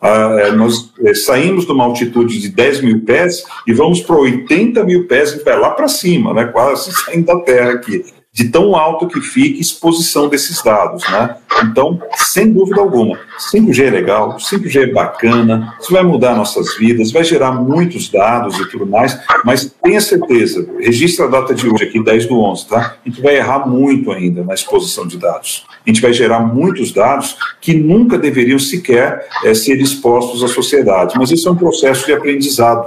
Ah, 0.01 0.36
é, 0.38 0.53
nós 0.53 0.90
é, 1.05 1.12
saímos 1.12 1.66
de 1.66 1.72
uma 1.72 1.84
altitude 1.84 2.40
de 2.40 2.48
10 2.48 2.80
mil 2.80 3.05
pés 3.05 3.44
e 3.66 3.72
vamos 3.74 4.01
para 4.01 4.16
80 4.16 4.82
mil 4.84 5.07
pés, 5.07 5.44
lá 5.44 5.70
para 5.70 5.88
cima, 5.88 6.32
né, 6.32 6.46
quase 6.46 6.90
saindo 7.05 7.26
da 7.26 7.38
Terra 7.40 7.72
aqui, 7.72 8.05
de 8.33 8.49
tão 8.49 8.76
alto 8.76 9.09
que 9.09 9.18
a 9.18 9.61
exposição 9.61 10.28
desses 10.28 10.62
dados. 10.62 11.03
Né? 11.11 11.37
Então, 11.64 12.01
sem 12.14 12.53
dúvida 12.53 12.81
alguma, 12.81 13.18
5G 13.53 13.87
é 13.87 13.91
legal, 13.91 14.37
5G 14.37 14.83
é 14.83 14.93
bacana, 14.93 15.74
isso 15.81 15.93
vai 15.93 16.03
mudar 16.03 16.35
nossas 16.35 16.76
vidas, 16.76 17.11
vai 17.11 17.24
gerar 17.24 17.53
muitos 17.53 18.09
dados 18.09 18.59
e 18.59 18.68
tudo 18.68 18.87
mais, 18.87 19.18
mas 19.45 19.74
tenha 19.83 20.01
certeza, 20.01 20.66
registra 20.78 21.26
a 21.26 21.28
data 21.28 21.55
de 21.55 21.68
hoje 21.68 21.85
aqui, 21.85 22.03
10 22.03 22.26
do 22.26 22.39
11, 22.39 22.68
tá? 22.68 22.97
A 23.05 23.09
gente 23.09 23.20
vai 23.20 23.37
errar 23.37 23.66
muito 23.66 24.12
ainda 24.12 24.45
na 24.45 24.55
exposição 24.55 25.07
de 25.07 25.18
dados. 25.18 25.66
A 25.85 25.91
gente 25.91 26.01
vai 26.01 26.12
gerar 26.12 26.41
muitos 26.41 26.93
dados 26.93 27.37
que 27.61 27.74
nunca 27.74 28.16
deveriam 28.16 28.59
sequer 28.59 29.26
é, 29.45 29.55
ser 29.55 29.81
expostos 29.81 30.45
à 30.45 30.49
sociedade, 30.49 31.14
mas 31.18 31.31
isso 31.31 31.49
é 31.49 31.53
um 31.53 31.57
processo 31.57 32.07
de 32.07 32.12
aprendizado. 32.12 32.87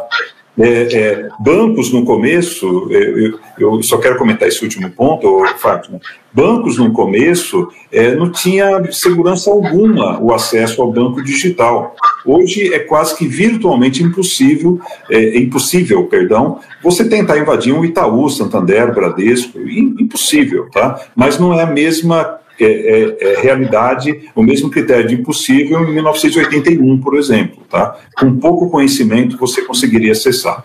É, 0.57 0.95
é, 0.95 1.29
bancos 1.39 1.91
no 1.91 2.05
começo, 2.05 2.87
é, 2.91 2.97
eu, 2.97 3.39
eu, 3.57 3.83
só 3.83 3.97
quero 3.97 4.17
comentar 4.17 4.47
esse 4.47 4.63
último 4.63 4.87
ponto, 4.91 5.43
Fátima. 5.57 5.99
Bancos 6.31 6.77
no 6.77 6.91
começo 6.91 7.69
é, 7.91 8.15
não 8.15 8.31
tinha 8.31 8.91
segurança 8.91 9.49
alguma 9.49 10.19
o 10.19 10.31
acesso 10.31 10.81
ao 10.81 10.91
banco 10.91 11.23
digital. 11.23 11.95
Hoje 12.23 12.71
é 12.71 12.79
quase 12.79 13.17
que 13.17 13.27
virtualmente 13.27 14.03
impossível, 14.03 14.79
é, 15.09 15.39
impossível, 15.39 16.05
perdão, 16.05 16.59
você 16.83 17.07
tentar 17.07 17.39
invadir 17.39 17.73
um 17.73 17.83
Itaú, 17.83 18.29
Santander, 18.29 18.93
Bradesco, 18.93 19.59
impossível, 19.59 20.69
tá? 20.71 21.01
Mas 21.15 21.39
não 21.39 21.53
é 21.53 21.63
a 21.63 21.67
mesma 21.67 22.39
é, 22.59 22.65
é, 22.65 23.17
é, 23.19 23.41
realidade, 23.41 24.29
o 24.35 24.43
mesmo 24.43 24.69
critério 24.69 25.07
de 25.07 25.15
impossível 25.15 25.81
em 25.81 25.93
1981, 25.93 26.99
por 26.99 27.17
exemplo. 27.17 27.63
Tá? 27.69 27.97
Com 28.17 28.37
pouco 28.39 28.69
conhecimento, 28.69 29.37
você 29.37 29.63
conseguiria 29.63 30.11
acessar 30.11 30.63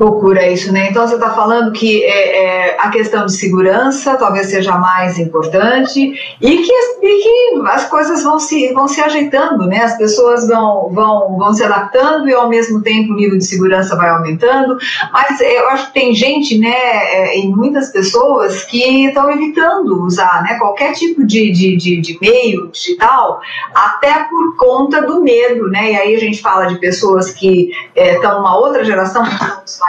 procura 0.00 0.50
isso, 0.50 0.72
né? 0.72 0.88
Então 0.88 1.06
você 1.06 1.16
está 1.16 1.28
falando 1.28 1.72
que 1.72 2.02
é, 2.04 2.70
é, 2.70 2.76
a 2.80 2.88
questão 2.88 3.26
de 3.26 3.36
segurança 3.36 4.16
talvez 4.16 4.46
seja 4.46 4.78
mais 4.78 5.18
importante 5.18 6.00
e 6.40 6.56
que, 6.56 6.72
e 6.72 7.22
que, 7.22 7.68
as 7.68 7.84
coisas 7.84 8.22
vão 8.22 8.38
se, 8.38 8.72
vão 8.72 8.88
se 8.88 8.98
ajeitando, 9.02 9.66
né? 9.66 9.82
As 9.82 9.98
pessoas 9.98 10.48
vão, 10.48 10.88
vão, 10.90 11.36
vão 11.36 11.52
se 11.52 11.62
adaptando 11.62 12.30
e 12.30 12.32
ao 12.32 12.48
mesmo 12.48 12.80
tempo 12.80 13.12
o 13.12 13.14
nível 13.14 13.36
de 13.36 13.44
segurança 13.44 13.94
vai 13.94 14.08
aumentando. 14.08 14.78
Mas 15.12 15.38
eu 15.38 15.68
acho 15.68 15.88
que 15.88 15.92
tem 15.92 16.14
gente, 16.14 16.58
né, 16.58 16.70
é, 16.72 17.38
e 17.38 17.46
muitas 17.48 17.92
pessoas 17.92 18.64
que 18.64 19.04
estão 19.04 19.30
evitando 19.30 20.02
usar 20.02 20.42
né, 20.44 20.54
qualquer 20.54 20.92
tipo 20.92 21.26
de, 21.26 21.52
de, 21.52 21.76
de, 21.76 22.00
de 22.00 22.18
meio 22.22 22.68
digital, 22.68 23.42
até 23.74 24.24
por 24.30 24.56
conta 24.56 25.02
do 25.02 25.22
medo, 25.22 25.68
né? 25.68 25.92
E 25.92 25.96
aí 25.96 26.14
a 26.14 26.18
gente 26.18 26.40
fala 26.40 26.64
de 26.64 26.78
pessoas 26.78 27.32
que 27.32 27.70
estão 27.94 28.32
é, 28.32 28.34
numa 28.36 28.56
outra 28.56 28.82
geração, 28.82 29.22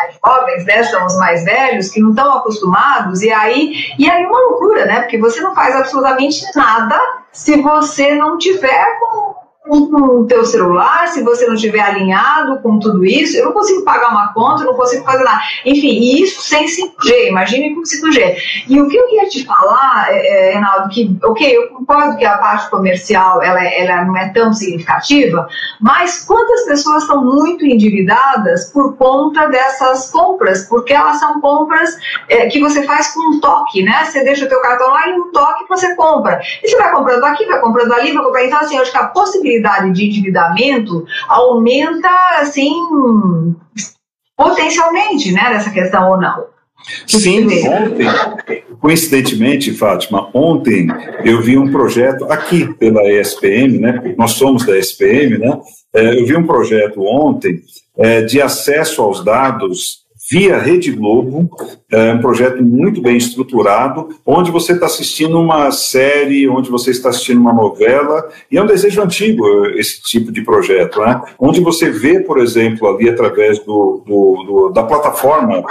mais 0.01 0.15
jovens, 0.25 0.65
né, 0.65 0.83
são 0.83 1.05
os 1.05 1.17
mais 1.17 1.43
velhos, 1.43 1.89
que 1.89 2.01
não 2.01 2.09
estão 2.09 2.33
acostumados, 2.37 3.21
e 3.21 3.31
aí, 3.31 3.73
e 3.97 4.09
aí 4.09 4.25
uma 4.25 4.39
loucura, 4.39 4.85
né? 4.85 5.01
Porque 5.01 5.17
você 5.17 5.41
não 5.41 5.53
faz 5.53 5.75
absolutamente 5.75 6.43
nada 6.55 6.99
se 7.31 7.61
você 7.61 8.15
não 8.15 8.37
tiver 8.37 8.85
com 8.99 9.30
com 9.63 10.21
o 10.21 10.25
teu 10.25 10.43
celular, 10.43 11.07
se 11.07 11.21
você 11.21 11.45
não 11.45 11.53
estiver 11.53 11.81
alinhado 11.81 12.59
com 12.61 12.79
tudo 12.79 13.05
isso, 13.05 13.37
eu 13.37 13.45
não 13.45 13.53
consigo 13.53 13.83
pagar 13.83 14.09
uma 14.09 14.33
conta, 14.33 14.63
eu 14.63 14.67
não 14.67 14.73
consigo 14.73 15.05
fazer 15.05 15.23
nada. 15.23 15.39
Enfim, 15.63 15.99
e 15.99 16.23
isso 16.23 16.41
sem 16.41 16.65
5G, 16.65 17.27
imagine 17.27 17.75
com 17.75 17.81
5G. 17.81 18.37
E 18.67 18.81
o 18.81 18.87
que 18.87 18.97
eu 18.97 19.07
queria 19.07 19.29
te 19.29 19.45
falar, 19.45 20.07
é, 20.09 20.27
é, 20.27 20.51
Reinaldo, 20.53 20.89
que, 20.89 21.15
ok, 21.23 21.55
eu 21.55 21.67
concordo 21.69 22.17
que 22.17 22.25
a 22.25 22.39
parte 22.39 22.71
comercial, 22.71 23.41
ela, 23.43 23.63
ela 23.63 24.03
não 24.03 24.17
é 24.17 24.29
tão 24.29 24.51
significativa, 24.51 25.47
mas 25.79 26.25
quantas 26.25 26.65
pessoas 26.65 27.03
estão 27.03 27.23
muito 27.23 27.63
endividadas 27.63 28.71
por 28.71 28.97
conta 28.97 29.47
dessas 29.47 30.09
compras, 30.09 30.67
porque 30.67 30.93
elas 30.93 31.19
são 31.19 31.39
compras 31.39 31.95
é, 32.27 32.47
que 32.47 32.59
você 32.59 32.81
faz 32.83 33.13
com 33.13 33.35
um 33.35 33.39
toque, 33.39 33.83
né? 33.83 34.05
Você 34.05 34.23
deixa 34.23 34.45
o 34.45 34.49
teu 34.49 34.59
cartão 34.59 34.89
lá 34.89 35.07
e 35.07 35.13
um 35.13 35.31
toque 35.31 35.65
você 35.69 35.95
compra. 35.95 36.41
E 36.63 36.67
você 36.67 36.77
vai 36.77 36.91
comprando 36.91 37.23
aqui, 37.25 37.45
vai 37.45 37.59
comprando 37.59 37.93
ali, 37.93 38.11
vai 38.11 38.23
comprando. 38.23 38.45
Então, 38.45 38.59
assim, 38.59 38.75
eu 38.75 38.81
acho 38.81 38.91
que 38.91 38.97
a 38.97 39.05
possibilidade 39.05 39.50
possibilidade 39.51 39.91
de 39.93 40.05
endividamento 40.05 41.05
aumenta, 41.27 42.09
assim, 42.39 42.73
potencialmente, 44.37 45.31
né, 45.31 45.49
dessa 45.49 45.69
questão 45.69 46.11
ou 46.11 46.19
não. 46.19 46.45
Sim, 47.05 47.45
ontem, 47.67 48.63
coincidentemente, 48.79 49.71
Fátima, 49.71 50.29
ontem 50.33 50.87
eu 51.23 51.39
vi 51.39 51.55
um 51.55 51.71
projeto 51.71 52.25
aqui 52.25 52.73
pela 52.73 53.03
ESPM, 53.11 53.77
né? 53.77 54.15
Nós 54.17 54.31
somos 54.31 54.65
da 54.65 54.75
ESPM, 54.75 55.37
né? 55.37 55.59
É, 55.93 56.19
eu 56.19 56.25
vi 56.25 56.35
um 56.35 56.47
projeto 56.47 57.03
ontem 57.03 57.61
é, 57.95 58.21
de 58.23 58.41
acesso 58.41 59.03
aos 59.03 59.23
dados 59.23 60.00
via 60.31 60.57
Rede 60.57 60.93
Globo, 60.93 61.49
é 61.91 62.13
um 62.13 62.21
projeto 62.21 62.63
muito 62.63 63.01
bem 63.01 63.17
estruturado, 63.17 64.07
onde 64.25 64.49
você 64.49 64.71
está 64.71 64.85
assistindo 64.85 65.37
uma 65.37 65.69
série, 65.71 66.47
onde 66.47 66.71
você 66.71 66.91
está 66.91 67.09
assistindo 67.09 67.41
uma 67.41 67.51
novela, 67.51 68.29
e 68.49 68.57
é 68.57 68.63
um 68.63 68.65
desejo 68.65 69.01
antigo 69.01 69.45
esse 69.75 70.01
tipo 70.03 70.31
de 70.31 70.41
projeto, 70.41 71.01
né? 71.01 71.21
onde 71.37 71.59
você 71.59 71.91
vê, 71.91 72.21
por 72.21 72.39
exemplo, 72.39 72.87
ali 72.87 73.09
através 73.09 73.59
do, 73.59 74.01
do, 74.07 74.43
do 74.45 74.69
da 74.69 74.83
plataforma 74.83 75.65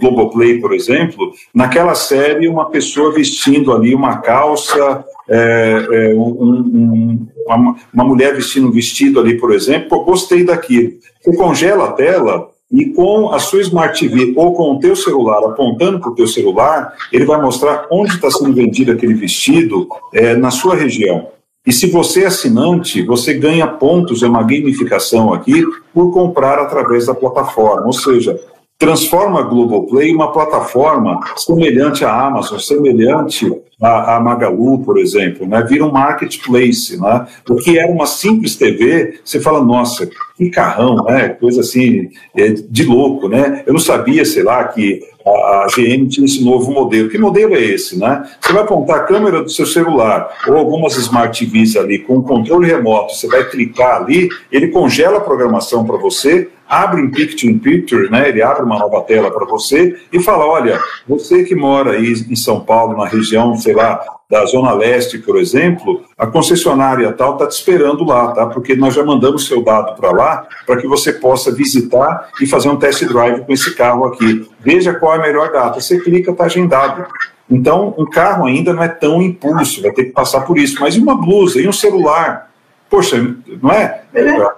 Globoplay, 0.00 0.60
por 0.60 0.72
exemplo, 0.72 1.32
naquela 1.52 1.96
série 1.96 2.46
uma 2.46 2.70
pessoa 2.70 3.12
vestindo 3.12 3.72
ali 3.72 3.96
uma 3.96 4.18
calça, 4.18 5.04
é, 5.28 5.86
é, 5.90 6.14
um, 6.14 6.20
um, 6.20 7.28
uma, 7.46 7.76
uma 7.92 8.04
mulher 8.04 8.32
vestindo 8.34 8.68
um 8.68 8.72
vestido 8.72 9.18
ali, 9.18 9.38
por 9.38 9.52
exemplo, 9.52 9.88
Pô, 9.88 10.04
gostei 10.04 10.44
daquilo. 10.44 10.92
Você 11.20 11.36
congela 11.36 11.86
a 11.86 11.92
tela, 11.92 12.51
e 12.72 12.86
com 12.86 13.30
a 13.32 13.38
sua 13.38 13.60
Smart 13.60 14.00
TV 14.00 14.32
ou 14.34 14.54
com 14.54 14.72
o 14.72 14.78
teu 14.78 14.96
celular 14.96 15.44
apontando 15.44 16.00
para 16.00 16.10
o 16.10 16.14
teu 16.14 16.26
celular, 16.26 16.94
ele 17.12 17.26
vai 17.26 17.40
mostrar 17.40 17.86
onde 17.90 18.14
está 18.14 18.30
sendo 18.30 18.54
vendido 18.54 18.92
aquele 18.92 19.14
vestido 19.14 19.86
é, 20.12 20.34
na 20.34 20.50
sua 20.50 20.74
região. 20.74 21.28
E 21.66 21.72
se 21.72 21.86
você 21.86 22.24
é 22.24 22.26
assinante, 22.26 23.02
você 23.02 23.34
ganha 23.34 23.66
pontos, 23.66 24.22
é 24.22 24.26
uma 24.28 24.42
gamificação 24.42 25.32
aqui, 25.32 25.64
por 25.94 26.10
comprar 26.12 26.58
através 26.58 27.06
da 27.06 27.14
plataforma. 27.14 27.86
Ou 27.86 27.92
seja, 27.92 28.40
transforma 28.76 29.38
a 29.38 29.44
Globoplay 29.44 30.10
em 30.10 30.14
uma 30.14 30.32
plataforma 30.32 31.20
semelhante 31.36 32.04
à 32.04 32.26
Amazon, 32.26 32.58
semelhante 32.58 33.48
à, 33.82 34.16
à 34.16 34.20
Magalu, 34.20 34.78
por 34.78 34.96
exemplo, 34.98 35.46
né? 35.46 35.62
vira 35.68 35.84
um 35.84 35.90
marketplace, 35.90 36.98
né? 37.00 37.26
o 37.50 37.56
que 37.56 37.78
era 37.78 37.90
uma 37.90 38.06
simples 38.06 38.54
TV, 38.54 39.18
você 39.24 39.40
fala, 39.40 39.62
nossa, 39.62 40.08
que 40.36 40.48
carrão, 40.48 41.04
né? 41.04 41.30
coisa 41.30 41.60
assim, 41.60 42.10
é, 42.36 42.50
de 42.50 42.84
louco, 42.84 43.28
né? 43.28 43.62
eu 43.66 43.72
não 43.72 43.80
sabia, 43.80 44.24
sei 44.24 44.44
lá, 44.44 44.64
que 44.64 45.00
a, 45.26 45.66
GM 45.74 46.06
tinha 46.08 46.24
esse 46.24 46.42
novo 46.44 46.72
modelo. 46.72 47.08
Que 47.08 47.18
modelo 47.18 47.54
é 47.54 47.60
esse, 47.60 47.98
né? 47.98 48.28
Você 48.40 48.52
vai 48.52 48.62
apontar 48.62 48.96
a 48.96 49.04
câmera 49.04 49.42
do 49.42 49.48
seu 49.48 49.66
celular 49.66 50.28
ou 50.48 50.56
algumas 50.56 50.96
Smart 50.96 51.38
TVs 51.38 51.76
ali 51.76 51.98
com 52.00 52.22
controle 52.22 52.66
remoto, 52.66 53.14
você 53.14 53.26
vai 53.28 53.48
clicar 53.48 54.02
ali, 54.02 54.28
ele 54.50 54.68
congela 54.68 55.18
a 55.18 55.20
programação 55.20 55.84
para 55.84 55.96
você, 55.96 56.48
abre 56.68 57.02
um 57.02 57.10
picture-in-picture, 57.10 58.10
né, 58.10 58.30
ele 58.30 58.42
abre 58.42 58.64
uma 58.64 58.78
nova 58.78 59.02
tela 59.02 59.30
para 59.30 59.44
você 59.44 59.94
e 60.10 60.22
fala, 60.22 60.46
olha, 60.46 60.80
você 61.06 61.44
que 61.44 61.54
mora 61.54 61.92
aí 61.92 62.12
em 62.30 62.36
São 62.36 62.60
Paulo, 62.60 62.96
na 62.96 63.06
região, 63.06 63.54
lá, 63.74 64.00
da 64.32 64.46
Zona 64.46 64.72
Leste, 64.72 65.18
por 65.18 65.38
exemplo, 65.38 66.02
a 66.16 66.26
concessionária 66.26 67.12
tal 67.12 67.34
está 67.34 67.46
te 67.46 67.52
esperando 67.52 68.02
lá, 68.02 68.32
tá? 68.32 68.46
Porque 68.46 68.74
nós 68.74 68.94
já 68.94 69.04
mandamos 69.04 69.46
seu 69.46 69.62
dado 69.62 69.94
para 69.94 70.10
lá 70.10 70.46
para 70.66 70.78
que 70.78 70.88
você 70.88 71.12
possa 71.12 71.52
visitar 71.52 72.30
e 72.40 72.46
fazer 72.46 72.70
um 72.70 72.76
test 72.76 73.04
drive 73.04 73.44
com 73.44 73.52
esse 73.52 73.74
carro 73.74 74.06
aqui. 74.06 74.48
Veja 74.60 74.94
qual 74.94 75.14
é 75.14 75.18
a 75.18 75.22
melhor 75.22 75.52
data. 75.52 75.78
Você 75.78 76.00
clica, 76.00 76.30
está 76.30 76.44
agendado. 76.44 77.06
Então, 77.50 77.94
um 77.98 78.06
carro 78.06 78.46
ainda 78.46 78.72
não 78.72 78.82
é 78.82 78.88
tão 78.88 79.20
impulso, 79.20 79.82
vai 79.82 79.92
ter 79.92 80.04
que 80.04 80.12
passar 80.12 80.40
por 80.40 80.56
isso. 80.56 80.80
Mas 80.80 80.94
e 80.96 81.00
uma 81.00 81.14
blusa, 81.14 81.60
e 81.60 81.68
um 81.68 81.72
celular? 81.72 82.50
Poxa, 82.88 83.18
não 83.62 83.70
é? 83.70 84.02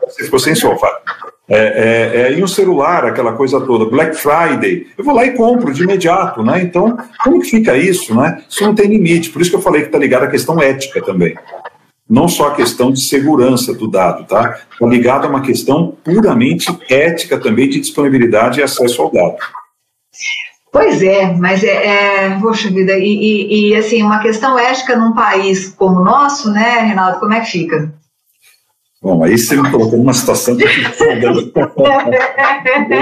Você 0.07 0.25
ficou 0.25 0.39
sem 0.39 0.55
sofá. 0.55 0.89
É, 1.47 1.57
é, 1.57 2.21
é, 2.23 2.39
e 2.39 2.43
um 2.43 2.47
celular, 2.47 3.05
aquela 3.05 3.35
coisa 3.35 3.61
toda, 3.61 3.85
Black 3.85 4.17
Friday, 4.17 4.87
eu 4.97 5.05
vou 5.05 5.15
lá 5.15 5.27
e 5.27 5.33
compro 5.33 5.75
de 5.75 5.83
imediato, 5.83 6.43
né? 6.43 6.63
Então, 6.63 6.97
como 7.23 7.41
que 7.41 7.51
fica 7.51 7.77
isso, 7.77 8.15
né? 8.15 8.43
Isso 8.49 8.65
não 8.65 8.75
tem 8.75 8.87
limite, 8.87 9.29
por 9.29 9.43
isso 9.43 9.51
que 9.51 9.57
eu 9.57 9.63
falei 9.63 9.83
que 9.83 9.89
está 9.89 9.99
ligado 9.99 10.23
à 10.23 10.29
questão 10.29 10.61
ética 10.61 11.03
também. 11.03 11.37
Não 12.09 12.29
só 12.29 12.49
a 12.49 12.55
questão 12.55 12.91
de 12.91 13.01
segurança 13.01 13.75
do 13.75 13.87
dado, 13.87 14.25
tá? 14.25 14.59
Está 14.73 14.87
ligado 14.87 15.27
a 15.27 15.29
uma 15.29 15.43
questão 15.43 15.95
puramente 16.03 16.67
ética 16.89 17.39
também 17.39 17.69
de 17.69 17.81
disponibilidade 17.81 18.61
e 18.61 18.63
acesso 18.63 19.03
ao 19.03 19.11
dado. 19.11 19.37
Pois 20.73 21.03
é, 21.03 21.33
mas 21.35 21.63
é, 21.63 22.27
é 22.27 22.41
poxa 22.41 22.69
vida, 22.69 22.99
e, 22.99 23.05
e, 23.05 23.71
e, 23.71 23.77
assim, 23.77 24.03
uma 24.03 24.21
questão 24.21 24.59
ética 24.59 24.97
num 24.97 25.13
país 25.13 25.69
como 25.69 26.01
o 26.01 26.05
nosso, 26.05 26.51
né, 26.51 26.81
Reinaldo, 26.81 27.21
como 27.21 27.33
é 27.33 27.41
que 27.41 27.51
fica? 27.51 27.93
Bom, 29.05 29.23
aí 29.23 29.37
você 29.37 29.55
me 29.55 29.71
colocou 29.71 29.99
numa 29.99 30.15
situação 30.15 30.57
que 30.57 30.65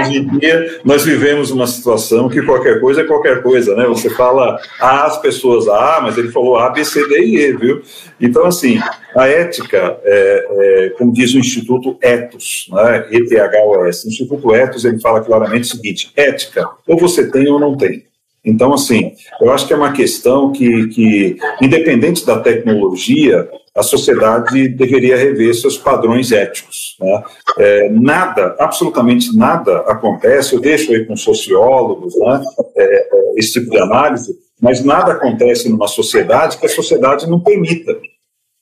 Hoje 0.01 0.17
em 0.17 0.37
dia, 0.37 0.81
nós 0.83 1.05
vivemos 1.05 1.49
uma 1.49 1.65
situação 1.65 2.27
que 2.27 2.41
qualquer 2.41 2.81
coisa 2.81 2.99
é 2.99 3.03
qualquer 3.05 3.41
coisa, 3.41 3.73
né? 3.73 3.85
Você 3.85 4.09
fala 4.09 4.59
A, 4.81 5.05
as 5.05 5.21
pessoas 5.21 5.65
A, 5.69 6.01
mas 6.03 6.17
ele 6.17 6.27
falou 6.27 6.57
A, 6.57 6.71
B, 6.71 6.83
C, 6.83 7.07
D 7.07 7.23
e 7.23 7.37
E, 7.37 7.53
viu? 7.53 7.81
Então, 8.19 8.43
assim, 8.45 8.81
a 9.15 9.29
ética, 9.29 9.97
é, 10.03 10.47
é, 10.51 10.89
como 10.97 11.13
diz 11.13 11.33
o 11.35 11.39
Instituto 11.39 11.95
Etos, 12.01 12.67
né? 12.69 13.07
ETHOS, 13.09 14.03
o 14.03 14.09
Instituto 14.09 14.53
Etos, 14.53 14.83
ele 14.83 14.99
fala 14.99 15.21
claramente 15.21 15.63
o 15.63 15.67
seguinte, 15.77 16.11
ética, 16.17 16.67
ou 16.85 16.97
você 16.97 17.31
tem 17.31 17.47
ou 17.47 17.61
não 17.61 17.77
tem. 17.77 18.03
Então, 18.43 18.73
assim, 18.73 19.13
eu 19.39 19.53
acho 19.53 19.65
que 19.65 19.71
é 19.71 19.77
uma 19.77 19.93
questão 19.93 20.51
que, 20.51 20.87
que 20.87 21.37
independente 21.61 22.25
da 22.25 22.41
tecnologia, 22.41 23.47
a 23.75 23.81
sociedade 23.81 24.67
deveria 24.67 25.17
rever 25.17 25.53
seus 25.55 25.77
padrões 25.77 26.31
éticos. 26.31 26.95
Né? 26.99 27.23
É, 27.57 27.89
nada, 27.89 28.55
absolutamente 28.59 29.35
nada 29.35 29.79
acontece, 29.79 30.53
eu 30.53 30.61
deixo 30.61 30.91
aí 30.91 31.05
com 31.05 31.15
sociólogos 31.15 32.13
né, 32.19 32.43
é, 32.77 32.83
é, 32.83 33.33
esse 33.37 33.53
tipo 33.53 33.71
de 33.71 33.79
análise, 33.79 34.35
mas 34.61 34.83
nada 34.83 35.13
acontece 35.13 35.67
numa 35.69 35.87
sociedade 35.87 36.57
que 36.57 36.65
a 36.65 36.69
sociedade 36.69 37.27
não 37.27 37.39
permita. 37.39 37.97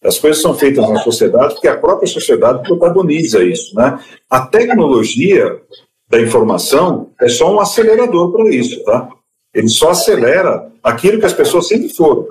As 0.04 0.18
coisas 0.18 0.42
são 0.42 0.56
feitas 0.56 0.90
na 0.90 1.00
sociedade 1.00 1.54
porque 1.54 1.68
a 1.68 1.78
própria 1.78 2.08
sociedade 2.08 2.64
protagoniza 2.64 3.44
isso. 3.44 3.76
Né? 3.76 4.00
A 4.30 4.42
tecnologia 4.42 5.62
da 6.10 6.20
informação 6.20 7.12
é 7.22 7.28
só 7.28 7.54
um 7.54 7.60
acelerador 7.60 8.32
para 8.32 8.50
isso. 8.50 8.84
Tá? 8.84 9.10
Ele 9.54 9.68
só 9.68 9.92
acelera 9.92 10.72
aquilo 10.82 11.20
que 11.20 11.26
as 11.26 11.34
pessoas 11.34 11.68
sempre 11.68 11.90
foram. 11.90 12.28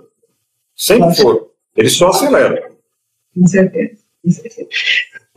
Sempre 0.75 1.15
foram. 1.15 1.50
Ele 1.77 1.91
só 1.91 2.09
acelera. 2.09 2.71
Com 3.35 3.47
certeza. 3.47 4.03
Com 4.23 4.31
certeza. 4.31 4.69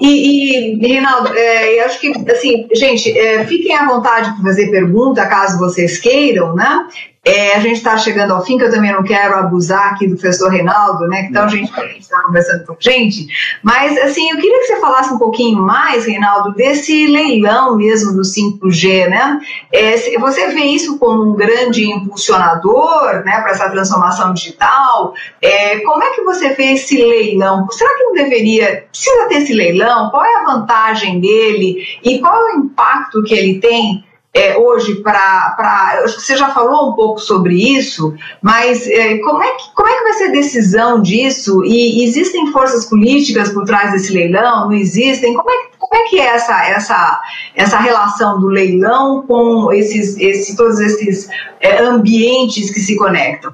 E, 0.01 0.79
e 0.79 0.97
é, 0.97 1.79
eu 1.79 1.85
acho 1.85 1.99
que, 1.99 2.11
assim, 2.29 2.67
gente, 2.73 3.17
é, 3.17 3.45
fiquem 3.45 3.75
à 3.75 3.87
vontade 3.87 4.33
para 4.33 4.43
fazer 4.43 4.71
pergunta, 4.71 5.25
caso 5.27 5.59
vocês 5.59 5.99
queiram, 5.99 6.55
né? 6.55 6.87
É, 7.25 7.55
a 7.55 7.59
gente 7.59 7.77
está 7.77 7.97
chegando 7.97 8.33
ao 8.33 8.43
fim, 8.43 8.57
que 8.57 8.65
eu 8.65 8.71
também 8.71 8.91
não 8.91 9.01
quero 9.01 9.35
abusar 9.35 9.93
aqui 9.93 10.07
do 10.07 10.17
professor 10.17 10.49
Reinaldo, 10.49 11.07
né? 11.07 11.23
Que 11.23 11.33
tal 11.33 11.47
gente 11.47 11.71
está 11.97 12.21
conversando 12.21 12.65
com 12.65 12.73
a 12.73 12.77
gente. 12.79 13.27
Mas, 13.61 13.97
assim, 13.97 14.29
eu 14.29 14.35
queria 14.35 14.59
que 14.59 14.65
você 14.65 14.79
falasse 14.81 15.13
um 15.13 15.17
pouquinho 15.17 15.61
mais, 15.61 16.05
Reinaldo, 16.05 16.53
desse 16.53 17.07
leilão 17.07 17.77
mesmo 17.77 18.11
do 18.11 18.23
5G, 18.23 19.07
né? 19.07 19.39
É, 19.71 20.19
você 20.19 20.47
vê 20.49 20.65
isso 20.65 20.99
como 20.99 21.31
um 21.31 21.35
grande 21.35 21.89
impulsionador, 21.89 23.23
né, 23.23 23.39
para 23.39 23.51
essa 23.51 23.69
transformação 23.69 24.33
digital? 24.33 25.13
É, 25.41 25.79
como 25.79 26.03
é 26.03 26.09
que 26.09 26.23
você 26.23 26.49
vê 26.49 26.73
esse 26.73 26.97
leilão? 26.97 27.65
Será 27.71 27.95
que 27.95 28.03
não 28.03 28.13
deveria, 28.13 28.85
precisa 28.91 29.27
ter 29.29 29.35
esse 29.35 29.53
leilão? 29.53 30.09
Qual 30.09 30.25
é 30.25 30.35
a 30.41 30.43
vantagem 30.43 31.21
dele? 31.21 31.85
E 32.03 32.19
qual 32.19 32.35
é 32.35 32.55
o 32.55 32.59
impacto 32.59 33.23
que 33.23 33.33
ele 33.33 33.61
tem 33.61 34.03
é, 34.33 34.57
hoje 34.57 34.95
para. 34.95 35.55
Acho 36.03 36.15
que 36.15 36.23
você 36.23 36.35
já 36.35 36.49
falou 36.49 36.89
um 36.89 36.93
pouco 36.93 37.19
sobre 37.19 37.55
isso, 37.55 38.13
mas 38.41 38.87
é, 38.87 39.17
como, 39.19 39.43
é 39.43 39.51
que, 39.51 39.71
como 39.75 39.87
é 39.87 39.95
que 39.95 40.03
vai 40.03 40.13
ser 40.13 40.23
a 40.25 40.31
decisão 40.31 41.01
disso? 41.01 41.63
E 41.63 42.03
existem 42.03 42.51
forças 42.51 42.85
políticas 42.85 43.49
por 43.49 43.63
trás 43.63 43.91
desse 43.91 44.11
leilão? 44.11 44.65
Não 44.65 44.73
existem? 44.73 45.35
Como 45.35 45.49
é, 45.51 45.53
como 45.77 45.95
é 46.01 46.09
que 46.09 46.19
é 46.19 46.25
essa, 46.25 46.65
essa, 46.65 47.21
essa 47.55 47.77
relação 47.77 48.39
do 48.39 48.47
leilão 48.47 49.23
com 49.27 49.71
esses, 49.71 50.17
esses, 50.17 50.55
todos 50.55 50.79
esses 50.79 51.29
é, 51.59 51.79
ambientes 51.83 52.71
que 52.71 52.79
se 52.79 52.95
conectam? 52.95 53.53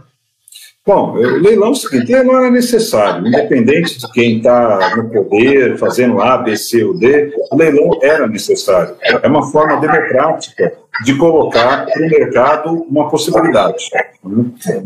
Bom, 0.85 1.13
o 1.13 1.39
leilão 1.39 1.67
é 1.67 1.71
o 1.71 1.75
seguinte, 1.75 2.11
não 2.23 2.37
era 2.37 2.49
necessário, 2.49 3.27
independente 3.27 3.99
de 3.99 4.11
quem 4.11 4.37
está 4.37 4.95
no 4.95 5.09
poder, 5.09 5.77
fazendo 5.77 6.21
A, 6.21 6.37
B, 6.37 6.55
C 6.57 6.83
ou 6.83 6.97
D, 6.97 7.31
o 7.51 7.55
leilão 7.55 7.99
era 8.01 8.27
necessário. 8.27 8.95
É 9.01 9.27
uma 9.27 9.51
forma 9.51 9.79
democrática 9.79 10.73
de 11.03 11.15
colocar 11.15 11.85
para 11.85 12.01
o 12.01 12.09
mercado 12.09 12.71
uma 12.89 13.09
possibilidade. 13.09 13.89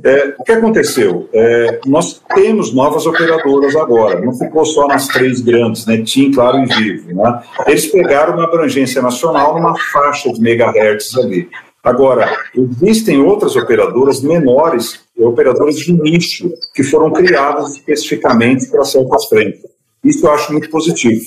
É, 0.03 0.35
o 0.37 0.43
que 0.43 0.51
aconteceu? 0.51 1.29
É, 1.33 1.79
nós 1.85 2.21
temos 2.35 2.73
novas 2.73 3.05
operadoras 3.05 3.75
agora, 3.75 4.19
não 4.19 4.33
ficou 4.33 4.65
só 4.65 4.87
nas 4.87 5.07
três 5.07 5.41
grandes, 5.41 5.85
né, 5.85 6.01
TIM, 6.01 6.31
Claro 6.31 6.59
e 6.59 6.65
Vivo. 6.65 7.15
Né? 7.15 7.43
Eles 7.65 7.87
pegaram 7.87 8.33
uma 8.33 8.43
abrangência 8.43 9.01
nacional 9.01 9.55
numa 9.55 9.75
faixa 9.91 10.31
de 10.31 10.41
megahertz 10.41 11.17
ali. 11.17 11.49
Agora, 11.83 12.37
existem 12.55 13.19
outras 13.19 13.55
operadoras 13.55 14.21
menores, 14.21 15.02
operadoras 15.17 15.75
de 15.75 15.93
nicho, 15.93 16.51
que 16.73 16.83
foram 16.83 17.11
criadas 17.11 17.75
especificamente 17.75 18.67
para 18.67 18.83
certas 18.83 19.25
frentes. 19.25 19.61
Isso 20.03 20.25
eu 20.25 20.31
acho 20.31 20.51
muito 20.51 20.69
positivo. 20.69 21.21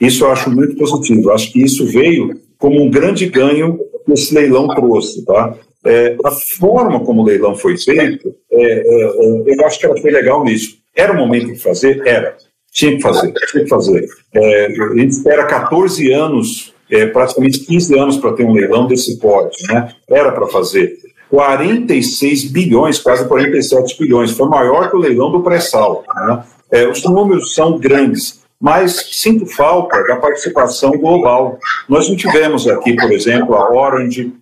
Isso 0.00 0.24
eu 0.24 0.30
acho 0.30 0.50
muito 0.50 0.76
positivo. 0.76 1.30
Acho 1.30 1.52
que 1.52 1.62
isso 1.62 1.86
veio 1.86 2.40
como 2.58 2.82
um 2.82 2.90
grande 2.90 3.26
ganho 3.26 3.78
que 4.04 4.12
esse 4.12 4.34
leilão 4.34 4.68
trouxe. 4.68 5.24
Tá? 5.24 5.54
É, 5.84 6.16
a 6.24 6.30
forma 6.30 7.00
como 7.04 7.22
o 7.22 7.24
leilão 7.24 7.54
foi 7.54 7.76
feito, 7.78 8.34
é, 8.50 8.62
é, 8.62 9.02
é 9.04 9.54
eu 9.54 9.66
acho 9.66 9.78
que 9.78 9.86
ela 9.86 10.00
foi 10.00 10.10
legal 10.10 10.44
nisso. 10.44 10.78
Era 10.94 11.12
o 11.12 11.16
momento 11.16 11.52
de 11.52 11.58
fazer? 11.58 12.02
Era. 12.06 12.36
Tinha 12.72 12.96
que 12.96 13.02
fazer, 13.02 13.32
tinha 13.32 13.64
que 13.64 13.70
fazer. 13.70 14.06
É, 14.34 14.66
a 14.66 14.96
gente 14.96 15.10
espera 15.12 15.46
14 15.46 16.12
anos 16.12 16.74
é, 16.90 17.06
praticamente 17.06 17.60
15 17.60 17.98
anos 17.98 18.16
para 18.16 18.32
ter 18.32 18.44
um 18.44 18.52
leilão 18.52 18.86
desse 18.86 19.18
porte, 19.18 19.62
né? 19.72 19.92
Era 20.08 20.32
para 20.32 20.46
fazer. 20.46 20.96
46 21.36 22.44
bilhões, 22.44 22.98
quase 22.98 23.28
47 23.28 23.98
bilhões, 23.98 24.30
foi 24.30 24.48
maior 24.48 24.88
que 24.88 24.96
o 24.96 24.98
leilão 24.98 25.30
do 25.30 25.42
pré-sal. 25.42 26.02
Né? 26.14 26.44
É, 26.70 26.88
os 26.88 27.04
números 27.04 27.54
são 27.54 27.78
grandes, 27.78 28.40
mas 28.58 29.10
sinto 29.12 29.44
falta 29.44 30.02
da 30.04 30.16
participação 30.16 30.92
global. 30.92 31.58
Nós 31.86 32.08
não 32.08 32.16
tivemos 32.16 32.66
aqui, 32.66 32.96
por 32.96 33.12
exemplo, 33.12 33.54
a 33.54 33.70
Orange, 33.70 34.32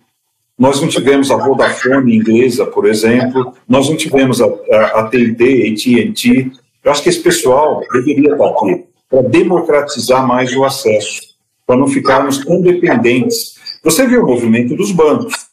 nós 0.57 0.79
não 0.79 0.87
tivemos 0.87 1.29
a 1.31 1.35
Vodafone 1.35 2.15
inglesa, 2.15 2.65
por 2.65 2.85
exemplo, 2.85 3.53
nós 3.67 3.89
não 3.89 3.97
tivemos 3.97 4.41
a, 4.41 4.45
a, 4.45 4.85
a 5.01 5.03
TNT, 5.09 5.73
AT&T. 5.73 6.51
Eu 6.81 6.91
acho 6.93 7.03
que 7.03 7.09
esse 7.09 7.19
pessoal 7.19 7.81
deveria 7.91 8.31
estar 8.31 8.47
aqui 8.47 8.85
para 9.09 9.21
democratizar 9.21 10.25
mais 10.25 10.55
o 10.55 10.63
acesso 10.63 11.19
para 11.67 11.75
não 11.75 11.87
ficarmos 11.87 12.37
tão 12.37 12.61
dependentes. 12.61 13.55
Você 13.83 14.07
viu 14.07 14.23
o 14.23 14.27
movimento 14.27 14.77
dos 14.77 14.93
bancos. 14.93 15.44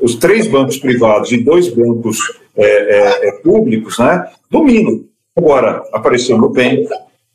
Os 0.00 0.16
três 0.16 0.46
bancos 0.46 0.78
privados 0.78 1.30
e 1.32 1.38
dois 1.38 1.68
bancos 1.68 2.18
é, 2.56 2.64
é, 2.66 3.28
é, 3.28 3.32
públicos 3.42 3.98
né, 3.98 4.26
dominam. 4.50 5.04
Agora, 5.36 5.82
apareceu 5.92 6.36
o 6.36 6.40
Nubank, 6.40 6.88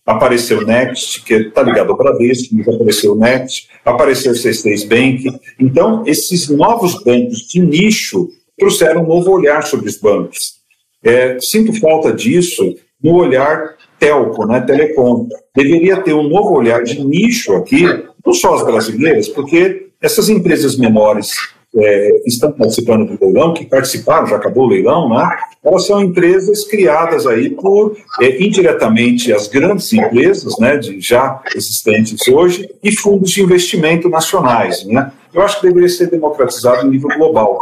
apareceu 0.06 0.60
o 0.60 0.66
Next, 0.66 1.22
que 1.24 1.34
está 1.36 1.62
ligado 1.62 1.92
ao 1.92 1.98
Bradesco, 1.98 2.54
mas 2.56 2.68
apareceu 2.68 3.14
o 3.14 3.18
Next, 3.18 3.70
apareceu 3.86 4.34
o 4.34 4.36
C6 4.36 4.88
Bank. 4.88 5.40
Então, 5.58 6.04
esses 6.06 6.50
novos 6.50 7.02
bancos 7.04 7.48
de 7.48 7.62
nicho 7.62 8.28
trouxeram 8.58 9.04
um 9.04 9.08
novo 9.08 9.32
olhar 9.32 9.64
sobre 9.64 9.88
os 9.88 9.98
bancos. 9.98 10.56
É, 11.02 11.38
sinto 11.40 11.74
falta 11.80 12.12
disso 12.12 12.76
no 13.02 13.16
olhar 13.16 13.76
telco, 14.00 14.46
né, 14.46 14.60
telecom. 14.62 15.28
Deveria 15.56 16.02
ter 16.02 16.14
um 16.14 16.28
novo 16.28 16.54
olhar 16.54 16.84
de 16.84 17.04
nicho 17.04 17.54
aqui, 17.54 17.84
não 18.26 18.34
só 18.34 18.56
as 18.56 18.66
brasileiras, 18.66 19.30
porque 19.30 19.88
essas 20.02 20.28
empresas 20.28 20.78
menores 20.78 21.34
é, 21.76 22.22
estão 22.26 22.52
participando 22.52 23.06
do 23.06 23.26
leilão, 23.26 23.54
que 23.54 23.66
participaram, 23.66 24.28
já 24.28 24.36
acabou 24.36 24.66
o 24.66 24.70
leilão, 24.70 25.10
né? 25.10 25.38
Elas 25.64 25.88
são 25.88 26.02
empresas 26.02 26.66
criadas 26.66 27.26
aí 27.26 27.50
por, 27.50 27.96
é, 28.22 28.44
indiretamente, 28.44 29.34
as 29.34 29.48
grandes 29.48 29.92
empresas, 29.94 30.58
né, 30.60 30.78
de, 30.78 31.00
já 31.00 31.42
existentes 31.56 32.28
hoje, 32.28 32.70
e 32.84 32.92
fundos 32.92 33.32
de 33.32 33.42
investimento 33.42 34.10
nacionais, 34.10 34.86
né? 34.86 35.12
Eu 35.34 35.42
acho 35.42 35.60
que 35.60 35.68
deveria 35.68 35.90
ser 35.90 36.12
democratizado 36.12 36.86
em 36.86 36.92
nível 36.92 37.10
global 37.18 37.60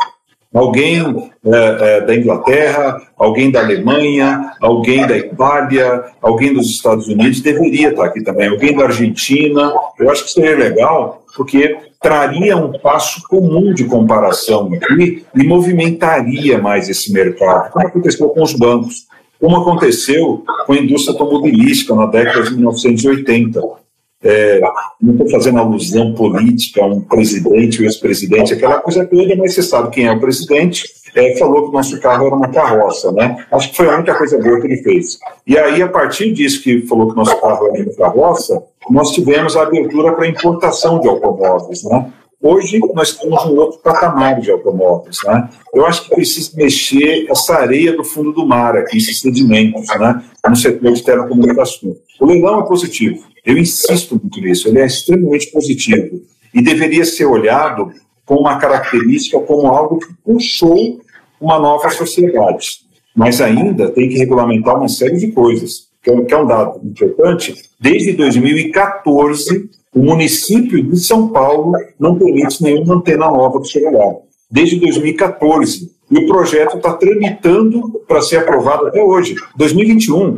alguém 0.53 1.31
é, 1.45 1.49
é, 1.49 2.01
da 2.01 2.15
Inglaterra, 2.15 3.01
alguém 3.17 3.49
da 3.49 3.61
Alemanha, 3.61 4.53
alguém 4.61 5.07
da 5.07 5.17
Itália, 5.17 6.05
alguém 6.21 6.53
dos 6.53 6.67
Estados 6.69 7.07
Unidos 7.07 7.41
deveria 7.41 7.89
estar 7.89 8.05
aqui 8.05 8.21
também, 8.23 8.49
alguém 8.49 8.75
da 8.75 8.85
Argentina. 8.85 9.73
Eu 9.99 10.09
acho 10.09 10.25
que 10.25 10.31
seria 10.31 10.57
legal, 10.57 11.23
porque 11.35 11.77
traria 12.01 12.57
um 12.57 12.73
passo 12.79 13.21
comum 13.27 13.73
de 13.73 13.85
comparação 13.85 14.71
aqui 14.73 15.25
e 15.33 15.43
movimentaria 15.43 16.57
mais 16.57 16.89
esse 16.89 17.13
mercado, 17.13 17.71
como 17.71 17.87
aconteceu 17.87 18.29
com 18.29 18.43
os 18.43 18.53
bancos, 18.53 19.07
como 19.39 19.57
aconteceu 19.57 20.43
com 20.65 20.73
a 20.73 20.77
indústria 20.77 21.13
automobilística 21.13 21.95
na 21.95 22.05
década 22.05 22.43
de 22.43 22.55
1980 22.55 23.80
é, 24.23 24.61
não 25.01 25.13
estou 25.13 25.29
fazendo 25.29 25.59
alusão 25.59 26.13
política 26.13 26.83
a 26.83 26.87
um 26.87 27.01
presidente 27.01 27.79
ou 27.79 27.85
ex-presidente, 27.85 28.53
aquela 28.53 28.79
coisa 28.79 29.05
toda, 29.05 29.35
mas 29.35 29.53
você 29.53 29.63
sabe 29.63 29.89
quem 29.89 30.05
é 30.05 30.11
o 30.11 30.19
presidente, 30.19 30.83
é, 31.15 31.35
falou 31.37 31.63
que 31.63 31.69
o 31.69 31.71
nosso 31.73 31.99
carro 31.99 32.27
era 32.27 32.35
uma 32.35 32.49
carroça, 32.49 33.11
né? 33.11 33.45
Acho 33.51 33.71
que 33.71 33.77
foi 33.77 33.89
a 33.89 33.95
única 33.95 34.15
coisa 34.15 34.37
boa 34.37 34.61
que 34.61 34.67
ele 34.67 34.77
fez. 34.77 35.19
E 35.45 35.57
aí, 35.57 35.81
a 35.81 35.87
partir 35.87 36.31
disso 36.31 36.63
que 36.63 36.81
falou 36.87 37.07
que 37.07 37.13
o 37.13 37.17
nosso 37.17 37.39
carro 37.41 37.67
era 37.67 37.83
uma 37.83 37.95
carroça, 37.95 38.63
nós 38.89 39.11
tivemos 39.11 39.57
a 39.57 39.63
abertura 39.63 40.13
para 40.13 40.27
importação 40.27 40.99
de 40.99 41.07
automóveis, 41.07 41.83
né? 41.83 42.11
Hoje 42.43 42.79
nós 42.95 43.15
temos 43.15 43.45
um 43.45 43.55
outro 43.55 43.79
patamar 43.81 44.39
de 44.39 44.49
automóveis, 44.49 45.17
né? 45.25 45.47
Eu 45.75 45.85
acho 45.85 46.03
que 46.05 46.15
precisa 46.15 46.51
mexer 46.55 47.27
essa 47.29 47.53
areia 47.53 47.95
do 47.95 48.03
fundo 48.03 48.31
do 48.31 48.47
mar 48.47 48.75
aqui, 48.75 48.97
esses 48.97 49.19
sedimentos, 49.19 49.87
né? 49.99 50.23
No 50.47 50.55
setor 50.55 50.91
de 50.91 51.03
telecomunicações. 51.03 51.97
O 52.19 52.25
leilão 52.25 52.61
é 52.61 52.63
positivo. 52.65 53.30
Eu 53.45 53.57
insisto 53.57 54.19
muito 54.21 54.39
nisso. 54.39 54.67
Ele 54.67 54.79
é 54.79 54.85
extremamente 54.85 55.51
positivo 55.51 56.21
e 56.53 56.61
deveria 56.61 57.05
ser 57.05 57.25
olhado 57.25 57.91
com 58.25 58.35
uma 58.35 58.57
característica 58.57 59.39
como 59.39 59.67
algo 59.67 59.99
que 59.99 60.13
puxou 60.23 61.01
uma 61.39 61.59
nova 61.59 61.89
sociedade. 61.89 62.81
Mas 63.15 63.41
ainda 63.41 63.89
tem 63.89 64.07
que 64.07 64.17
regulamentar 64.17 64.77
uma 64.77 64.87
série 64.87 65.17
de 65.17 65.31
coisas, 65.31 65.87
que 66.01 66.09
é 66.09 66.13
um 66.13 66.47
dado 66.47 66.79
importante. 66.85 67.53
Desde 67.79 68.13
2014 68.13 69.69
o 69.93 69.99
município 69.99 70.81
de 70.81 70.97
São 70.97 71.27
Paulo 71.27 71.73
não 71.99 72.17
permite 72.17 72.63
nenhuma 72.63 72.95
antena 72.95 73.29
nova 73.29 73.59
do 73.59 73.67
celular, 73.67 74.15
desde 74.49 74.79
2014. 74.79 75.91
E 76.09 76.17
o 76.17 76.27
projeto 76.27 76.77
está 76.77 76.93
tramitando 76.93 78.01
para 78.07 78.21
ser 78.21 78.37
aprovado 78.37 78.87
até 78.87 79.01
hoje, 79.01 79.35
2021. 79.55 80.37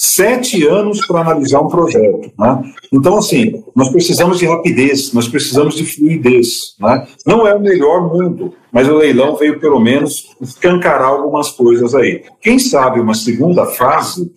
Sete 0.00 0.64
anos 0.64 1.04
para 1.08 1.22
analisar 1.22 1.60
um 1.60 1.66
projeto. 1.66 2.30
Né? 2.38 2.72
Então, 2.92 3.18
assim, 3.18 3.64
nós 3.74 3.88
precisamos 3.88 4.38
de 4.38 4.46
rapidez, 4.46 5.12
nós 5.12 5.26
precisamos 5.26 5.74
de 5.74 5.84
fluidez. 5.84 6.76
Né? 6.78 7.04
Não 7.26 7.44
é 7.48 7.52
o 7.52 7.60
melhor 7.60 8.06
mundo, 8.12 8.54
mas 8.70 8.88
o 8.88 8.94
leilão 8.94 9.34
veio, 9.34 9.58
pelo 9.58 9.80
menos, 9.80 10.36
escancarar 10.40 11.08
algumas 11.08 11.50
coisas 11.50 11.96
aí. 11.96 12.22
Quem 12.40 12.60
sabe 12.60 13.00
uma 13.00 13.14
segunda 13.14 13.66
fase 13.66 14.30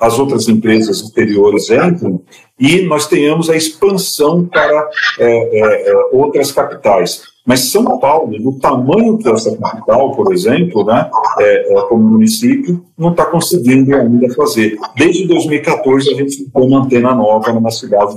as 0.00 0.18
outras 0.18 0.48
empresas 0.48 1.02
anteriores 1.04 1.70
entram 1.70 2.20
e 2.58 2.82
nós 2.82 3.06
tenhamos 3.06 3.48
a 3.48 3.56
expansão 3.56 4.44
para 4.46 4.90
é, 5.20 5.60
é, 5.60 5.90
é, 5.90 5.94
outras 6.12 6.50
capitais. 6.50 7.22
Mas 7.46 7.60
São 7.70 7.98
Paulo, 7.98 8.38
do 8.38 8.58
tamanho 8.58 9.18
dessa 9.18 9.54
capital, 9.56 10.12
por 10.12 10.32
exemplo, 10.32 10.82
né, 10.84 11.10
é, 11.38 11.74
é 11.74 11.82
como 11.82 12.02
município, 12.02 12.82
não 12.96 13.10
está 13.10 13.26
conseguindo 13.26 13.94
ainda 13.94 14.32
fazer. 14.34 14.76
Desde 14.96 15.26
2014 15.26 16.10
a 16.10 16.14
gente 16.14 16.50
tem 16.50 16.50
uma 16.54 16.82
antena 16.82 17.14
nova 17.14 17.52
numa 17.52 17.70
cidade 17.70 18.16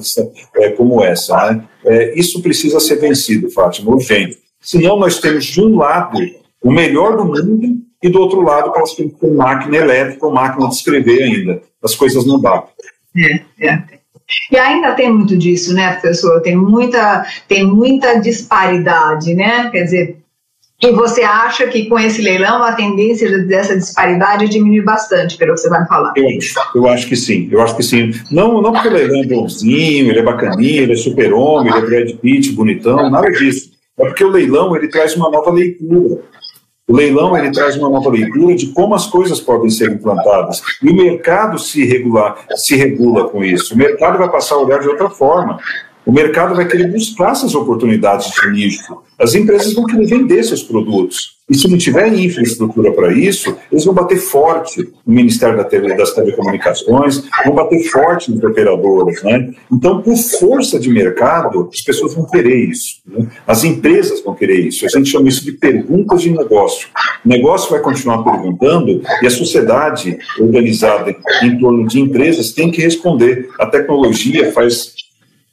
é, 0.56 0.70
como 0.70 1.04
essa. 1.04 1.36
Né? 1.84 2.14
isso 2.16 2.42
precisa 2.42 2.80
ser 2.80 2.98
vencido, 2.98 3.50
Fátima, 3.52 3.92
urgente. 3.92 4.38
Senão 4.62 4.98
nós 4.98 5.20
temos 5.20 5.46
de 5.46 5.62
um 5.62 5.76
lado 5.76 6.18
o 6.64 6.72
melhor 6.72 7.18
do 7.18 7.26
mundo 7.26 7.78
e 8.02 8.10
do 8.10 8.20
outro 8.20 8.42
lado 8.42 8.72
que 8.72 9.10
ter 9.10 9.32
máquina 9.32 9.78
elétrica 9.78 10.26
ou 10.26 10.34
máquina 10.34 10.68
de 10.68 10.76
escrever 10.76 11.24
ainda. 11.24 11.62
As 11.84 11.96
coisas 11.96 12.26
não 12.26 12.40
batem. 12.40 12.74
É, 13.16 13.68
é. 13.68 13.97
E 14.52 14.58
ainda 14.58 14.94
tem 14.94 15.12
muito 15.12 15.38
disso, 15.38 15.74
né, 15.74 15.94
professor? 15.94 16.42
Tem 16.42 16.56
muita, 16.56 17.26
tem 17.48 17.66
muita 17.66 18.20
disparidade, 18.20 19.34
né? 19.34 19.70
Quer 19.70 19.84
dizer, 19.84 20.18
e 20.80 20.92
você 20.92 21.24
acha 21.24 21.66
que 21.68 21.86
com 21.86 21.98
esse 21.98 22.22
leilão 22.22 22.62
a 22.62 22.74
tendência 22.74 23.40
dessa 23.46 23.76
disparidade 23.76 24.48
diminui 24.48 24.82
bastante, 24.82 25.36
pelo 25.36 25.56
que 25.56 25.62
você 25.62 25.70
vai 25.70 25.88
falar? 25.88 26.14
Eu, 26.16 26.28
eu 26.76 26.88
acho 26.88 27.08
que 27.08 27.16
sim, 27.16 27.50
eu 27.52 27.62
acho 27.62 27.76
que 27.76 27.82
sim. 27.82 28.12
Não, 28.30 28.62
não 28.62 28.72
porque 28.74 28.88
o 28.90 28.94
leilão 28.94 29.24
é 29.24 29.26
bonzinho, 29.26 30.12
ele 30.12 30.20
é 30.20 30.24
bacaninho, 30.24 30.84
ele 30.84 30.94
é 30.94 30.98
super-homem, 30.98 31.74
ele 31.74 31.86
é 31.86 31.90
Brad 31.90 32.16
Pitt, 32.18 32.52
bonitão, 32.52 33.10
nada 33.10 33.32
disso. 33.32 33.72
É 33.98 34.06
porque 34.06 34.24
o 34.24 34.30
leilão 34.30 34.76
ele 34.76 34.88
traz 34.88 35.16
uma 35.16 35.32
nova 35.32 35.50
leitura. 35.52 36.22
O 36.88 36.96
leilão 36.96 37.38
ele 37.38 37.52
traz 37.52 37.76
uma 37.76 37.90
nova 37.90 38.10
leitura 38.10 38.56
de 38.56 38.68
como 38.68 38.96
as 38.96 39.06
coisas 39.08 39.42
podem 39.42 39.70
ser 39.70 39.92
implantadas. 39.92 40.62
E 40.82 40.90
o 40.90 40.96
mercado 40.96 41.60
se, 41.60 41.84
regular, 41.84 42.46
se 42.56 42.78
regula 42.78 43.28
com 43.28 43.44
isso. 43.44 43.74
O 43.74 43.78
mercado 43.78 44.18
vai 44.18 44.32
passar 44.32 44.56
a 44.56 44.60
olhar 44.60 44.80
de 44.80 44.88
outra 44.88 45.10
forma. 45.10 45.60
O 46.06 46.12
mercado 46.14 46.56
vai 46.56 46.66
querer 46.66 46.90
buscar 46.90 47.34
essas 47.34 47.54
oportunidades 47.54 48.32
de 48.32 48.50
nicho. 48.52 49.04
As 49.20 49.36
empresas 49.36 49.74
vão 49.74 49.86
querer 49.86 50.06
vender 50.06 50.42
seus 50.44 50.64
produtos. 50.64 51.37
E 51.50 51.56
se 51.56 51.70
não 51.70 51.78
tiver 51.78 52.14
infraestrutura 52.14 52.92
para 52.92 53.14
isso, 53.14 53.56
eles 53.72 53.86
vão 53.86 53.94
bater 53.94 54.18
forte 54.18 54.82
no 55.06 55.14
Ministério 55.14 55.56
das 55.56 56.14
Telecomunicações, 56.14 57.24
vão 57.46 57.56
bater 57.56 57.82
forte 57.86 58.30
nos 58.30 58.44
operadores. 58.44 59.24
Né? 59.24 59.54
Então, 59.72 60.02
por 60.02 60.18
força 60.18 60.78
de 60.78 60.90
mercado, 60.90 61.70
as 61.74 61.82
pessoas 61.82 62.14
vão 62.14 62.26
querer 62.26 62.70
isso. 62.70 62.98
Né? 63.08 63.28
As 63.48 63.64
empresas 63.64 64.22
vão 64.22 64.36
querer 64.36 64.60
isso. 64.68 64.86
A 64.86 64.90
gente 64.90 65.10
chama 65.10 65.30
isso 65.30 65.46
de 65.46 65.54
perguntas 65.54 66.22
de 66.22 66.32
negócio. 66.32 66.90
O 67.26 67.30
negócio 67.30 67.72
vai 67.72 67.80
continuar 67.80 68.24
perguntando 68.24 69.02
e 69.22 69.26
a 69.26 69.32
sociedade 69.32 70.18
organizada 70.42 71.16
em 71.44 71.58
torno 71.58 71.88
de 71.88 72.02
empresas 72.02 72.52
tem 72.52 72.70
que 72.70 72.82
responder. 72.82 73.50
A 73.58 73.66
tecnologia 73.66 74.52
faz 74.52 74.94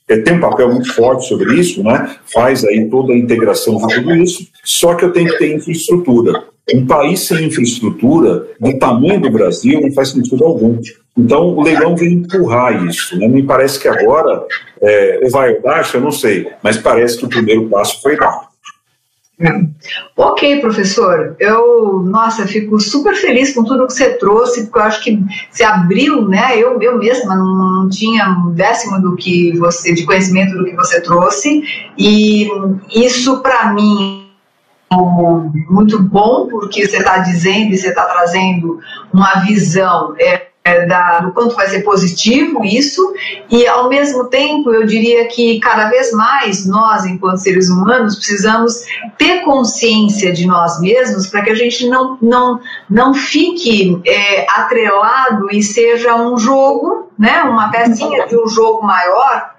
tem 0.06 0.34
um 0.34 0.40
papel 0.40 0.70
muito 0.70 0.92
forte 0.92 1.26
sobre 1.26 1.54
isso, 1.54 1.82
né? 1.82 2.16
faz 2.32 2.64
aí 2.64 2.88
toda 2.90 3.12
a 3.12 3.16
integração 3.16 3.76
de 3.78 3.94
tudo 3.94 4.14
isso, 4.16 4.46
só 4.62 4.94
que 4.94 5.04
eu 5.04 5.12
tenho 5.12 5.30
que 5.30 5.38
ter 5.38 5.54
infraestrutura. 5.54 6.44
Um 6.72 6.86
país 6.86 7.20
sem 7.20 7.46
infraestrutura, 7.46 8.46
do 8.58 8.78
tamanho 8.78 9.20
do 9.20 9.30
Brasil, 9.30 9.80
não 9.80 9.92
faz 9.92 10.10
sentido 10.10 10.44
algum. 10.44 10.78
Então, 11.16 11.48
o 11.48 11.62
leilão 11.62 11.94
vem 11.94 12.14
empurrar 12.14 12.86
isso. 12.86 13.18
Né? 13.18 13.28
Me 13.28 13.42
parece 13.42 13.78
que 13.78 13.86
agora, 13.86 14.44
é, 14.80 15.28
vai 15.28 15.54
ou 15.54 15.62
baixa, 15.62 15.98
eu 15.98 16.00
não 16.00 16.10
sei, 16.10 16.48
mas 16.62 16.76
parece 16.76 17.18
que 17.18 17.26
o 17.26 17.28
primeiro 17.28 17.68
passo 17.68 18.00
foi 18.02 18.16
dado. 18.16 18.53
Ok, 20.16 20.60
professor. 20.60 21.36
Eu, 21.40 22.00
nossa, 22.04 22.46
fico 22.46 22.78
super 22.80 23.14
feliz 23.16 23.52
com 23.52 23.64
tudo 23.64 23.86
que 23.86 23.92
você 23.92 24.10
trouxe, 24.10 24.64
porque 24.64 24.78
eu 24.78 24.82
acho 24.82 25.02
que 25.02 25.18
você 25.50 25.64
abriu, 25.64 26.28
né? 26.28 26.56
Eu, 26.56 26.80
eu 26.80 26.98
mesma 26.98 27.34
não 27.34 27.88
tinha 27.88 28.28
um 28.30 28.52
décimo 28.52 29.00
do 29.00 29.16
que 29.16 29.56
você, 29.58 29.92
de 29.92 30.04
conhecimento 30.04 30.56
do 30.56 30.64
que 30.64 30.74
você 30.76 31.00
trouxe, 31.00 31.62
e 31.98 32.48
isso 32.92 33.40
para 33.40 33.72
mim 33.72 34.24
muito 35.68 36.00
bom, 36.00 36.46
porque 36.48 36.86
você 36.86 36.98
está 36.98 37.18
dizendo 37.18 37.72
e 37.72 37.76
você 37.76 37.88
está 37.88 38.04
trazendo 38.04 38.78
uma 39.12 39.40
visão. 39.44 40.14
É, 40.18 40.34
é, 40.34 40.53
da, 40.64 41.20
do 41.20 41.32
quanto 41.32 41.54
vai 41.54 41.68
ser 41.68 41.82
positivo 41.82 42.64
isso, 42.64 43.14
e 43.50 43.66
ao 43.66 43.86
mesmo 43.86 44.24
tempo 44.30 44.72
eu 44.72 44.86
diria 44.86 45.28
que 45.28 45.60
cada 45.60 45.90
vez 45.90 46.10
mais 46.10 46.66
nós, 46.66 47.04
enquanto 47.04 47.36
seres 47.36 47.68
humanos, 47.68 48.16
precisamos 48.16 48.86
ter 49.18 49.42
consciência 49.42 50.32
de 50.32 50.46
nós 50.46 50.80
mesmos 50.80 51.26
para 51.26 51.42
que 51.42 51.50
a 51.50 51.54
gente 51.54 51.86
não, 51.86 52.16
não, 52.22 52.60
não 52.88 53.12
fique 53.12 54.00
é, 54.06 54.46
atrelado 54.48 55.48
e 55.52 55.62
seja 55.62 56.14
um 56.16 56.38
jogo, 56.38 57.10
né, 57.18 57.42
uma 57.42 57.70
pecinha 57.70 58.26
de 58.26 58.34
um 58.34 58.48
jogo 58.48 58.82
maior 58.82 59.53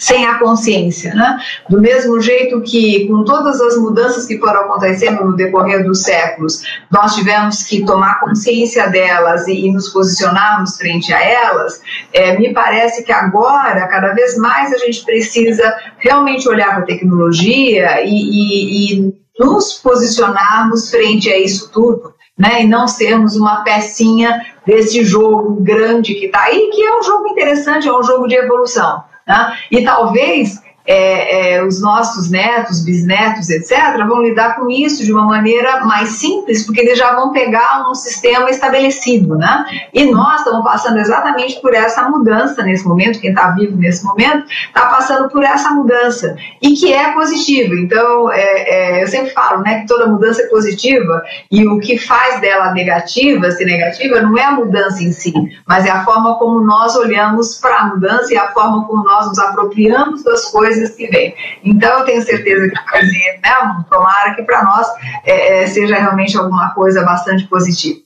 sem 0.00 0.26
a 0.26 0.38
consciência, 0.38 1.14
né? 1.14 1.38
Do 1.68 1.78
mesmo 1.78 2.18
jeito 2.20 2.62
que 2.62 3.06
com 3.06 3.22
todas 3.22 3.60
as 3.60 3.76
mudanças 3.76 4.26
que 4.26 4.38
foram 4.38 4.62
acontecendo 4.62 5.22
no 5.22 5.36
decorrer 5.36 5.84
dos 5.84 6.02
séculos, 6.02 6.62
nós 6.90 7.14
tivemos 7.14 7.62
que 7.64 7.84
tomar 7.84 8.18
consciência 8.18 8.88
delas 8.88 9.46
e, 9.46 9.66
e 9.66 9.72
nos 9.72 9.90
posicionarmos 9.90 10.78
frente 10.78 11.12
a 11.12 11.22
elas, 11.22 11.82
é, 12.14 12.38
me 12.38 12.54
parece 12.54 13.04
que 13.04 13.12
agora, 13.12 13.86
cada 13.88 14.14
vez 14.14 14.38
mais, 14.38 14.72
a 14.72 14.78
gente 14.78 15.04
precisa 15.04 15.76
realmente 15.98 16.48
olhar 16.48 16.70
para 16.70 16.78
a 16.78 16.86
tecnologia 16.86 18.02
e, 18.02 18.08
e, 18.08 18.94
e 18.94 19.14
nos 19.38 19.74
posicionarmos 19.74 20.90
frente 20.90 21.30
a 21.30 21.38
isso 21.38 21.70
tudo, 21.70 22.14
né, 22.38 22.62
e 22.62 22.66
não 22.66 22.88
sermos 22.88 23.36
uma 23.36 23.62
pecinha 23.62 24.40
desse 24.64 25.04
jogo 25.04 25.62
grande 25.62 26.14
que 26.14 26.26
está 26.26 26.44
aí, 26.44 26.70
que 26.72 26.82
é 26.82 26.98
um 26.98 27.02
jogo 27.02 27.28
interessante, 27.28 27.86
é 27.86 27.92
um 27.92 28.02
jogo 28.02 28.26
de 28.26 28.34
evolução. 28.34 29.09
Né? 29.30 29.56
E 29.70 29.84
talvez 29.84 30.59
é, 30.86 31.54
é, 31.54 31.64
os 31.64 31.80
nossos 31.80 32.30
netos, 32.30 32.82
bisnetos, 32.84 33.48
etc., 33.50 34.04
vão 34.08 34.22
lidar 34.22 34.56
com 34.56 34.70
isso 34.70 35.04
de 35.04 35.12
uma 35.12 35.24
maneira 35.24 35.84
mais 35.84 36.10
simples, 36.10 36.64
porque 36.64 36.80
eles 36.80 36.98
já 36.98 37.14
vão 37.14 37.32
pegar 37.32 37.88
um 37.88 37.94
sistema 37.94 38.50
estabelecido, 38.50 39.36
né? 39.36 39.66
E 39.92 40.10
nós 40.10 40.40
estamos 40.40 40.64
passando 40.64 40.98
exatamente 40.98 41.60
por 41.60 41.74
essa 41.74 42.08
mudança 42.08 42.62
nesse 42.62 42.86
momento, 42.86 43.20
quem 43.20 43.30
está 43.30 43.50
vivo 43.50 43.76
nesse 43.76 44.04
momento 44.04 44.46
está 44.66 44.86
passando 44.86 45.28
por 45.28 45.44
essa 45.44 45.70
mudança, 45.70 46.36
e 46.60 46.72
que 46.74 46.92
é 46.92 47.12
positiva. 47.12 47.74
Então, 47.74 48.32
é, 48.32 48.98
é, 48.98 49.02
eu 49.02 49.06
sempre 49.06 49.30
falo 49.30 49.62
né, 49.62 49.80
que 49.80 49.86
toda 49.86 50.06
mudança 50.06 50.42
é 50.42 50.46
positiva, 50.46 51.22
e 51.50 51.66
o 51.66 51.78
que 51.78 51.98
faz 51.98 52.40
dela 52.40 52.72
negativa, 52.72 53.50
se 53.50 53.64
negativa, 53.64 54.20
não 54.22 54.36
é 54.36 54.44
a 54.44 54.52
mudança 54.52 55.02
em 55.02 55.12
si, 55.12 55.32
mas 55.66 55.86
é 55.86 55.90
a 55.90 56.04
forma 56.04 56.36
como 56.36 56.60
nós 56.60 56.96
olhamos 56.96 57.56
para 57.56 57.78
a 57.78 57.86
mudança 57.86 58.32
e 58.32 58.36
a 58.36 58.48
forma 58.48 58.86
como 58.86 59.04
nós 59.04 59.28
nos 59.28 59.38
apropriamos 59.38 60.22
das 60.22 60.46
coisas 60.50 60.69
coisas 60.70 60.94
que 60.94 61.06
vêm. 61.08 61.34
Então, 61.64 61.98
eu 61.98 62.04
tenho 62.04 62.22
certeza 62.22 62.68
que 62.68 62.90
vai 62.90 63.04
ser, 63.04 63.40
né, 63.42 63.84
tomara 63.90 64.34
que 64.34 64.42
para 64.42 64.62
nós 64.62 64.86
é, 65.24 65.62
é, 65.62 65.66
seja 65.66 65.96
realmente 65.96 66.36
alguma 66.36 66.70
coisa 66.70 67.02
bastante 67.02 67.46
positiva. 67.46 67.98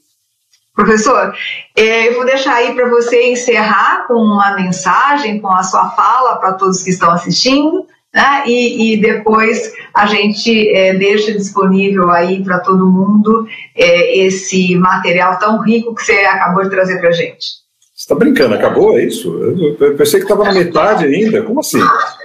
Professor, 0.75 1.33
é, 1.77 2.09
eu 2.09 2.15
vou 2.15 2.25
deixar 2.25 2.55
aí 2.55 2.75
para 2.75 2.89
você 2.89 3.31
encerrar 3.31 4.07
com 4.09 4.15
uma 4.15 4.57
mensagem, 4.57 5.41
com 5.41 5.53
a 5.53 5.62
sua 5.62 5.91
fala 5.91 6.37
para 6.37 6.55
todos 6.55 6.83
que 6.83 6.91
estão 6.91 7.12
assistindo, 7.12 7.87
né? 8.12 8.43
E, 8.47 8.95
e 8.95 9.01
depois 9.01 9.73
a 9.93 10.07
gente 10.07 10.69
é, 10.75 10.95
deixa 10.95 11.33
disponível 11.33 12.11
aí 12.11 12.43
para 12.43 12.59
todo 12.59 12.91
mundo 12.91 13.47
é, 13.77 14.19
esse 14.19 14.75
material 14.77 15.39
tão 15.39 15.61
rico 15.62 15.95
que 15.95 16.03
você 16.03 16.25
acabou 16.25 16.65
de 16.65 16.71
trazer 16.71 16.99
para 16.99 17.11
a 17.11 17.12
gente. 17.12 17.64
Você 17.95 18.03
está 18.03 18.15
brincando, 18.17 18.55
acabou? 18.55 18.99
É 18.99 19.05
isso? 19.05 19.33
Eu 19.79 19.97
pensei 19.97 20.19
que 20.19 20.25
estava 20.25 20.43
na 20.43 20.53
metade 20.53 21.05
ainda. 21.05 21.43
Como 21.43 21.61
assim? 21.61 21.79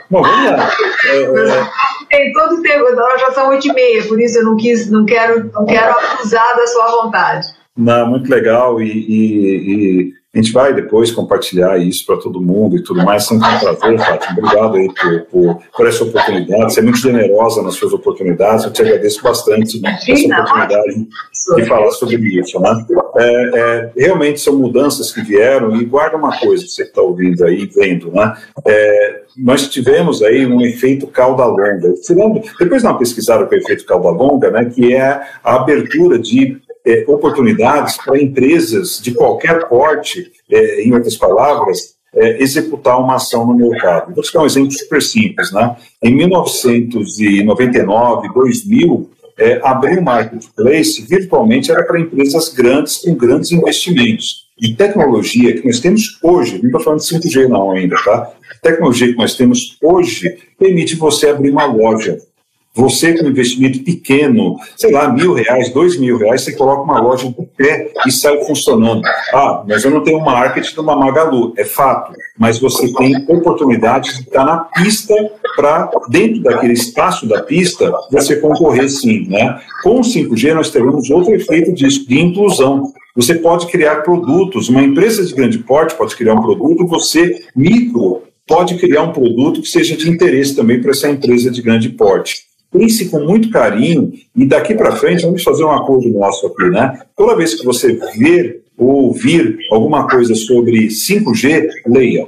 Bom, 0.09 0.23
vamos 0.23 0.45
lá. 0.51 0.71
É, 1.05 1.21
é... 1.21 1.69
Tem 2.09 2.33
todo 2.33 2.55
o 2.55 2.61
tempo, 2.63 2.87
agora 2.87 3.19
já 3.19 3.31
são 3.33 3.49
oito 3.49 3.67
e 3.67 3.73
meia, 3.73 4.03
por 4.07 4.19
isso 4.19 4.39
eu 4.39 4.45
não 4.45 4.57
quis, 4.57 4.89
não 4.89 5.05
quero, 5.05 5.51
não 5.53 5.63
quero 5.67 5.95
abusar 5.95 6.55
da 6.55 6.65
sua 6.65 7.03
vontade. 7.03 7.47
Não, 7.77 8.07
muito 8.07 8.27
legal 8.31 8.81
e, 8.81 8.87
e, 8.87 10.09
e 10.09 10.13
a 10.31 10.37
gente 10.37 10.51
vai 10.51 10.75
depois 10.75 11.11
compartilhar 11.11 11.79
isso 11.79 12.05
para 12.05 12.17
todo 12.17 12.39
mundo 12.39 12.77
e 12.77 12.83
tudo 12.83 13.03
mais. 13.03 13.25
Sempre 13.25 13.47
um 13.47 13.59
prazer, 13.59 13.99
Fátima. 13.99 14.37
Obrigado 14.37 14.75
aí 14.75 14.87
por, 14.93 15.21
por, 15.21 15.59
por, 15.75 15.87
essa 15.87 16.03
oportunidade. 16.03 16.71
Você 16.71 16.81
é 16.81 16.83
muito 16.83 16.99
generosa 16.99 17.63
nas 17.63 17.73
suas 17.73 17.93
oportunidades. 17.93 18.63
Eu 18.63 18.71
te 18.71 18.83
agradeço 18.83 19.23
bastante 19.23 19.81
essa 19.83 20.35
oportunidade 20.35 21.07
de 21.55 21.65
falar 21.65 21.89
sobre 21.91 22.39
isso. 22.39 22.59
Né? 22.59 22.85
É, 23.17 23.59
é, 23.59 23.91
realmente 23.97 24.39
são 24.39 24.55
mudanças 24.55 25.11
que 25.11 25.21
vieram 25.21 25.75
e 25.75 25.83
guarda 25.83 26.15
uma 26.15 26.37
coisa 26.37 26.63
que 26.63 26.69
você 26.69 26.83
está 26.83 27.01
ouvindo 27.01 27.43
aí, 27.43 27.65
vendo. 27.65 28.11
Né? 28.11 28.37
É, 28.67 29.21
nós 29.35 29.67
tivemos 29.67 30.21
aí 30.21 30.45
um 30.45 30.61
efeito 30.61 31.07
cauda 31.07 31.43
longa. 31.45 31.95
Depois 32.59 32.83
dá 32.83 32.91
uma 32.91 32.99
pesquisada 32.99 33.47
com 33.47 33.55
o 33.55 33.57
efeito 33.57 33.83
cauda 33.83 34.09
longa, 34.09 34.51
né, 34.51 34.65
que 34.65 34.93
é 34.93 35.21
a 35.43 35.55
abertura 35.55 36.19
de 36.19 36.61
é, 36.85 37.05
oportunidades 37.07 37.97
para 37.97 38.21
empresas 38.21 38.99
de 39.01 39.13
qualquer 39.13 39.67
porte, 39.67 40.31
é, 40.51 40.83
em 40.83 40.93
outras 40.93 41.15
palavras, 41.15 41.97
é, 42.13 42.41
executar 42.41 42.99
uma 42.99 43.15
ação 43.15 43.45
no 43.45 43.55
mercado. 43.55 44.13
Vou 44.13 44.23
dar 44.33 44.41
um 44.41 44.45
exemplo 44.45 44.71
super 44.71 45.01
simples. 45.01 45.51
Né? 45.51 45.75
Em 46.01 46.15
1999, 46.15 48.33
2000, 48.33 49.09
é, 49.37 49.59
abrir 49.63 49.99
um 49.99 50.03
marketplace 50.03 51.05
virtualmente 51.07 51.71
era 51.71 51.83
para 51.83 51.99
empresas 51.99 52.49
grandes 52.49 52.97
com 52.97 53.13
grandes 53.15 53.51
investimentos. 53.51 54.49
E 54.61 54.73
tecnologia 54.73 55.53
que 55.53 55.65
nós 55.65 55.79
temos 55.79 56.19
hoje, 56.21 56.57
não 56.57 56.65
estou 56.65 56.81
falando 56.81 56.99
de 56.99 57.05
5G 57.05 57.47
não 57.47 57.71
ainda, 57.71 57.95
tá? 58.03 58.29
Tecnologia 58.61 59.07
que 59.07 59.17
nós 59.17 59.35
temos 59.35 59.77
hoje 59.81 60.37
permite 60.57 60.97
você 60.97 61.29
abrir 61.29 61.51
uma 61.51 61.65
loja 61.65 62.17
você, 62.73 63.17
com 63.17 63.25
um 63.25 63.29
investimento 63.29 63.83
pequeno, 63.83 64.55
sei 64.77 64.91
lá, 64.91 65.11
mil 65.11 65.33
reais, 65.33 65.69
dois 65.73 65.97
mil 65.97 66.17
reais, 66.17 66.43
você 66.43 66.53
coloca 66.53 66.83
uma 66.83 67.01
loja 67.01 67.27
de 67.27 67.45
pé 67.57 67.91
e 68.05 68.11
sai 68.11 68.43
funcionando. 68.45 69.01
Ah, 69.33 69.63
mas 69.67 69.83
eu 69.83 69.91
não 69.91 70.03
tenho 70.03 70.19
marketing 70.19 70.73
de 70.73 70.79
uma 70.79 70.95
Magalu, 70.95 71.53
é 71.57 71.65
fato. 71.65 72.13
Mas 72.37 72.59
você 72.59 72.93
tem 72.93 73.25
oportunidade 73.27 74.13
de 74.13 74.21
estar 74.21 74.45
na 74.45 74.57
pista 74.57 75.13
para, 75.55 75.89
dentro 76.09 76.41
daquele 76.43 76.73
espaço 76.73 77.27
da 77.27 77.41
pista, 77.41 77.91
você 78.11 78.35
concorrer 78.35 78.89
sim. 78.89 79.27
Né? 79.27 79.59
Com 79.83 79.99
o 79.99 80.01
5G, 80.01 80.53
nós 80.53 80.69
teremos 80.69 81.09
outro 81.09 81.33
efeito 81.33 81.73
disso, 81.73 82.07
de 82.07 82.19
inclusão. 82.19 82.93
Você 83.15 83.35
pode 83.35 83.65
criar 83.67 84.03
produtos, 84.03 84.69
uma 84.69 84.83
empresa 84.83 85.25
de 85.25 85.33
grande 85.33 85.57
porte 85.57 85.95
pode 85.95 86.15
criar 86.15 86.35
um 86.35 86.41
produto, 86.41 86.87
você, 86.87 87.43
micro, 87.55 88.21
pode 88.47 88.75
criar 88.75 89.01
um 89.01 89.11
produto 89.11 89.61
que 89.61 89.67
seja 89.67 89.97
de 89.97 90.09
interesse 90.09 90.55
também 90.55 90.79
para 90.81 90.91
essa 90.91 91.09
empresa 91.09 91.51
de 91.51 91.61
grande 91.61 91.89
porte 91.89 92.48
pense 92.71 93.09
com 93.09 93.19
muito 93.19 93.49
carinho 93.49 94.11
e 94.35 94.45
daqui 94.45 94.75
para 94.75 94.95
frente 94.95 95.23
vamos 95.23 95.43
fazer 95.43 95.63
um 95.63 95.71
acordo 95.71 96.09
nosso 96.09 96.47
aqui, 96.47 96.69
né? 96.69 97.01
Toda 97.15 97.35
vez 97.35 97.55
que 97.55 97.65
você 97.65 97.93
ver 98.17 98.63
ou 98.77 99.07
ouvir 99.07 99.57
alguma 99.71 100.07
coisa 100.07 100.33
sobre 100.35 100.87
5G, 100.87 101.67
leia, 101.87 102.27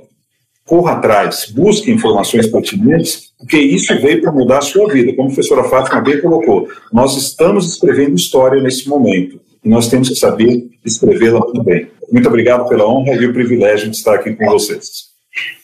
corra 0.65 0.93
atrás, 0.93 1.51
busque 1.53 1.91
informações 1.91 2.47
pertinentes, 2.47 3.31
porque 3.37 3.57
isso 3.57 3.93
veio 4.01 4.21
para 4.21 4.31
mudar 4.31 4.59
a 4.59 4.61
sua 4.61 4.91
vida. 4.91 5.13
Como 5.15 5.29
a 5.29 5.33
professora 5.33 5.63
Fátima 5.63 6.01
bem 6.01 6.21
colocou, 6.21 6.67
nós 6.91 7.17
estamos 7.17 7.73
escrevendo 7.73 8.15
história 8.15 8.61
nesse 8.61 8.87
momento 8.87 9.39
e 9.63 9.69
nós 9.69 9.87
temos 9.87 10.09
que 10.09 10.15
saber 10.15 10.69
escrevê-la 10.83 11.39
muito 11.39 11.63
bem. 11.63 11.87
Muito 12.11 12.27
obrigado 12.27 12.67
pela 12.67 12.87
honra 12.87 13.13
e 13.13 13.25
o 13.25 13.33
privilégio 13.33 13.89
de 13.89 13.95
estar 13.95 14.15
aqui 14.15 14.33
com 14.33 14.45
vocês. 14.45 15.10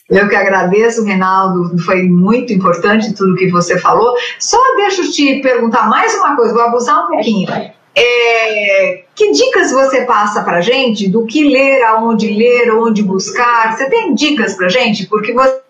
Eu 0.10 0.30
que 0.30 0.36
agradeço, 0.36 1.03
Reinaldo, 1.03 1.78
foi 1.80 2.03
muito 2.03 2.53
importante 2.53 3.14
tudo 3.14 3.36
que 3.36 3.51
você 3.51 3.78
falou. 3.78 4.16
Só 4.39 4.58
deixa 4.78 5.01
eu 5.01 5.12
te 5.12 5.41
perguntar 5.41 5.89
mais 5.89 6.16
uma 6.16 6.36
coisa, 6.36 6.53
vou 6.53 6.64
abusar 6.64 7.03
um 7.03 7.08
pouquinho. 7.08 7.49
É, 7.93 9.03
que 9.14 9.32
dicas 9.32 9.72
você 9.72 10.05
passa 10.05 10.43
para 10.43 10.62
gente 10.62 11.10
do 11.10 11.26
que 11.26 11.49
ler, 11.49 11.84
aonde 11.84 12.32
ler, 12.32 12.72
onde 12.74 13.03
buscar? 13.03 13.76
Você 13.76 13.89
tem 13.89 14.14
dicas 14.14 14.53
para 14.53 14.70
gente? 14.70 15.08
Porque 15.08 15.34
você 15.34 15.66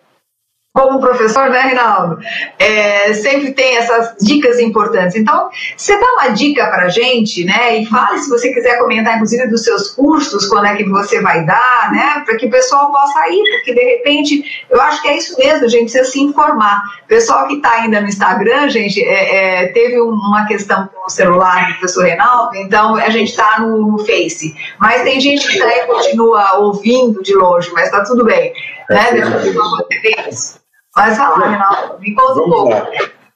como 0.77 0.99
professor, 0.99 1.49
né, 1.49 1.61
Reinaldo? 1.61 2.19
É, 2.59 3.11
sempre 3.15 3.51
tem 3.51 3.77
essas 3.77 4.15
dicas 4.21 4.59
importantes. 4.59 5.15
Então, 5.15 5.49
você 5.75 5.99
dá 5.99 6.05
uma 6.13 6.27
dica 6.27 6.67
para 6.67 6.83
a 6.83 6.89
gente, 6.89 7.43
né? 7.43 7.79
E 7.79 7.85
fale 7.87 8.19
se 8.19 8.29
você 8.29 8.53
quiser 8.53 8.77
comentar, 8.77 9.15
inclusive, 9.15 9.47
dos 9.47 9.63
seus 9.63 9.89
cursos, 9.89 10.45
quando 10.45 10.67
é 10.67 10.75
que 10.75 10.87
você 10.87 11.19
vai 11.19 11.43
dar, 11.43 11.91
né? 11.91 12.21
Para 12.23 12.37
que 12.37 12.45
o 12.45 12.51
pessoal 12.51 12.91
possa 12.91 13.27
ir, 13.27 13.43
porque 13.55 13.73
de 13.73 13.83
repente, 13.83 14.65
eu 14.69 14.79
acho 14.79 15.01
que 15.01 15.07
é 15.07 15.17
isso 15.17 15.35
mesmo, 15.39 15.65
a 15.65 15.67
gente 15.67 15.85
precisa 15.85 16.03
se 16.03 16.21
informar. 16.21 16.83
O 17.05 17.07
pessoal 17.07 17.47
que 17.47 17.55
está 17.55 17.71
ainda 17.71 17.99
no 17.99 18.07
Instagram, 18.07 18.69
gente, 18.69 19.03
é, 19.03 19.63
é, 19.63 19.67
teve 19.69 19.99
uma 19.99 20.45
questão 20.45 20.87
com 20.93 21.07
o 21.07 21.09
celular 21.09 21.69
do 21.69 21.73
professor 21.79 22.03
Reinaldo, 22.03 22.55
então 22.55 22.93
a 22.93 23.09
gente 23.09 23.31
está 23.31 23.59
no, 23.61 23.97
Face. 24.05 24.55
Mas 24.77 25.01
tem 25.01 25.19
gente 25.19 25.47
que 25.47 25.57
também 25.57 25.87
continua 25.87 26.59
ouvindo 26.59 27.23
de 27.23 27.33
longe, 27.33 27.71
mas 27.73 27.85
está 27.85 28.03
tudo 28.03 28.23
bem. 28.23 28.53
Né? 28.87 29.11
Depois 29.11 30.66
Vai 30.97 31.13
falar, 31.13 31.47
Reinaldo. 31.47 31.99
Me 31.99 32.15
conta 32.15 32.41
um 32.41 32.49
pouco. 32.49 32.87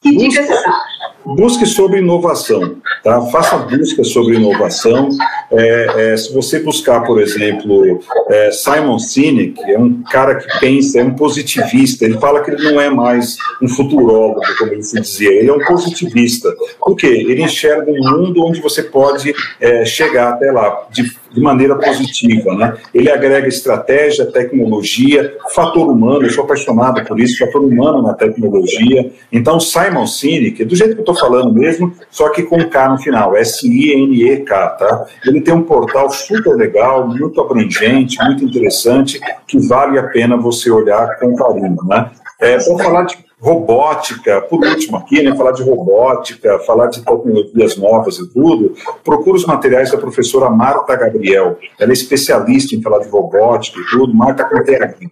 Que 0.01 0.17
dica 0.17 0.41
você 0.41 0.51
dá? 0.51 0.81
Busque 1.23 1.67
sobre 1.67 1.99
inovação, 1.99 2.77
tá? 3.03 3.21
Faça 3.27 3.55
busca 3.55 4.03
sobre 4.03 4.37
inovação. 4.37 5.09
É, 5.51 6.13
é, 6.13 6.17
se 6.17 6.33
você 6.33 6.59
buscar, 6.59 7.01
por 7.01 7.21
exemplo, 7.21 7.99
é, 8.27 8.49
Simon 8.49 8.97
Sinek, 8.97 9.61
é 9.69 9.77
um 9.77 10.01
cara 10.01 10.33
que 10.35 10.59
pensa, 10.59 10.99
é 10.99 11.03
um 11.03 11.13
positivista. 11.13 12.03
Ele 12.03 12.17
fala 12.17 12.41
que 12.41 12.49
ele 12.49 12.63
não 12.63 12.81
é 12.81 12.89
mais 12.89 13.37
um 13.61 13.67
futurólogo, 13.67 14.41
como 14.57 14.71
ele 14.71 14.81
se 14.81 14.99
dizia. 14.99 15.31
Ele 15.31 15.51
é 15.51 15.53
um 15.53 15.63
positivista. 15.63 16.51
Por 16.79 16.95
quê? 16.95 17.05
Ele 17.05 17.43
enxerga 17.43 17.91
um 17.91 18.17
mundo 18.17 18.43
onde 18.43 18.59
você 18.59 18.81
pode 18.81 19.35
é, 19.59 19.85
chegar 19.85 20.29
até 20.29 20.51
lá 20.51 20.87
de 20.89 21.20
de 21.33 21.41
maneira 21.41 21.75
positiva. 21.75 22.53
Né? 22.55 22.73
Ele 22.93 23.09
agrega 23.09 23.47
estratégia, 23.47 24.25
tecnologia, 24.25 25.35
fator 25.53 25.87
humano, 25.89 26.25
eu 26.25 26.29
sou 26.29 26.43
apaixonado 26.43 27.03
por 27.05 27.19
isso, 27.19 27.45
fator 27.45 27.61
humano 27.63 28.01
na 28.01 28.13
tecnologia. 28.13 29.11
Então, 29.31 29.59
Simon 29.59 30.05
Sinek, 30.05 30.63
do 30.65 30.75
jeito 30.75 30.93
que 30.93 30.99
eu 30.99 31.03
estou 31.11 31.15
falando 31.15 31.53
mesmo, 31.53 31.93
só 32.09 32.29
que 32.29 32.43
com 32.43 32.63
K 32.69 32.89
no 32.89 32.97
final, 32.97 33.35
S-I-N-E-K, 33.35 34.69
tá? 34.69 35.05
Ele 35.25 35.41
tem 35.41 35.53
um 35.53 35.63
portal 35.63 36.09
super 36.09 36.55
legal, 36.55 37.07
muito 37.07 37.39
abrangente, 37.39 38.17
muito 38.23 38.43
interessante, 38.43 39.19
que 39.47 39.59
vale 39.67 39.97
a 39.97 40.03
pena 40.03 40.37
você 40.37 40.69
olhar 40.69 41.17
com 41.19 41.35
carinho, 41.35 41.77
né? 41.85 42.11
É, 42.39 42.59
falar 42.59 43.03
de 43.03 43.17
robótica, 43.41 44.39
por 44.41 44.63
último 44.63 44.97
aqui, 44.97 45.23
né, 45.23 45.35
falar 45.35 45.51
de 45.51 45.63
robótica, 45.63 46.59
falar 46.59 46.87
de 46.87 47.03
tecnologias 47.03 47.75
novas 47.75 48.19
e 48.19 48.31
tudo, 48.31 48.75
procura 49.03 49.35
os 49.35 49.45
materiais 49.45 49.91
da 49.91 49.97
professora 49.97 50.47
Marta 50.47 50.95
Gabriel. 50.95 51.57
Ela 51.79 51.91
é 51.91 51.93
especialista 51.93 52.75
em 52.75 52.81
falar 52.83 52.99
de 52.99 53.09
robótica 53.09 53.79
e 53.79 53.85
tudo, 53.89 54.13
Marta 54.13 54.43
com 54.43 54.61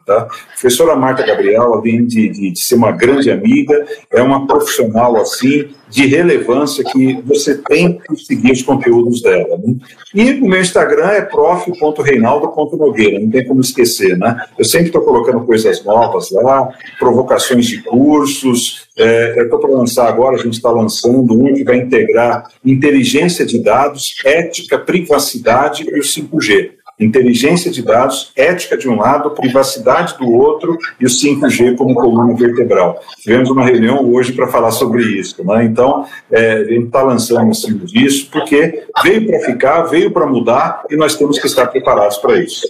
tá? 0.05 0.27
Professora 0.49 0.95
Marta 0.95 1.25
Gabriel, 1.25 1.73
além 1.73 2.05
de, 2.05 2.29
de, 2.29 2.51
de, 2.51 2.59
ser 2.59 2.75
uma 2.75 2.91
grande 2.91 3.31
amiga, 3.31 3.83
é 4.11 4.21
uma 4.21 4.45
profissional 4.45 5.17
assim, 5.17 5.69
de 5.89 6.05
relevância 6.05 6.83
que 6.83 7.19
você 7.25 7.57
tem 7.57 7.97
que 7.97 8.15
seguir 8.17 8.51
os 8.51 8.61
conteúdos 8.61 9.23
dela. 9.23 9.57
Né? 9.57 9.73
E 10.13 10.33
o 10.33 10.47
meu 10.47 10.61
Instagram 10.61 11.07
é 11.07 11.21
prof.reinaldo.nogueira, 11.21 13.19
não 13.19 13.29
tem 13.29 13.47
como 13.47 13.59
esquecer, 13.61 14.15
né? 14.17 14.39
Eu 14.57 14.65
sempre 14.65 14.87
estou 14.87 15.01
colocando 15.01 15.41
coisas 15.45 15.83
novas 15.83 16.29
lá, 16.31 16.69
provocações 16.99 17.65
de 17.65 17.81
cursos. 18.19 18.87
É, 18.97 19.35
eu 19.37 19.43
estou 19.45 19.59
para 19.59 19.69
lançar 19.69 20.07
agora, 20.07 20.35
a 20.35 20.39
gente 20.39 20.55
está 20.55 20.69
lançando 20.69 21.33
um 21.33 21.53
que 21.53 21.63
vai 21.63 21.77
integrar 21.77 22.49
inteligência 22.65 23.45
de 23.45 23.59
dados, 23.63 24.15
ética, 24.25 24.77
privacidade 24.77 25.85
e 25.87 25.99
o 25.99 26.03
5G 26.03 26.71
inteligência 26.99 27.71
de 27.71 27.81
dados, 27.81 28.33
ética 28.35 28.75
de 28.75 28.89
um 28.89 28.97
lado, 28.97 29.31
privacidade 29.31 30.17
do 30.17 30.29
outro 30.29 30.77
e 30.99 31.05
o 31.05 31.07
5G 31.07 31.77
como 31.77 31.95
coluna 31.95 32.35
vertebral. 32.35 33.01
Tivemos 33.21 33.49
uma 33.49 33.63
reunião 33.63 34.05
hoje 34.11 34.33
para 34.33 34.49
falar 34.49 34.71
sobre 34.71 35.01
isso. 35.17 35.41
Né? 35.45 35.63
Então, 35.63 36.05
é, 36.29 36.55
a 36.55 36.63
gente 36.65 36.87
está 36.87 37.01
lançando 37.01 37.85
disso 37.85 38.27
porque 38.29 38.83
veio 39.01 39.25
para 39.25 39.39
ficar, 39.39 39.83
veio 39.83 40.11
para 40.11 40.27
mudar 40.27 40.83
e 40.89 40.97
nós 40.97 41.15
temos 41.15 41.39
que 41.39 41.47
estar 41.47 41.67
preparados 41.67 42.17
para 42.17 42.37
isso. 42.37 42.67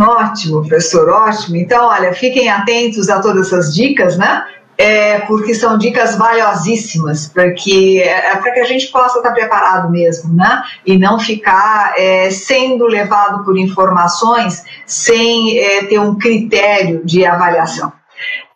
Ótimo, 0.00 0.60
professor, 0.60 1.08
ótimo. 1.08 1.56
Então, 1.56 1.86
olha, 1.86 2.12
fiquem 2.14 2.48
atentos 2.48 3.08
a 3.08 3.20
todas 3.20 3.48
essas 3.48 3.74
dicas, 3.74 4.16
né? 4.16 4.44
É, 4.78 5.18
porque 5.20 5.54
são 5.54 5.76
dicas 5.76 6.16
valiosíssimas, 6.16 7.26
porque 7.26 8.00
é, 8.02 8.30
é 8.30 8.36
para 8.36 8.52
que 8.52 8.60
a 8.60 8.64
gente 8.64 8.86
possa 8.86 9.18
estar 9.18 9.32
preparado 9.32 9.90
mesmo, 9.90 10.32
né? 10.32 10.62
E 10.86 10.96
não 10.96 11.18
ficar 11.18 11.94
é, 11.98 12.30
sendo 12.30 12.86
levado 12.86 13.44
por 13.44 13.58
informações 13.58 14.62
sem 14.86 15.58
é, 15.58 15.84
ter 15.84 15.98
um 15.98 16.16
critério 16.16 17.04
de 17.04 17.26
avaliação. 17.26 17.92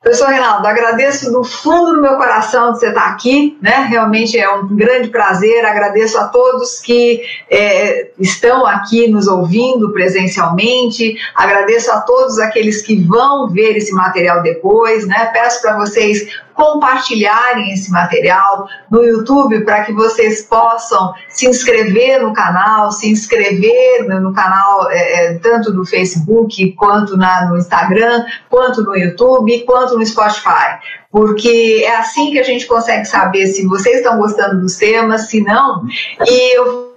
Professor 0.03 0.30
Reinaldo, 0.30 0.66
agradeço 0.66 1.30
do 1.30 1.44
fundo 1.44 1.94
do 1.94 2.03
meu 2.03 2.16
coração 2.16 2.72
de 2.72 2.80
você 2.80 2.88
estar 2.88 3.07
aqui, 3.07 3.57
né? 3.62 3.86
Realmente 3.88 4.36
é 4.36 4.53
um 4.53 4.66
grande 4.66 5.11
prazer. 5.11 5.64
Agradeço 5.64 6.18
a 6.18 6.24
todos 6.24 6.80
que 6.80 7.22
é, 7.48 8.11
estão 8.18 8.66
aqui 8.66 9.07
nos 9.07 9.28
ouvindo 9.28 9.92
presencialmente. 9.92 11.16
Agradeço 11.36 11.92
a 11.92 12.00
todos 12.00 12.40
aqueles 12.40 12.82
que 12.82 12.96
vão 12.96 13.48
ver 13.48 13.76
esse 13.76 13.92
material 13.92 14.42
depois, 14.42 15.07
né? 15.07 15.30
Peço 15.32 15.62
para 15.62 15.76
vocês 15.76 16.26
compartilharem 16.55 17.72
esse 17.72 17.90
material 17.90 18.66
no 18.90 19.03
YouTube 19.05 19.64
para 19.64 19.84
que 19.84 19.92
vocês 19.92 20.42
possam 20.42 21.12
se 21.28 21.46
inscrever 21.46 22.22
no 22.22 22.32
canal, 22.32 22.90
se 22.90 23.11
inscrever 23.11 24.07
no 24.09 24.32
canal 24.32 24.90
é, 24.90 25.26
é, 25.26 25.34
tanto 25.34 25.72
do 25.72 25.84
Facebook 25.84 26.72
quanto 26.72 27.16
na, 27.16 27.46
no 27.46 27.57
Instagram, 27.57 28.24
quanto 28.48 28.82
no 28.82 28.96
YouTube, 28.96 29.64
quanto 29.64 29.98
no 29.98 30.07
Spotify. 30.07 30.78
Porque 31.11 31.82
é 31.84 31.96
assim 31.96 32.30
que 32.30 32.38
a 32.38 32.42
gente 32.42 32.66
consegue 32.66 33.05
saber 33.05 33.46
se 33.46 33.66
vocês 33.66 33.98
estão 33.98 34.16
gostando 34.16 34.61
dos 34.61 34.76
temas, 34.76 35.28
se 35.28 35.42
não. 35.42 35.84
E 36.26 36.57
eu 36.57 36.92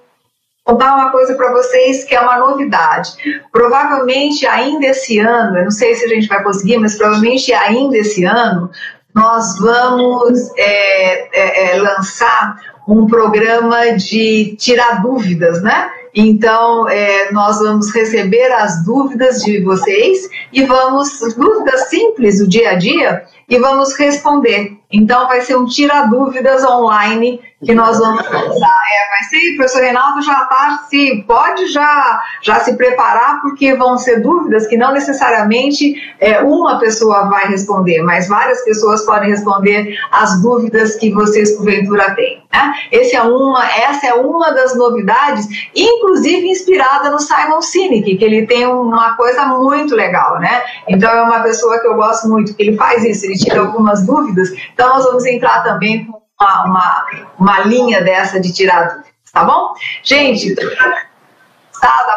contar 0.65 0.95
uma 0.95 1.11
coisa 1.11 1.35
para 1.35 1.51
vocês 1.51 2.03
que 2.03 2.15
é 2.15 2.19
uma 2.19 2.39
novidade. 2.39 3.11
Provavelmente 3.51 4.47
ainda 4.47 4.87
esse 4.87 5.19
ano, 5.19 5.57
eu 5.57 5.65
não 5.65 5.71
sei 5.71 5.93
se 5.93 6.05
a 6.05 6.07
gente 6.07 6.27
vai 6.27 6.43
conseguir, 6.43 6.79
mas 6.79 6.97
provavelmente 6.97 7.53
ainda 7.53 7.95
esse 7.97 8.25
ano, 8.25 8.71
nós 9.15 9.57
vamos 9.57 10.51
é, 10.57 11.29
é, 11.31 11.71
é, 11.71 11.81
lançar 11.81 12.59
um 12.85 13.07
programa 13.07 13.93
de 13.93 14.55
tirar 14.57 15.01
dúvidas, 15.01 15.61
né? 15.63 15.89
Então, 16.13 16.87
é, 16.87 17.31
nós 17.31 17.59
vamos 17.59 17.93
receber 17.93 18.51
as 18.51 18.83
dúvidas 18.85 19.41
de 19.41 19.61
vocês 19.61 20.29
e 20.51 20.63
vamos, 20.63 21.19
dúvidas 21.35 21.89
simples 21.89 22.39
do 22.39 22.47
dia 22.47 22.71
a 22.71 22.75
dia, 22.75 23.23
e 23.47 23.59
vamos 23.59 23.93
responder. 23.95 24.77
Então, 24.91 25.27
vai 25.27 25.41
ser 25.41 25.55
um 25.57 25.65
tira 25.65 26.03
dúvidas 26.03 26.63
online 26.63 27.41
que 27.65 27.73
nós 27.73 27.97
vamos 27.97 28.21
usar. 28.21 28.79
É, 28.93 29.09
vai 29.09 29.23
ser, 29.29 29.53
o 29.53 29.55
professor 29.57 29.81
Reinaldo 29.81 30.21
já 30.21 30.43
está, 30.43 30.85
se 30.87 31.23
pode 31.27 31.67
já, 31.67 32.21
já 32.41 32.59
se 32.59 32.75
preparar, 32.75 33.41
porque 33.41 33.73
vão 33.75 33.97
ser 33.97 34.21
dúvidas 34.21 34.67
que 34.67 34.77
não 34.77 34.93
necessariamente 34.93 35.95
é, 36.19 36.41
uma 36.41 36.79
pessoa 36.79 37.27
vai 37.27 37.47
responder, 37.47 38.03
mas 38.03 38.27
várias 38.27 38.63
pessoas 38.63 39.03
podem 39.03 39.29
responder 39.29 39.97
as 40.11 40.41
dúvidas 40.41 40.95
que 40.95 41.11
vocês 41.11 41.53
porventura 41.53 42.13
têm. 42.13 42.43
Né? 42.53 42.73
Esse 42.91 43.15
é 43.15 43.21
uma, 43.23 43.65
essa 43.65 44.07
é 44.07 44.13
uma 44.13 44.51
das 44.51 44.75
novidades, 44.75 45.47
inclusive 45.75 46.47
inspirada 46.47 47.09
no 47.09 47.19
Simon 47.19 47.61
Sinek, 47.61 48.15
que 48.15 48.23
ele 48.23 48.45
tem 48.45 48.67
uma 48.67 49.15
coisa 49.15 49.45
muito 49.45 49.95
legal, 49.95 50.39
né? 50.39 50.61
Então 50.87 51.09
é 51.09 51.21
uma 51.23 51.39
pessoa 51.41 51.79
que 51.79 51.87
eu 51.87 51.95
gosto 51.95 52.27
muito, 52.27 52.53
que 52.53 52.63
ele 52.63 52.77
faz 52.77 53.03
isso, 53.03 53.25
ele 53.35 53.43
tira 53.43 53.59
algumas 53.59 54.05
dúvidas. 54.05 54.49
Então 54.73 54.89
nós 54.89 55.03
vamos 55.03 55.25
entrar 55.25 55.63
também 55.63 56.05
com 56.05 56.21
uma, 56.39 56.65
uma, 56.65 57.05
uma 57.37 57.59
linha 57.61 58.01
dessa 58.01 58.39
de 58.39 58.51
tirar 58.53 58.87
dúvidas, 58.87 59.11
tá 59.31 59.43
bom? 59.43 59.73
Gente, 60.03 60.55
tá, 60.55 62.15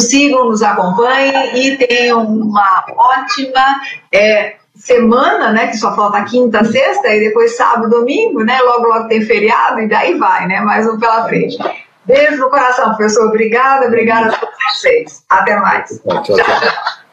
sigam, 0.00 0.46
nos 0.46 0.62
acompanhem 0.62 1.56
e 1.56 1.76
tenham 1.76 2.24
uma 2.24 2.84
ótima 2.96 3.80
é, 4.12 4.56
semana, 4.74 5.52
né? 5.52 5.68
Que 5.68 5.76
só 5.76 5.94
falta 5.94 6.24
quinta, 6.24 6.64
sexta, 6.64 7.08
e 7.14 7.20
depois 7.20 7.56
sábado, 7.56 7.90
domingo, 7.90 8.42
né? 8.42 8.58
Logo, 8.60 8.88
logo 8.88 9.08
tem 9.08 9.22
feriado 9.22 9.80
e 9.80 9.88
daí 9.88 10.18
vai, 10.18 10.46
né? 10.46 10.60
Mais 10.60 10.86
um 10.86 10.98
pela 10.98 11.24
frente. 11.28 11.56
Beijo 12.04 12.36
no 12.36 12.50
coração, 12.50 12.94
professor. 12.94 13.28
Obrigada, 13.28 13.86
obrigada 13.86 14.28
a 14.28 14.38
todos 14.38 14.54
vocês. 14.72 15.24
Até 15.30 15.56
mais. 15.56 16.02
tchau. 16.02 16.22
tchau. 16.22 16.36
tchau. 16.36 17.03